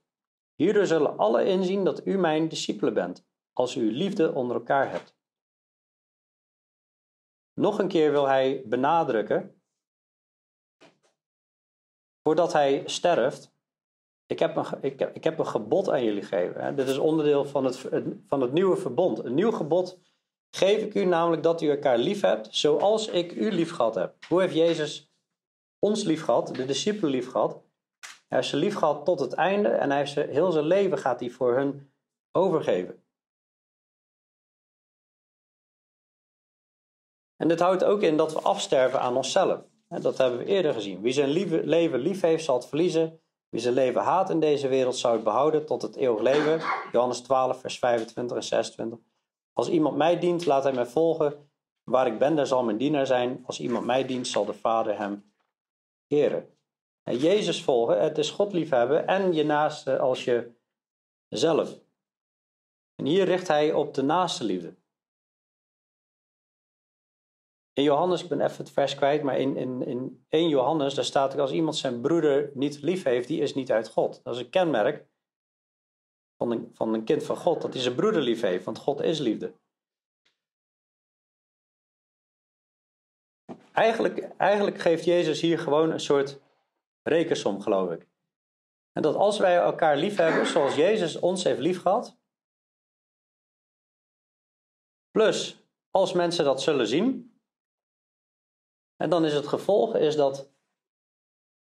Hierdoor 0.56 0.86
zullen 0.86 1.18
alle 1.18 1.46
inzien 1.46 1.84
dat 1.84 2.06
u 2.06 2.18
mijn 2.18 2.48
discipelen 2.48 2.94
bent, 2.94 3.26
als 3.54 3.76
u 3.76 3.92
liefde 3.92 4.34
onder 4.34 4.56
elkaar 4.56 4.92
hebt. 4.92 5.18
Nog 7.54 7.80
een 7.80 7.88
keer 7.88 8.12
wil 8.12 8.28
hij 8.28 8.64
benadrukken, 8.66 9.62
voordat 12.24 12.54
hij 12.54 12.84
sterft, 12.86 13.54
ik 14.26 14.40
heb 14.40 14.56
een, 14.56 14.66
ik 14.82 15.00
heb, 15.00 15.16
ik 15.16 15.24
heb 15.24 15.40
een 15.40 15.48
gebod 15.48 15.90
aan 15.90 16.04
jullie 16.04 16.24
gegeven. 16.24 16.76
Dit 16.76 16.88
is 16.88 16.98
onderdeel 16.98 17.46
van 17.46 17.66
het, 17.66 17.90
van 18.28 18.42
het 18.42 18.52
nieuwe 18.52 18.78
verbond. 18.78 19.24
Een 19.24 19.34
nieuw 19.34 19.52
gebod 19.52 20.00
geef 20.52 20.82
ik 20.82 20.96
u 20.96 21.06
namelijk 21.06 21.44
dat 21.44 21.62
u 21.62 21.70
elkaar 21.70 21.98
lief 21.98 22.22
hebt, 22.22 22.48
zoals 22.56 23.08
ik 23.08 23.32
u 23.32 23.52
lief 23.52 23.72
gehad 23.72 23.96
heb. 23.96 24.16
Hoe 24.28 24.42
heeft 24.42 24.54
Jezus 24.54 25.12
ons 25.80 26.04
lief 26.04 26.24
gehad, 26.24 26.56
de 26.56 26.66
discipelen 26.66 27.12
lief 27.12 27.30
gehad? 27.32 27.62
Hij 28.00 28.38
heeft 28.38 28.50
ze 28.50 28.58
lief 28.58 28.76
gehad 28.76 29.06
tot 29.06 29.20
het 29.20 29.34
einde 29.34 29.70
en 29.70 29.90
hij 29.90 30.00
heeft 30.00 30.12
ze, 30.12 30.22
heel 30.22 30.52
zijn 30.52 30.66
leven 30.66 30.98
gaat 30.98 31.20
hij 31.20 31.30
voor 31.30 31.56
hun 31.56 31.92
overgeven. 32.32 33.04
En 37.36 37.48
dit 37.48 37.60
houdt 37.60 37.84
ook 37.84 38.02
in 38.02 38.18
dat 38.18 38.34
we 38.34 38.40
afsterven 38.40 39.00
aan 39.00 39.16
onszelf. 39.16 39.62
Dat 39.88 40.18
hebben 40.18 40.40
we 40.40 40.46
eerder 40.46 40.74
gezien. 40.74 41.02
Wie 41.02 41.14
zijn 41.14 41.30
leven 41.66 42.00
lief 42.00 42.22
heeft, 42.22 42.44
zal 42.44 42.56
het 42.56 42.68
verliezen. 42.68 43.22
Wie 43.50 43.62
zijn 43.62 43.74
leven 43.74 44.02
haat 44.02 44.30
in 44.30 44.40
deze 44.40 44.68
wereld, 44.68 44.98
zou 44.98 45.14
het 45.14 45.24
behouden 45.24 45.66
tot 45.66 45.82
het 45.82 45.96
eeuwig 45.96 46.22
leven. 46.22 46.62
Johannes 46.92 47.22
12, 47.22 47.60
vers 47.60 47.80
25 47.80 48.38
en 48.38 48.44
26. 48.44 49.00
Als 49.60 49.70
iemand 49.70 49.96
mij 49.96 50.20
dient, 50.20 50.46
laat 50.46 50.64
hij 50.64 50.74
mij 50.74 50.86
volgen. 50.86 51.50
Waar 51.84 52.08
ik 52.08 52.20
ben, 52.20 52.36
daar 52.36 52.48
zal 52.48 52.64
mijn 52.64 52.78
dienaar 52.78 53.06
zijn. 53.06 53.44
Als 53.46 53.60
iemand 53.60 53.86
mij 53.86 54.06
dient, 54.06 54.28
zal 54.28 54.46
de 54.46 54.54
Vader 54.54 54.98
hem 54.98 55.34
eren. 56.08 56.58
En 57.04 57.18
Jezus 57.18 57.64
volgen, 57.64 58.02
het 58.02 58.18
is 58.18 58.30
God 58.30 58.54
liefhebben 58.54 59.08
en 59.08 59.34
je 59.34 59.44
naaste 59.44 59.98
als 59.98 60.24
jezelf. 61.30 61.80
En 62.96 63.06
hier 63.06 63.26
richt 63.26 63.48
hij 63.48 63.74
op 63.74 63.94
de 63.94 64.02
naaste 64.02 64.44
liefde. 64.44 64.76
In 67.74 67.84
Johannes, 67.84 68.24
ik 68.24 68.30
ben 68.30 68.42
even 68.42 68.58
het 68.58 68.72
vers 68.72 68.96
kwijt, 68.96 69.24
maar 69.24 69.40
in, 69.40 69.58
in, 69.58 69.86
in 69.86 70.26
1 70.30 70.50
Johannes, 70.50 70.94
daar 70.94 71.06
staat 71.06 71.34
er 71.34 71.42
als 71.42 71.52
iemand 71.52 71.76
zijn 71.76 72.02
broeder 72.02 72.52
niet 72.54 72.82
lief 72.82 73.04
heeft, 73.04 73.28
die 73.28 73.42
is 73.42 73.54
niet 73.54 73.72
uit 73.72 73.90
God. 73.90 74.24
Dat 74.24 74.36
is 74.36 74.42
een 74.42 74.50
kenmerk 74.50 75.08
van 76.40 76.52
een, 76.52 76.70
van 76.74 76.94
een 76.94 77.04
kind 77.04 77.24
van 77.24 77.38
God, 77.38 77.62
dat 77.62 77.74
hij 77.74 77.82
zijn 77.82 77.96
broeder 77.96 78.22
lief 78.22 78.42
heeft, 78.42 78.66
want 78.66 78.78
God 78.78 79.02
is 79.02 79.20
liefde. 79.20 79.54
Eigenlijk, 83.72 84.36
eigenlijk 84.38 84.78
geeft 84.78 85.06
Jezus 85.06 85.42
hier 85.42 85.60
gewoon 85.60 85.92
een 85.92 86.00
soort 86.00 86.40
rekensom, 87.04 87.62
geloof 87.62 87.92
ik. 87.92 88.08
En 88.92 89.02
dat 89.02 89.16
als 89.16 89.38
wij 89.38 89.56
elkaar 89.56 89.98
lief 89.98 90.16
hebben, 90.16 90.46
zoals 90.46 90.76
Jezus 90.76 91.20
ons 91.20 91.44
heeft 91.44 91.60
lief 91.60 91.82
gehad, 91.82 92.18
plus 95.12 95.64
als 95.92 96.14
mensen 96.14 96.46
dat 96.46 96.62
zullen 96.62 96.88
zien, 96.88 97.40
en 98.96 99.10
dan 99.10 99.26
is 99.26 99.34
het 99.34 99.48
gevolg 99.48 99.96
is 99.96 100.16
dat 100.16 100.52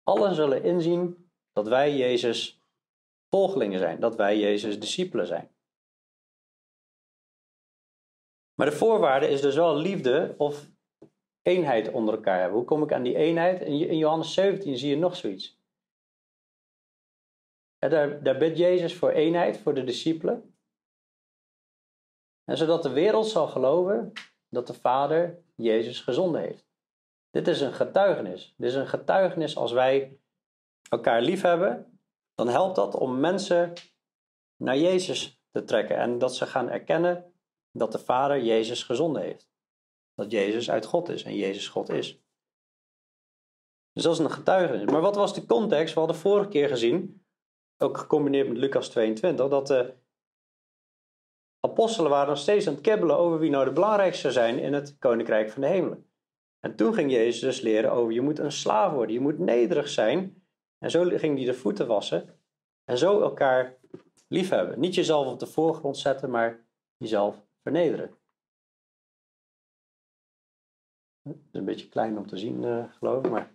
allen 0.03 0.35
zullen 0.35 0.63
inzien 0.63 1.31
dat 1.51 1.67
wij 1.67 1.97
Jezus 1.97 2.60
volgelingen 3.31 3.79
zijn, 3.79 3.99
dat 3.99 4.15
wij 4.15 4.39
Jezus 4.39 4.79
discipelen 4.79 5.27
zijn. 5.27 5.49
Maar 8.53 8.69
de 8.69 8.75
voorwaarde 8.75 9.27
is 9.27 9.41
dus 9.41 9.55
wel 9.55 9.75
liefde 9.75 10.35
of 10.37 10.69
eenheid 11.41 11.91
onder 11.91 12.13
elkaar 12.13 12.39
hebben. 12.39 12.57
Hoe 12.57 12.67
kom 12.67 12.83
ik 12.83 12.93
aan 12.93 13.03
die 13.03 13.15
eenheid? 13.15 13.61
In 13.61 13.97
Johannes 13.97 14.33
17 14.33 14.77
zie 14.77 14.89
je 14.89 14.97
nog 14.97 15.15
zoiets. 15.15 15.59
daar, 17.77 18.23
daar 18.23 18.37
bidt 18.37 18.57
Jezus 18.57 18.95
voor 18.95 19.09
eenheid, 19.09 19.57
voor 19.57 19.73
de 19.73 19.83
discipelen. 19.83 20.55
En 22.43 22.57
zodat 22.57 22.83
de 22.83 22.91
wereld 22.91 23.27
zal 23.27 23.47
geloven 23.47 24.11
dat 24.49 24.67
de 24.67 24.73
Vader 24.73 25.43
Jezus 25.55 25.99
gezonden 25.99 26.41
heeft. 26.41 26.69
Dit 27.29 27.47
is 27.47 27.61
een 27.61 27.73
getuigenis. 27.73 28.53
Dit 28.57 28.69
is 28.69 28.75
een 28.75 28.87
getuigenis 28.87 29.57
als 29.57 29.71
wij 29.71 30.19
elkaar 30.89 31.21
lief 31.21 31.41
hebben 31.41 31.90
dan 32.35 32.47
helpt 32.47 32.75
dat 32.75 32.95
om 32.95 33.19
mensen 33.19 33.73
naar 34.55 34.77
Jezus 34.77 35.41
te 35.51 35.63
trekken. 35.63 35.97
En 35.97 36.17
dat 36.17 36.35
ze 36.35 36.45
gaan 36.45 36.69
erkennen 36.69 37.33
dat 37.71 37.91
de 37.91 37.99
Vader 37.99 38.43
Jezus 38.43 38.83
gezonden 38.83 39.21
heeft. 39.21 39.49
Dat 40.15 40.31
Jezus 40.31 40.71
uit 40.71 40.85
God 40.85 41.09
is 41.09 41.23
en 41.23 41.35
Jezus 41.35 41.67
God 41.67 41.89
is. 41.89 42.21
Dus 43.93 44.03
dat 44.03 44.13
is 44.13 44.19
een 44.19 44.31
getuigenis. 44.31 44.91
Maar 44.91 45.01
wat 45.01 45.15
was 45.15 45.33
de 45.33 45.45
context? 45.45 45.93
We 45.93 45.99
hadden 45.99 46.17
vorige 46.17 46.49
keer 46.49 46.67
gezien, 46.67 47.25
ook 47.77 47.97
gecombineerd 47.97 48.47
met 48.47 48.57
Lucas 48.57 48.89
22, 48.89 49.47
dat 49.47 49.67
de 49.67 49.93
apostelen 51.59 52.11
waren 52.11 52.29
nog 52.29 52.37
steeds 52.37 52.67
aan 52.67 52.73
het 52.73 52.81
kibbelen 52.81 53.17
over 53.17 53.39
wie 53.39 53.49
nou 53.49 53.65
de 53.65 53.71
belangrijkste 53.71 54.31
zijn 54.31 54.59
in 54.59 54.73
het 54.73 54.97
koninkrijk 54.97 55.51
van 55.51 55.61
de 55.61 55.67
hemelen. 55.67 56.11
En 56.59 56.75
toen 56.75 56.93
ging 56.93 57.11
Jezus 57.11 57.39
dus 57.39 57.61
leren 57.61 57.91
over 57.91 58.13
je 58.13 58.21
moet 58.21 58.39
een 58.39 58.51
slaaf 58.51 58.93
worden, 58.93 59.13
je 59.13 59.19
moet 59.19 59.39
nederig 59.39 59.87
zijn. 59.87 60.40
En 60.83 60.91
zo 60.91 61.03
ging 61.03 61.37
hij 61.37 61.45
de 61.45 61.53
voeten 61.53 61.87
wassen 61.87 62.39
en 62.83 62.97
zo 62.97 63.21
elkaar 63.21 63.77
liefhebben. 64.27 64.79
Niet 64.79 64.95
jezelf 64.95 65.27
op 65.27 65.39
de 65.39 65.47
voorgrond 65.47 65.97
zetten, 65.97 66.29
maar 66.29 66.65
jezelf 66.97 67.41
vernederen. 67.61 68.17
Het 71.21 71.37
is 71.51 71.59
een 71.59 71.65
beetje 71.65 71.89
klein 71.89 72.17
om 72.17 72.27
te 72.27 72.37
zien, 72.37 72.63
uh, 72.63 72.93
geloof 72.93 73.25
ik, 73.25 73.31
maar... 73.31 73.51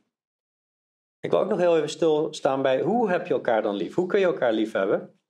Ik 1.20 1.31
wil 1.31 1.41
ook 1.41 1.49
nog 1.49 1.59
heel 1.59 1.77
even 1.77 1.89
stilstaan 1.89 2.62
bij 2.62 2.81
hoe 2.81 3.11
heb 3.11 3.27
je 3.27 3.35
elkaar 3.35 3.62
dan 3.62 3.74
lief? 3.74 3.95
Hoe 3.95 4.07
kun 4.07 4.18
je 4.18 4.27
elkaar 4.27 4.53
lief 4.53 4.72
hebben? 4.72 5.20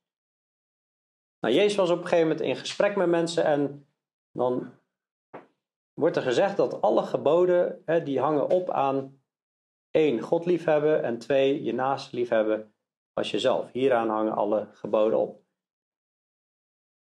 Nou, 1.39 1.53
Jezus 1.53 1.75
was 1.75 1.89
op 1.89 1.97
een 1.97 2.03
gegeven 2.03 2.27
moment 2.27 2.45
in 2.45 2.55
gesprek 2.55 2.95
met 2.95 3.07
mensen 3.07 3.43
en 3.43 3.87
dan 4.31 4.73
wordt 5.93 6.15
er 6.15 6.21
gezegd 6.21 6.57
dat 6.57 6.81
alle 6.81 7.03
geboden 7.03 7.81
hè, 7.85 8.03
die 8.03 8.19
hangen 8.19 8.49
op 8.49 8.69
aan 8.69 9.21
één, 9.97 10.21
God 10.21 10.45
liefhebben 10.45 11.03
en 11.03 11.17
twee, 11.17 11.63
je 11.63 11.73
naast 11.73 12.11
liefhebben 12.11 12.73
als 13.13 13.31
jezelf. 13.31 13.71
Hieraan 13.71 14.09
hangen 14.09 14.35
alle 14.35 14.67
geboden 14.71 15.19
op. 15.19 15.41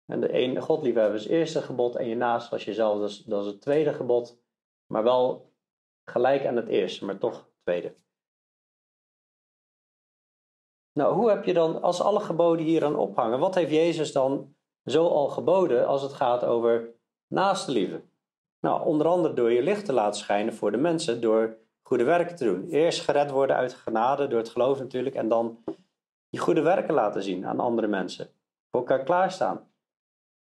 En 0.06 0.20
de 0.20 0.28
één, 0.28 0.62
God 0.62 0.84
liefhebben 0.84 1.16
is 1.16 1.24
het 1.24 1.32
eerste 1.32 1.62
gebod 1.62 1.96
en 1.96 2.08
je 2.08 2.16
naast 2.16 2.52
als 2.52 2.66
jezelf, 2.66 3.00
dat 3.00 3.10
is, 3.10 3.24
dat 3.24 3.46
is 3.46 3.52
het 3.52 3.62
tweede 3.62 3.94
gebod. 3.94 4.42
Maar 4.86 5.04
wel 5.04 5.54
gelijk 6.10 6.46
aan 6.46 6.56
het 6.56 6.68
eerste, 6.68 7.06
maar 7.06 7.18
toch 7.18 7.50
tweede. 7.64 7.96
Nou, 10.92 11.16
hoe 11.16 11.30
heb 11.30 11.44
je 11.44 11.54
dan, 11.54 11.82
als 11.82 12.02
alle 12.02 12.20
geboden 12.20 12.66
hier 12.66 12.86
aan 12.86 12.96
ophangen, 12.96 13.40
wat 13.40 13.56
heeft 13.56 13.72
Jezus 13.72 14.12
dan 14.12 14.56
zo 14.86 15.08
al 15.08 15.28
geboden 15.28 15.88
als 15.88 16.02
het 16.02 16.14
gaat 16.14 16.44
over 16.44 16.96
naaste 17.28 17.72
liefde? 17.72 18.04
Nou, 18.60 18.86
onder 18.86 19.08
andere 19.08 19.34
door 19.34 19.52
je 19.52 19.62
licht 19.62 19.86
te 19.86 19.94
laten 19.94 20.20
schijnen 20.20 20.54
voor 20.54 20.72
de 20.72 20.78
mensen, 20.78 21.22
door 21.22 21.63
goede 21.84 22.04
werken 22.04 22.36
te 22.36 22.46
doen. 22.46 22.68
Eerst 22.70 23.02
gered 23.02 23.32
worden 23.32 23.56
uit 23.56 23.74
genade, 23.74 24.28
door 24.28 24.40
het 24.40 24.50
geloof 24.50 24.80
natuurlijk, 24.80 25.16
en 25.16 25.28
dan 25.28 25.64
je 26.30 26.40
goede 26.40 26.62
werken 26.62 26.94
laten 26.94 27.24
zien 27.24 27.46
aan 27.46 27.60
andere 27.60 27.88
mensen. 27.88 28.30
Voor 28.70 28.80
elkaar 28.80 29.04
klaarstaan. 29.04 29.72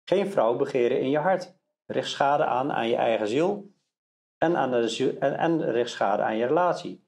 Geen 0.03 0.27
vrouw 0.27 0.55
begeren 0.55 0.99
in 0.99 1.09
je 1.09 1.17
hart. 1.17 1.59
Richt 1.85 2.09
schade 2.09 2.45
aan 2.45 2.71
aan 2.71 2.87
je 2.87 2.95
eigen 2.95 3.27
ziel 3.27 3.73
en, 4.37 4.55
aan 4.55 4.71
de, 4.71 5.17
en, 5.19 5.37
en 5.37 5.71
richt 5.71 5.89
schade 5.89 6.23
aan 6.23 6.37
je 6.37 6.45
relatie. 6.45 7.05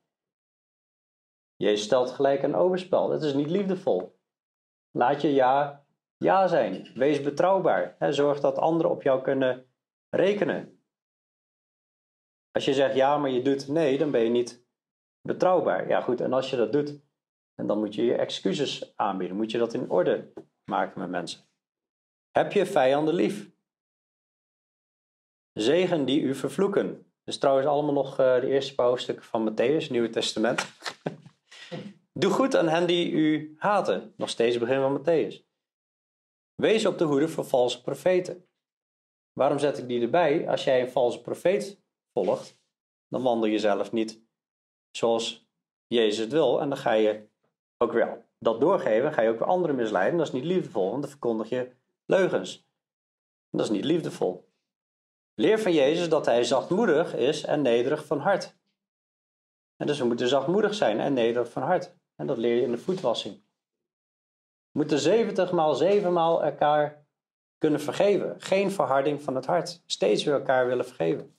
Je 1.56 1.76
stelt 1.76 2.12
gelijk 2.12 2.44
een 2.44 2.56
overspel. 2.56 3.08
Dat 3.08 3.24
is 3.24 3.34
niet 3.34 3.50
liefdevol. 3.50 4.20
Laat 4.92 5.22
je 5.22 5.34
ja, 5.34 5.86
ja 6.18 6.48
zijn. 6.48 6.92
Wees 6.96 7.22
betrouwbaar. 7.22 7.96
Zorg 8.00 8.40
dat 8.40 8.58
anderen 8.58 8.92
op 8.92 9.04
jou 9.04 9.22
kunnen 9.22 9.66
rekenen. 10.10 10.73
Als 12.54 12.66
je 12.66 12.74
zegt 12.74 12.96
ja, 12.96 13.18
maar 13.18 13.30
je 13.30 13.42
doet 13.42 13.68
nee, 13.68 13.98
dan 13.98 14.12
ben 14.12 14.22
je 14.22 14.30
niet 14.30 14.66
betrouwbaar. 15.22 15.88
Ja, 15.88 16.02
goed. 16.02 16.22
En 16.22 16.34
als 16.34 16.50
je 16.50 16.56
dat 16.56 16.72
doet, 16.72 17.00
dan 17.56 17.80
moet 17.80 17.96
je 17.96 18.06
je 18.06 18.16
excuses 18.16 18.94
aanbieden. 18.96 19.38
Moet 19.38 19.52
je 19.52 19.58
dat 19.58 19.74
in 19.74 19.90
orde 19.90 20.34
maken 20.64 21.00
met 21.00 21.10
mensen. 21.10 21.42
Heb 22.32 22.52
je 22.52 22.66
vijanden 22.66 23.14
lief? 23.14 23.52
Zegen 25.54 26.06
die 26.06 26.22
u 26.22 26.36
vervloeken. 26.36 27.14
Dus 27.24 27.38
trouwens 27.38 27.68
allemaal 27.68 27.94
nog 27.94 28.20
uh, 28.20 28.40
de 28.40 28.48
eerste 28.48 28.76
paar 28.76 29.00
van 29.20 29.52
Matthäus, 29.52 29.90
Nieuwe 29.90 30.10
Testament. 30.10 30.72
Doe 32.20 32.32
goed 32.32 32.56
aan 32.56 32.68
hen 32.68 32.88
die 32.88 33.12
u 33.12 33.56
haten. 33.58 34.14
Nog 34.18 34.30
steeds 34.30 34.58
begin 34.58 34.82
van 34.82 35.00
Matthäus. 35.00 35.52
Wees 36.56 36.86
op 36.86 36.98
de 36.98 37.04
hoede 37.04 37.28
voor 37.28 37.46
valse 37.46 37.82
profeten. 37.82 38.48
Waarom 39.34 39.60
zet 39.60 39.78
ik 39.78 39.88
die 39.88 40.02
erbij? 40.02 40.50
Als 40.50 40.64
jij 40.64 40.82
een 40.82 40.90
valse 40.90 41.22
profeet 41.22 41.83
volgt, 42.14 42.60
dan 43.08 43.22
wandel 43.22 43.50
je 43.50 43.60
zelf 43.60 43.92
niet 43.92 44.22
zoals 44.92 45.48
Jezus 45.88 46.18
het 46.18 46.32
wil. 46.32 46.62
En 46.62 46.70
dan 46.70 46.78
ga 46.78 46.92
je 46.92 47.28
ook 47.78 47.92
weer 47.92 48.26
dat 48.40 48.60
doorgeven, 48.62 49.14
ga 49.14 49.22
je 49.22 49.30
ook 49.30 49.40
weer 49.40 49.48
anderen 49.48 49.76
misleiden. 49.76 50.18
Dat 50.18 50.28
is 50.28 50.34
niet 50.34 50.44
liefdevol, 50.44 50.90
want 50.90 51.02
dan 51.02 51.10
verkondig 51.12 51.50
je 51.50 51.76
leugens. 52.06 52.68
Dat 53.50 53.66
is 53.66 53.72
niet 53.72 53.86
liefdevol. 53.86 54.52
Leer 55.36 55.60
van 55.60 55.74
Jezus 55.74 56.10
dat 56.10 56.26
hij 56.26 56.44
zachtmoedig 56.44 57.16
is 57.16 57.44
en 57.44 57.62
nederig 57.62 58.06
van 58.06 58.20
hart. 58.20 58.58
En 59.76 59.88
dus 59.88 60.00
we 60.00 60.06
moeten 60.06 60.28
zachtmoedig 60.28 60.74
zijn 60.74 61.00
en 61.00 61.14
nederig 61.14 61.52
van 61.52 61.62
hart. 61.62 61.96
En 62.16 62.28
dat 62.28 62.38
leer 62.38 62.56
je 62.56 62.62
in 62.62 62.72
de 62.72 62.78
voetwassing. 62.78 63.36
We 64.72 64.80
moeten 64.80 65.00
70 65.00 65.52
maal 65.52 65.74
7 65.76 66.14
maal 66.14 66.44
elkaar 66.44 67.06
kunnen 67.58 67.80
vergeven. 67.80 68.42
Geen 68.42 68.72
verharding 68.72 69.22
van 69.22 69.36
het 69.36 69.46
hart. 69.46 69.84
Steeds 69.86 70.24
weer 70.24 70.34
elkaar 70.34 70.68
willen 70.68 70.86
vergeven. 70.86 71.38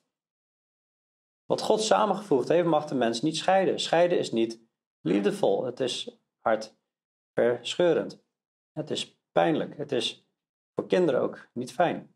Wat 1.46 1.62
God 1.62 1.82
samengevoegd 1.82 2.48
heeft, 2.48 2.66
mag 2.66 2.86
de 2.86 2.94
mens 2.94 3.22
niet 3.22 3.36
scheiden. 3.36 3.80
Scheiden 3.80 4.18
is 4.18 4.32
niet 4.32 4.60
liefdevol. 5.00 5.64
Het 5.64 5.80
is 5.80 6.18
hartverscheurend. 6.40 8.24
Het 8.72 8.90
is 8.90 9.20
pijnlijk. 9.32 9.76
Het 9.76 9.92
is 9.92 10.26
voor 10.74 10.86
kinderen 10.86 11.20
ook 11.20 11.48
niet 11.52 11.72
fijn. 11.72 12.14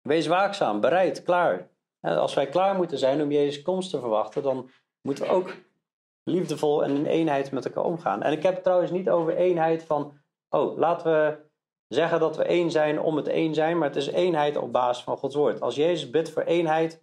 Wees 0.00 0.26
waakzaam, 0.26 0.80
bereid, 0.80 1.22
klaar. 1.22 1.70
Als 2.00 2.34
wij 2.34 2.48
klaar 2.48 2.74
moeten 2.74 2.98
zijn 2.98 3.22
om 3.22 3.30
Jezus' 3.30 3.62
komst 3.62 3.90
te 3.90 4.00
verwachten, 4.00 4.42
dan 4.42 4.70
moeten 5.00 5.24
we 5.24 5.30
ook 5.30 5.56
liefdevol 6.22 6.84
en 6.84 6.96
in 6.96 7.06
eenheid 7.06 7.52
met 7.52 7.64
elkaar 7.64 7.84
omgaan. 7.84 8.22
En 8.22 8.32
ik 8.32 8.42
heb 8.42 8.54
het 8.54 8.62
trouwens 8.62 8.90
niet 8.90 9.10
over 9.10 9.36
eenheid 9.36 9.84
van, 9.84 10.20
oh, 10.48 10.78
laten 10.78 11.12
we 11.12 11.50
zeggen 11.88 12.20
dat 12.20 12.36
we 12.36 12.44
één 12.44 12.70
zijn 12.70 13.00
om 13.00 13.16
het 13.16 13.28
één 13.28 13.54
zijn, 13.54 13.78
maar 13.78 13.88
het 13.88 13.96
is 13.96 14.06
eenheid 14.06 14.56
op 14.56 14.72
basis 14.72 15.04
van 15.04 15.16
Gods 15.16 15.34
woord. 15.34 15.60
Als 15.60 15.74
Jezus 15.74 16.10
bidt 16.10 16.30
voor 16.30 16.42
eenheid 16.42 17.02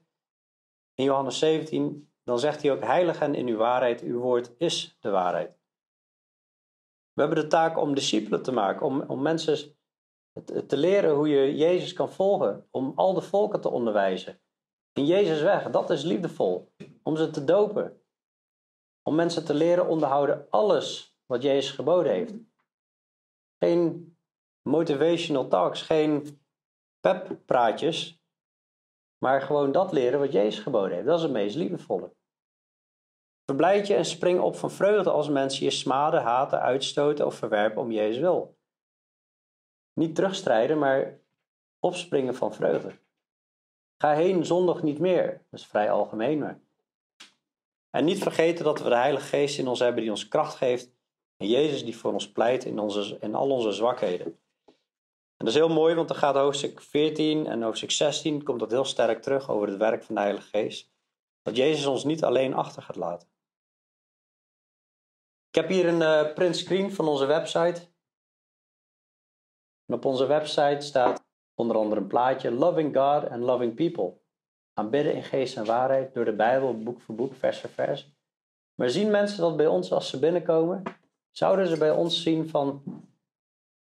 in 1.00 1.06
Johannes 1.06 1.40
17, 1.40 2.12
dan 2.24 2.40
zegt 2.40 2.62
hij 2.62 2.72
ook, 2.72 2.84
heilig 2.84 3.20
en 3.20 3.36
in 3.36 3.48
uw 3.48 3.58
waarheid, 3.58 4.02
uw 4.02 4.20
woord 4.20 4.52
is 4.58 4.98
de 5.00 5.10
waarheid. 5.10 5.58
We 7.14 7.22
hebben 7.22 7.44
de 7.44 7.48
taak 7.48 7.78
om 7.78 7.96
discipelen 7.96 8.44
te 8.44 8.52
maken, 8.52 8.86
om, 8.86 9.02
om 9.02 9.22
mensen 9.22 9.78
te 10.68 10.78
leren 10.78 11.16
hoe 11.16 11.28
je 11.28 11.56
Jezus 11.56 11.94
kan 11.94 12.12
volgen, 12.12 12.68
om 12.72 12.92
al 12.96 13.14
de 13.14 13.22
volken 13.22 13.62
te 13.62 13.70
onderwijzen. 13.70 14.42
In 14.94 15.06
Jezus 15.06 15.42
weg, 15.42 15.70
dat 15.70 15.90
is 15.90 16.04
liefdevol. 16.04 16.74
Om 17.04 17.18
ze 17.18 17.30
te 17.30 17.44
dopen, 17.44 18.02
om 19.04 19.16
mensen 19.16 19.46
te 19.46 19.54
leren 19.54 19.88
onderhouden 19.88 20.48
alles 20.50 21.18
wat 21.26 21.44
Jezus 21.44 21.72
geboden 21.72 22.12
heeft. 22.12 22.34
Geen 23.60 24.18
motivational 24.62 25.48
talks, 25.48 25.82
geen 25.82 26.40
pep-praatjes, 27.00 28.19
maar 29.20 29.42
gewoon 29.42 29.72
dat 29.72 29.92
leren 29.92 30.20
wat 30.20 30.32
Jezus 30.32 30.60
geboden 30.60 30.92
heeft. 30.92 31.06
Dat 31.06 31.18
is 31.18 31.24
het 31.24 31.32
meest 31.32 31.56
liefdevolle. 31.56 32.14
Verblijd 33.46 33.88
je 33.88 33.96
en 33.96 34.06
spring 34.06 34.40
op 34.40 34.56
van 34.56 34.72
vreugde 34.72 35.10
als 35.10 35.30
mensen 35.30 35.64
je 35.64 35.72
smaden, 35.72 36.22
haten, 36.22 36.62
uitstoten 36.62 37.26
of 37.26 37.36
verwerpen 37.36 37.82
om 37.82 37.92
Jezus 37.92 38.20
wil. 38.20 38.58
Niet 39.94 40.16
terugstrijden, 40.16 40.80
maar 40.80 41.20
opspringen 41.80 42.36
van 42.36 42.54
vreugde. 42.54 42.92
Ga 43.98 44.14
heen 44.14 44.46
zondag 44.46 44.84
niet 44.84 45.00
meer. 45.00 45.46
Dat 45.50 45.60
is 45.60 45.66
vrij 45.66 45.92
algemeen, 45.92 46.40
maar 46.40 46.60
en 47.90 48.06
niet 48.06 48.24
vergeten 48.24 48.66
dat 48.66 48.80
we 48.80 48.90
de 48.90 48.96
Heilige 48.96 49.26
Geest 49.28 49.60
in 49.60 49.68
ons 49.68 49.80
hebben 49.80 50.02
die 50.02 50.12
ons 50.12 50.28
kracht 50.28 50.56
geeft. 50.56 50.92
En 51.38 51.48
Jezus 51.48 51.84
die 51.84 51.98
voor 51.98 52.14
ons 52.14 52.32
pleit 52.32 52.66
in, 52.66 52.80
onze, 52.80 53.18
in 53.20 53.36
al 53.36 53.50
onze 53.50 53.72
zwakheden. 53.72 54.40
En 55.40 55.46
dat 55.46 55.54
is 55.54 55.60
heel 55.60 55.70
mooi, 55.70 55.96
want 55.96 56.08
dan 56.08 56.18
gaat 56.18 56.36
hoofdstuk 56.36 56.82
14 56.82 57.48
en 57.48 57.62
hoofdstuk 57.62 57.92
16 57.92 58.44
komt 58.44 58.60
dat 58.60 58.72
heel 58.72 58.86
sterk 58.86 59.22
terug 59.22 59.50
over 59.50 59.68
het 59.68 59.78
werk 59.78 60.04
van 60.04 60.16
de 60.16 60.22
Heilige 60.22 60.48
Geest. 60.48 60.92
Dat 61.42 61.56
Jezus 61.56 61.86
ons 61.86 62.04
niet 62.04 62.24
alleen 62.24 62.54
achter 62.54 62.82
gaat 62.82 62.96
laten. 62.96 63.28
Ik 65.48 65.56
heb 65.56 65.68
hier 65.68 65.88
een 65.88 66.02
uh, 66.02 66.34
print 66.34 66.58
screen 66.58 66.94
van 66.94 67.08
onze 67.08 67.26
website. 67.26 67.82
En 69.86 69.96
op 69.96 70.06
onze 70.06 70.26
website 70.26 70.86
staat 70.86 71.24
onder 71.54 71.78
andere 71.78 72.02
een 72.02 72.08
plaatje 72.08 72.52
Loving 72.52 72.96
God 72.96 73.30
and 73.30 73.44
Loving 73.44 73.76
People 73.76 74.18
aanbidden 74.74 75.14
in 75.14 75.24
geest 75.24 75.58
en 75.58 75.66
waarheid 75.66 76.14
door 76.14 76.26
de 76.26 76.36
Bijbel, 76.36 76.78
boek 76.84 77.02
voor 77.02 77.16
boek, 77.16 77.34
vers 77.34 77.60
voor 77.60 77.70
vers. 77.70 78.12
Maar 78.76 78.90
zien 78.90 79.12
mensen 79.12 79.42
dat 79.42 79.58
bij 79.58 79.68
ons 79.68 79.92
als 79.92 80.10
ze 80.10 80.20
binnenkomen? 80.20 80.84
Zouden 81.32 81.68
ze 81.68 81.78
bij 81.78 81.92
ons 81.92 82.24
zien 82.24 82.50
van, 82.50 82.84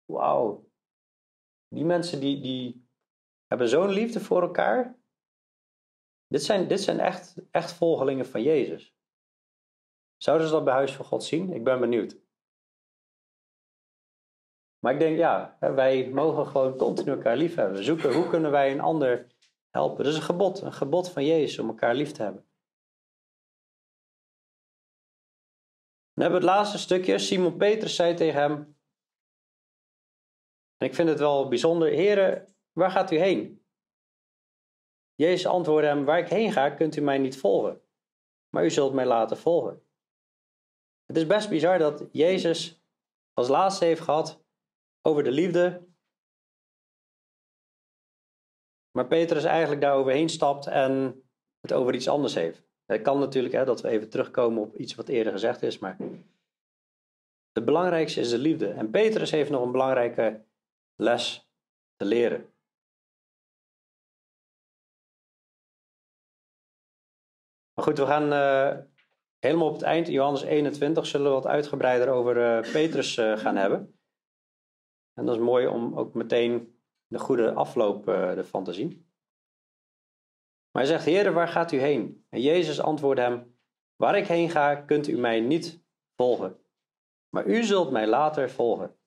wauw, 0.05 0.65
die 1.69 1.85
mensen 1.85 2.21
die, 2.21 2.41
die 2.41 2.89
hebben 3.47 3.69
zo'n 3.69 3.91
liefde 3.91 4.21
voor 4.21 4.43
elkaar. 4.43 4.99
Dit 6.27 6.43
zijn, 6.43 6.69
dit 6.69 6.81
zijn 6.81 7.01
echt, 7.01 7.37
echt 7.51 7.73
volgelingen 7.73 8.27
van 8.27 8.43
Jezus. 8.43 8.95
Zouden 10.17 10.47
ze 10.47 10.53
dat 10.53 10.65
bij 10.65 10.75
Huis 10.75 10.95
van 10.95 11.05
God 11.05 11.25
zien? 11.25 11.53
Ik 11.53 11.65
ben 11.65 11.81
benieuwd. 11.81 12.23
Maar 14.79 14.93
ik 14.93 14.99
denk, 14.99 15.17
ja, 15.17 15.57
wij 15.61 16.11
mogen 16.11 16.47
gewoon 16.47 16.77
continu 16.77 17.11
elkaar 17.11 17.37
lief 17.37 17.55
hebben. 17.55 17.85
Zoeken 17.85 18.15
hoe 18.15 18.29
kunnen 18.29 18.51
wij 18.51 18.73
een 18.73 18.81
ander 18.81 19.27
helpen. 19.71 20.05
Dat 20.05 20.13
is 20.13 20.19
een 20.19 20.25
gebod, 20.25 20.61
een 20.61 20.73
gebod 20.73 21.11
van 21.11 21.25
Jezus 21.25 21.59
om 21.59 21.69
elkaar 21.69 21.95
lief 21.95 22.13
te 22.13 22.23
hebben. 22.23 22.49
Dan 26.13 26.25
hebben 26.25 26.41
we 26.41 26.47
het 26.47 26.57
laatste 26.57 26.79
stukje. 26.79 27.19
Simon 27.19 27.57
Petrus 27.57 27.95
zei 27.95 28.15
tegen 28.15 28.41
hem. 28.41 28.77
En 30.77 30.87
ik 30.87 30.95
vind 30.95 31.09
het 31.09 31.19
wel 31.19 31.49
bijzonder. 31.49 31.89
Heren, 31.89 32.55
waar 32.73 32.91
gaat 32.91 33.11
u 33.11 33.17
heen? 33.17 33.65
Jezus 35.15 35.47
antwoordde 35.47 35.89
hem: 35.89 36.05
Waar 36.05 36.19
ik 36.19 36.29
heen 36.29 36.53
ga, 36.53 36.71
kunt 36.71 36.97
u 36.97 37.01
mij 37.01 37.19
niet 37.19 37.39
volgen. 37.39 37.83
Maar 38.49 38.65
u 38.65 38.71
zult 38.71 38.93
mij 38.93 39.07
laten 39.07 39.37
volgen. 39.37 39.83
Het 41.07 41.17
is 41.17 41.27
best 41.27 41.49
bizar 41.49 41.79
dat 41.79 42.05
Jezus 42.13 42.83
als 43.33 43.49
laatste 43.49 43.85
heeft 43.85 44.01
gehad 44.01 44.45
over 45.03 45.25
de 45.25 45.31
liefde. 45.31 45.87
Maar 48.91 49.07
Petrus 49.07 49.45
eigenlijk 49.45 49.81
daar 49.81 49.95
overheen 49.95 50.29
stapt 50.29 50.67
en 50.67 51.23
het 51.61 51.73
over 51.73 51.95
iets 51.95 52.09
anders 52.09 52.35
heeft. 52.35 52.63
Het 52.87 53.03
kan 53.03 53.19
natuurlijk 53.19 53.55
hè, 53.55 53.65
dat 53.65 53.81
we 53.81 53.89
even 53.89 54.09
terugkomen 54.09 54.63
op 54.63 54.77
iets 54.77 54.95
wat 54.95 55.09
eerder 55.09 55.33
gezegd 55.33 55.63
is, 55.63 55.79
maar 55.79 55.97
het 57.53 57.65
belangrijkste 57.65 58.21
is 58.21 58.31
de 58.31 58.39
liefde. 58.39 58.69
En 58.69 58.91
Petrus 58.91 59.31
heeft 59.31 59.51
nog 59.51 59.63
een 59.63 59.73
belangrijke 59.73 60.45
les 60.97 61.51
te 61.97 62.05
leren. 62.05 62.53
Maar 67.75 67.85
goed, 67.85 67.99
we 67.99 68.07
gaan 68.07 68.33
uh, 68.33 68.85
helemaal 69.39 69.69
op 69.69 69.75
het 69.75 69.83
eind, 69.83 70.09
Johannes 70.09 70.43
21, 70.43 71.07
zullen 71.07 71.27
we 71.27 71.33
wat 71.33 71.47
uitgebreider 71.47 72.09
over 72.09 72.37
uh, 72.37 72.73
Petrus 72.73 73.17
uh, 73.17 73.37
gaan 73.39 73.57
hebben. 73.57 73.99
En 75.13 75.27
dat 75.27 75.35
is 75.35 75.41
mooi 75.43 75.67
om 75.67 75.99
ook 75.99 76.15
meteen 76.15 76.79
de 77.07 77.19
goede 77.19 77.53
afloop 77.53 78.09
ervan 78.09 78.65
te 78.65 78.73
zien. 78.73 79.13
Maar 80.71 80.83
hij 80.83 80.93
zegt, 80.93 81.05
Heer, 81.05 81.33
waar 81.33 81.49
gaat 81.49 81.73
u 81.73 81.79
heen? 81.79 82.27
En 82.29 82.41
Jezus 82.41 82.81
antwoordde 82.81 83.23
hem, 83.23 83.57
waar 83.97 84.17
ik 84.17 84.27
heen 84.27 84.51
ga, 84.51 84.75
kunt 84.75 85.09
u 85.09 85.17
mij 85.17 85.41
niet 85.41 85.85
volgen. 86.17 86.59
Maar 87.29 87.47
u 87.47 87.63
zult 87.63 87.91
mij 87.91 88.07
later 88.07 88.51
volgen. 88.51 88.99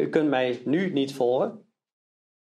U 0.00 0.08
kunt 0.08 0.28
mij 0.28 0.62
nu 0.64 0.92
niet 0.92 1.14
volgen. 1.14 1.68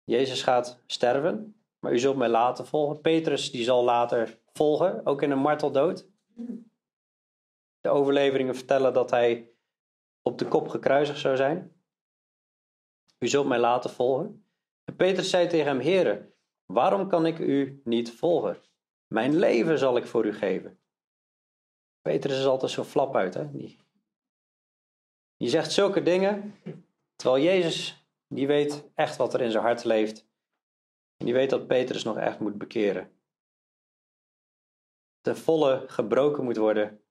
Jezus 0.04 0.42
gaat 0.42 0.82
sterven, 0.86 1.62
maar 1.78 1.92
u 1.92 1.98
zult 1.98 2.16
mij 2.16 2.28
later 2.28 2.66
volgen. 2.66 3.00
Petrus 3.00 3.50
die 3.50 3.64
zal 3.64 3.84
later 3.84 4.40
volgen, 4.52 5.06
ook 5.06 5.22
in 5.22 5.30
een 5.30 5.38
marteldood. 5.38 6.08
De 7.80 7.88
overleveringen 7.88 8.54
vertellen 8.54 8.92
dat 8.92 9.10
hij 9.10 9.50
op 10.22 10.38
de 10.38 10.48
kop 10.48 10.68
gekruisigd 10.68 11.20
zou 11.20 11.36
zijn. 11.36 11.72
U 13.18 13.28
zult 13.28 13.46
mij 13.46 13.58
later 13.58 13.90
volgen. 13.90 14.46
En 14.84 14.96
Petrus 14.96 15.30
zei 15.30 15.48
tegen 15.48 15.66
hem, 15.66 15.80
Heere, 15.80 16.32
waarom 16.66 17.08
kan 17.08 17.26
ik 17.26 17.38
u 17.38 17.80
niet 17.84 18.12
volgen? 18.12 18.56
Mijn 19.06 19.36
leven 19.36 19.78
zal 19.78 19.96
ik 19.96 20.06
voor 20.06 20.26
u 20.26 20.32
geven. 20.32 20.80
Petrus 22.02 22.38
is 22.38 22.46
altijd 22.46 22.70
zo 22.70 22.84
flap 22.84 23.16
uit, 23.16 23.34
hè? 23.34 23.50
Die, 23.50 23.78
die 25.36 25.48
zegt 25.48 25.72
zulke 25.72 26.02
dingen, 26.02 26.54
terwijl 27.18 27.44
Jezus, 27.44 28.06
die 28.26 28.46
weet 28.46 28.90
echt 28.94 29.16
wat 29.16 29.34
er 29.34 29.40
in 29.40 29.50
zijn 29.50 29.64
hart 29.64 29.84
leeft. 29.84 30.26
Die 31.16 31.32
weet 31.32 31.50
dat 31.50 31.66
Petrus 31.66 32.04
nog 32.04 32.16
echt 32.16 32.40
moet 32.40 32.58
bekeren. 32.58 33.20
Ten 35.20 35.36
volle 35.36 35.84
gebroken 35.86 36.44
moet 36.44 36.56
worden. 36.56 37.02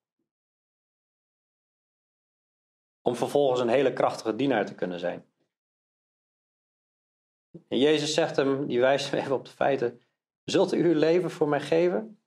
Om 3.01 3.15
vervolgens 3.15 3.59
een 3.59 3.67
hele 3.67 3.93
krachtige 3.93 4.35
dienaar 4.35 4.65
te 4.65 4.75
kunnen 4.75 4.99
zijn. 4.99 5.25
En 7.67 7.77
Jezus 7.79 8.13
zegt 8.13 8.35
hem, 8.35 8.67
die 8.67 8.79
wijst 8.79 9.11
hem 9.11 9.19
even 9.19 9.35
op 9.35 9.45
de 9.45 9.51
feiten. 9.51 10.01
Zult 10.43 10.73
u 10.73 10.83
uw 10.83 10.99
leven 10.99 11.31
voor 11.31 11.47
mij 11.47 11.61
geven? 11.61 12.21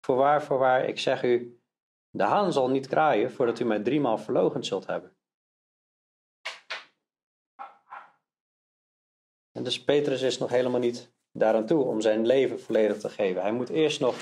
Voorwaar, 0.00 0.42
voorwaar, 0.42 0.84
ik 0.84 0.98
zeg 0.98 1.22
u, 1.22 1.60
de 2.10 2.22
haan 2.22 2.52
zal 2.52 2.70
niet 2.70 2.86
kraaien 2.86 3.32
voordat 3.32 3.60
u 3.60 3.64
mij 3.64 3.80
driemaal 3.82 4.18
verlogend 4.18 4.66
zult 4.66 4.86
hebben. 4.86 5.16
Dus 9.62 9.84
Petrus 9.84 10.22
is 10.22 10.38
nog 10.38 10.50
helemaal 10.50 10.80
niet 10.80 11.12
daaraan 11.32 11.66
toe 11.66 11.84
om 11.84 12.00
zijn 12.00 12.26
leven 12.26 12.60
volledig 12.60 12.98
te 12.98 13.08
geven. 13.08 13.42
Hij 13.42 13.52
moet 13.52 13.68
eerst 13.68 14.00
nog 14.00 14.16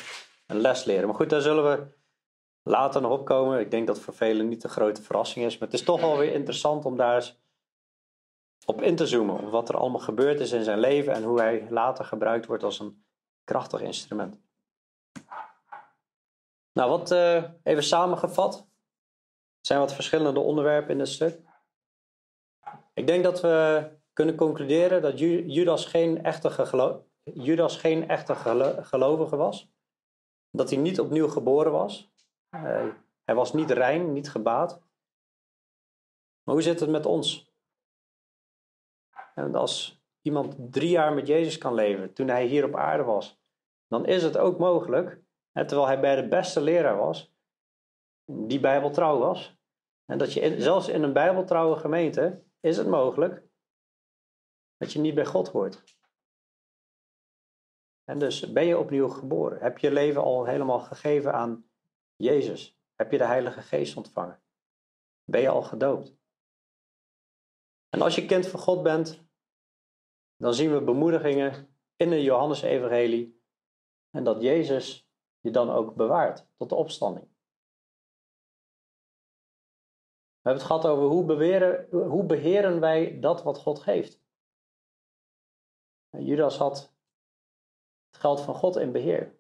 een 0.47 0.61
les 0.61 0.85
leren. 0.85 1.07
Maar 1.07 1.17
goed, 1.17 1.31
daar 1.31 1.41
zullen 1.41 1.65
we 1.65 1.87
later 2.63 3.01
nog 3.01 3.13
opkomen. 3.13 3.61
Ik 3.61 3.71
denk 3.71 3.87
dat 3.87 4.01
voor 4.01 4.15
velen 4.15 4.49
niet 4.49 4.63
de 4.63 4.69
grote 4.69 5.03
verrassing 5.03 5.45
is. 5.45 5.59
Maar 5.59 5.69
het 5.69 5.79
is 5.79 5.85
toch 5.85 6.01
wel 6.01 6.19
weer 6.19 6.33
interessant 6.33 6.85
om 6.85 6.97
daar 6.97 7.15
eens 7.15 7.41
op 8.65 8.83
in 8.83 8.97
te 8.97 9.07
zoomen. 9.07 9.39
Op 9.39 9.51
wat 9.51 9.69
er 9.69 9.77
allemaal 9.77 10.01
gebeurd 10.01 10.41
is 10.41 10.53
in 10.53 10.65
zijn 10.65 10.79
leven 10.79 11.13
en 11.13 11.23
hoe 11.23 11.41
hij 11.41 11.67
later 11.71 12.05
gebruikt 12.05 12.47
wordt 12.47 12.63
als 12.63 12.79
een 12.79 13.05
krachtig 13.45 13.81
instrument. 13.81 14.37
Nou, 16.73 16.91
wat 16.91 17.11
uh, 17.11 17.45
even 17.63 17.83
samengevat. 17.83 18.55
Er 18.55 19.67
zijn 19.67 19.79
wat 19.79 19.95
verschillende 19.95 20.41
onderwerpen 20.41 20.91
in 20.91 20.99
dit 20.99 21.09
stuk. 21.09 21.41
Ik 22.95 23.07
denk 23.07 23.25
dat 23.25 23.41
we 23.41 23.89
kunnen 24.19 24.37
concluderen 24.37 25.03
dat 25.03 25.19
Judas 25.19 25.87
geen 25.87 26.25
echte, 26.25 26.51
gelo 26.51 27.07
Judas 27.23 27.77
geen 27.77 28.09
echte 28.09 28.35
gelovige 28.83 29.37
was. 29.37 29.71
Dat 30.51 30.71
hij 30.71 30.79
niet 30.79 31.01
opnieuw 31.01 31.29
geboren 31.29 31.73
was. 31.73 32.13
Uh, 32.51 32.87
hij 33.25 33.35
was 33.35 33.53
niet 33.53 33.71
rein, 33.71 34.13
niet 34.13 34.31
gebaat. 34.31 34.81
Maar 36.43 36.55
hoe 36.55 36.63
zit 36.63 36.81
het 36.81 36.91
met 36.91 37.07
ons? 37.07 37.53
En 39.35 39.55
als 39.55 40.03
iemand 40.23 40.73
drie 40.73 40.91
jaar 40.91 41.13
met 41.13 41.27
Jezus 41.27 41.59
kan 41.59 41.75
leven, 41.75 42.13
toen 42.13 42.29
hij 42.29 42.47
hier 42.47 42.65
op 42.65 42.77
aarde 42.77 43.03
was, 43.03 43.41
dan 43.87 44.07
is 44.07 44.23
het 44.23 44.37
ook 44.39 44.59
mogelijk, 44.59 45.21
terwijl 45.53 45.87
hij 45.87 46.01
bij 46.01 46.17
de 46.17 46.29
beste 46.29 46.61
leraar 46.61 46.97
was, 46.97 47.33
die 48.25 48.61
bijbeltrouw 48.61 49.19
was, 49.19 49.57
en 50.05 50.19
dat 50.19 50.33
je 50.33 50.61
zelfs 50.61 50.89
in 50.89 51.03
een 51.03 51.13
bijbeltrouwe 51.13 51.77
gemeente, 51.77 52.43
is 52.61 52.77
het 52.77 52.87
mogelijk 52.87 53.48
dat 54.79 54.93
je 54.93 54.99
niet 54.99 55.15
bij 55.15 55.27
God 55.27 55.49
hoort. 55.49 55.97
En 58.05 58.19
dus 58.19 58.53
ben 58.53 58.65
je 58.65 58.79
opnieuw 58.79 59.09
geboren? 59.09 59.61
Heb 59.61 59.79
je 59.79 59.87
je 59.87 59.93
leven 59.93 60.23
al 60.23 60.45
helemaal 60.45 60.81
gegeven 60.81 61.33
aan 61.33 61.71
Jezus? 62.17 62.79
Heb 62.95 63.11
je 63.11 63.19
de 63.19 63.25
Heilige 63.25 63.63
Geest 63.63 63.97
ontvangen? 63.97 64.43
Ben 65.25 65.41
je 65.41 65.49
al 65.49 65.63
gedoopt? 65.63 66.17
En 67.89 68.03
als 68.03 68.15
je 68.15 68.27
kind 68.27 68.47
van 68.47 68.61
God 68.61 68.83
bent, 68.83 69.27
dan 70.37 70.55
zien 70.55 70.73
we 70.73 70.83
bemoedigingen 70.83 71.79
in 71.97 72.11
de 72.11 72.23
Johannes-evangelie 72.23 73.43
en 74.11 74.25
dat 74.25 74.43
Jezus 74.43 75.11
je 75.41 75.51
dan 75.51 75.71
ook 75.71 75.95
bewaart 75.95 76.47
tot 76.57 76.69
de 76.69 76.75
opstanding. 76.75 77.27
We 80.41 80.55
hebben 80.55 80.63
het 80.63 80.73
gehad 80.73 80.87
over 80.87 81.05
hoe, 81.05 81.87
hoe 81.91 82.25
beheren 82.25 82.81
wij 82.81 83.21
dat 83.21 83.43
wat 83.43 83.59
God 83.59 83.79
geeft. 83.79 84.21
Judas 86.11 86.57
had 86.57 86.93
het 88.11 88.21
geld 88.21 88.41
van 88.41 88.55
God 88.55 88.77
in 88.77 88.93
beheer. 88.93 89.37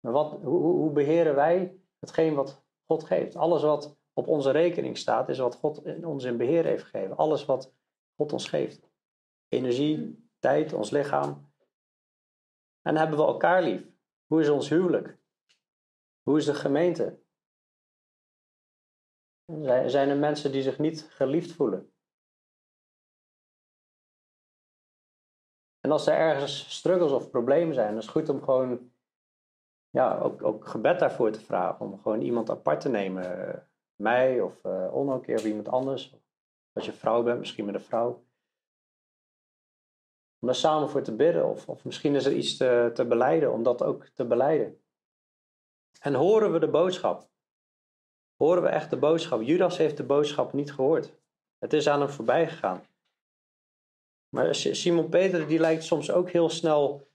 Maar 0.00 0.12
wat, 0.12 0.30
hoe, 0.42 0.60
hoe 0.60 0.92
beheren 0.92 1.34
wij 1.34 1.80
hetgeen 1.98 2.34
wat 2.34 2.64
God 2.86 3.04
geeft? 3.04 3.36
Alles 3.36 3.62
wat 3.62 3.96
op 4.12 4.28
onze 4.28 4.50
rekening 4.50 4.98
staat, 4.98 5.28
is 5.28 5.38
wat 5.38 5.54
God 5.54 6.04
ons 6.04 6.24
in 6.24 6.36
beheer 6.36 6.64
heeft 6.64 6.84
gegeven. 6.84 7.16
Alles 7.16 7.44
wat 7.44 7.74
God 8.16 8.32
ons 8.32 8.48
geeft. 8.48 8.90
Energie, 9.48 10.28
tijd, 10.38 10.72
ons 10.72 10.90
lichaam. 10.90 11.52
En 12.82 12.96
hebben 12.96 13.18
we 13.18 13.24
elkaar 13.24 13.62
lief? 13.62 13.82
Hoe 14.26 14.40
is 14.40 14.48
ons 14.48 14.68
huwelijk? 14.68 15.18
Hoe 16.22 16.38
is 16.38 16.44
de 16.44 16.54
gemeente? 16.54 17.18
Zijn 19.86 20.08
er 20.08 20.16
mensen 20.16 20.52
die 20.52 20.62
zich 20.62 20.78
niet 20.78 21.02
geliefd 21.02 21.52
voelen? 21.52 21.95
En 25.86 25.92
als 25.92 26.06
er 26.06 26.14
ergens 26.14 26.74
struggles 26.76 27.12
of 27.12 27.30
problemen 27.30 27.74
zijn, 27.74 27.88
dan 27.88 27.96
is 27.96 28.02
het 28.02 28.12
goed 28.12 28.28
om 28.28 28.42
gewoon 28.42 28.90
ja, 29.90 30.18
ook, 30.18 30.42
ook 30.42 30.66
gebed 30.66 30.98
daarvoor 30.98 31.30
te 31.30 31.40
vragen. 31.40 31.86
Om 31.86 32.00
gewoon 32.00 32.20
iemand 32.20 32.50
apart 32.50 32.80
te 32.80 32.88
nemen. 32.88 33.68
Mij 33.96 34.40
of 34.40 34.64
uh, 34.64 34.88
een 34.92 35.20
keer 35.20 35.36
of 35.36 35.44
iemand 35.44 35.68
anders. 35.68 36.14
Als 36.72 36.86
je 36.86 36.92
vrouw 36.92 37.22
bent, 37.22 37.38
misschien 37.38 37.64
met 37.64 37.74
een 37.74 37.80
vrouw. 37.80 38.24
Om 40.38 40.48
daar 40.48 40.54
samen 40.54 40.88
voor 40.88 41.02
te 41.02 41.16
bidden. 41.16 41.48
Of, 41.48 41.68
of 41.68 41.84
misschien 41.84 42.14
is 42.14 42.24
er 42.24 42.32
iets 42.32 42.56
te, 42.56 42.90
te 42.94 43.04
beleiden, 43.04 43.52
om 43.52 43.62
dat 43.62 43.82
ook 43.82 44.04
te 44.04 44.24
beleiden. 44.24 44.80
En 46.00 46.14
horen 46.14 46.52
we 46.52 46.58
de 46.58 46.70
boodschap? 46.70 47.28
Horen 48.36 48.62
we 48.62 48.68
echt 48.68 48.90
de 48.90 48.98
boodschap? 48.98 49.42
Judas 49.42 49.76
heeft 49.76 49.96
de 49.96 50.04
boodschap 50.04 50.52
niet 50.52 50.72
gehoord. 50.72 51.12
Het 51.58 51.72
is 51.72 51.88
aan 51.88 52.00
hem 52.00 52.10
voorbij 52.10 52.48
gegaan. 52.48 52.82
Maar 54.28 54.54
Simon 54.54 55.08
Peter 55.08 55.46
die 55.46 55.58
lijkt 55.58 55.84
soms 55.84 56.10
ook 56.10 56.30
heel 56.30 56.48
snel 56.48 57.08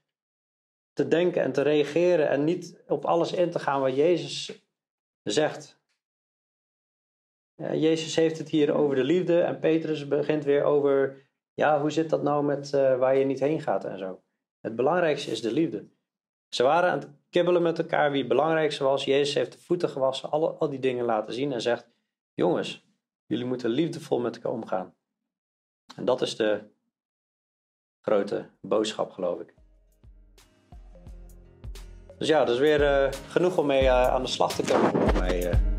te 0.93 1.07
denken 1.07 1.41
en 1.41 1.51
te 1.51 1.62
reageren 1.62 2.30
en 2.30 2.43
niet 2.43 2.84
op 2.88 3.05
alles 3.05 3.32
in 3.32 3.51
te 3.51 3.59
gaan 3.59 3.82
wat 3.82 3.95
Jezus 3.95 4.66
zegt. 5.24 5.80
Jezus 7.55 8.16
heeft 8.16 8.38
het 8.38 8.49
hier 8.49 8.74
over 8.74 8.95
de 8.95 9.03
liefde 9.03 9.41
en 9.41 9.59
Petrus 9.59 10.07
begint 10.07 10.43
weer 10.43 10.64
over, 10.64 11.26
ja, 11.53 11.82
hoe 11.82 11.91
zit 11.91 12.09
dat 12.09 12.24
nou 12.24 12.45
met 12.45 12.72
uh, 12.74 12.97
waar 12.97 13.16
je 13.16 13.26
niet 13.26 13.39
heen 13.39 13.62
gaat 13.62 13.86
en 13.86 13.97
zo. 13.97 14.24
Het 14.59 14.76
belangrijkste 14.76 15.32
is 15.32 15.41
de 15.41 15.51
liefde. 15.51 15.89
Ze 16.49 16.64
waren 16.64 16.91
aan 16.91 16.99
het 16.99 17.09
kibbelen 17.30 17.62
met 17.62 17.80
elkaar 17.80 18.12
wie 18.12 18.20
het 18.20 18.30
belangrijkste 18.30 18.84
was. 18.84 19.03
Jezus 19.03 19.34
heeft 19.34 19.51
de 19.51 19.59
voeten 19.59 19.89
gewassen, 19.89 20.32
alle, 20.32 20.49
al 20.49 20.70
die 20.70 20.80
dingen 20.80 21.05
laten 21.05 21.34
zien 21.34 21.51
en 21.51 21.62
zegt, 21.62 21.89
jongens, 22.34 22.88
jullie 23.26 23.45
moeten 23.45 23.70
liefdevol 23.70 24.20
met 24.20 24.36
elkaar 24.36 24.51
omgaan. 24.51 24.95
En 25.95 26.05
dat 26.05 26.22
is 26.22 26.36
de 26.36 26.70
grote 28.02 28.49
boodschap, 28.62 29.12
geloof 29.12 29.39
ik. 29.39 29.54
Dus 32.18 32.28
ja, 32.28 32.45
dat 32.45 32.54
is 32.54 32.60
weer 32.60 32.82
uh, 32.82 33.12
genoeg 33.28 33.58
om 33.58 33.66
mee 33.66 33.84
uh, 33.84 34.08
aan 34.08 34.22
de 34.22 34.30
slag 34.30 34.56
te 34.56 34.64
komen 34.64 34.91
voor 34.91 35.22
mij. 35.22 35.54
Uh. 35.54 35.71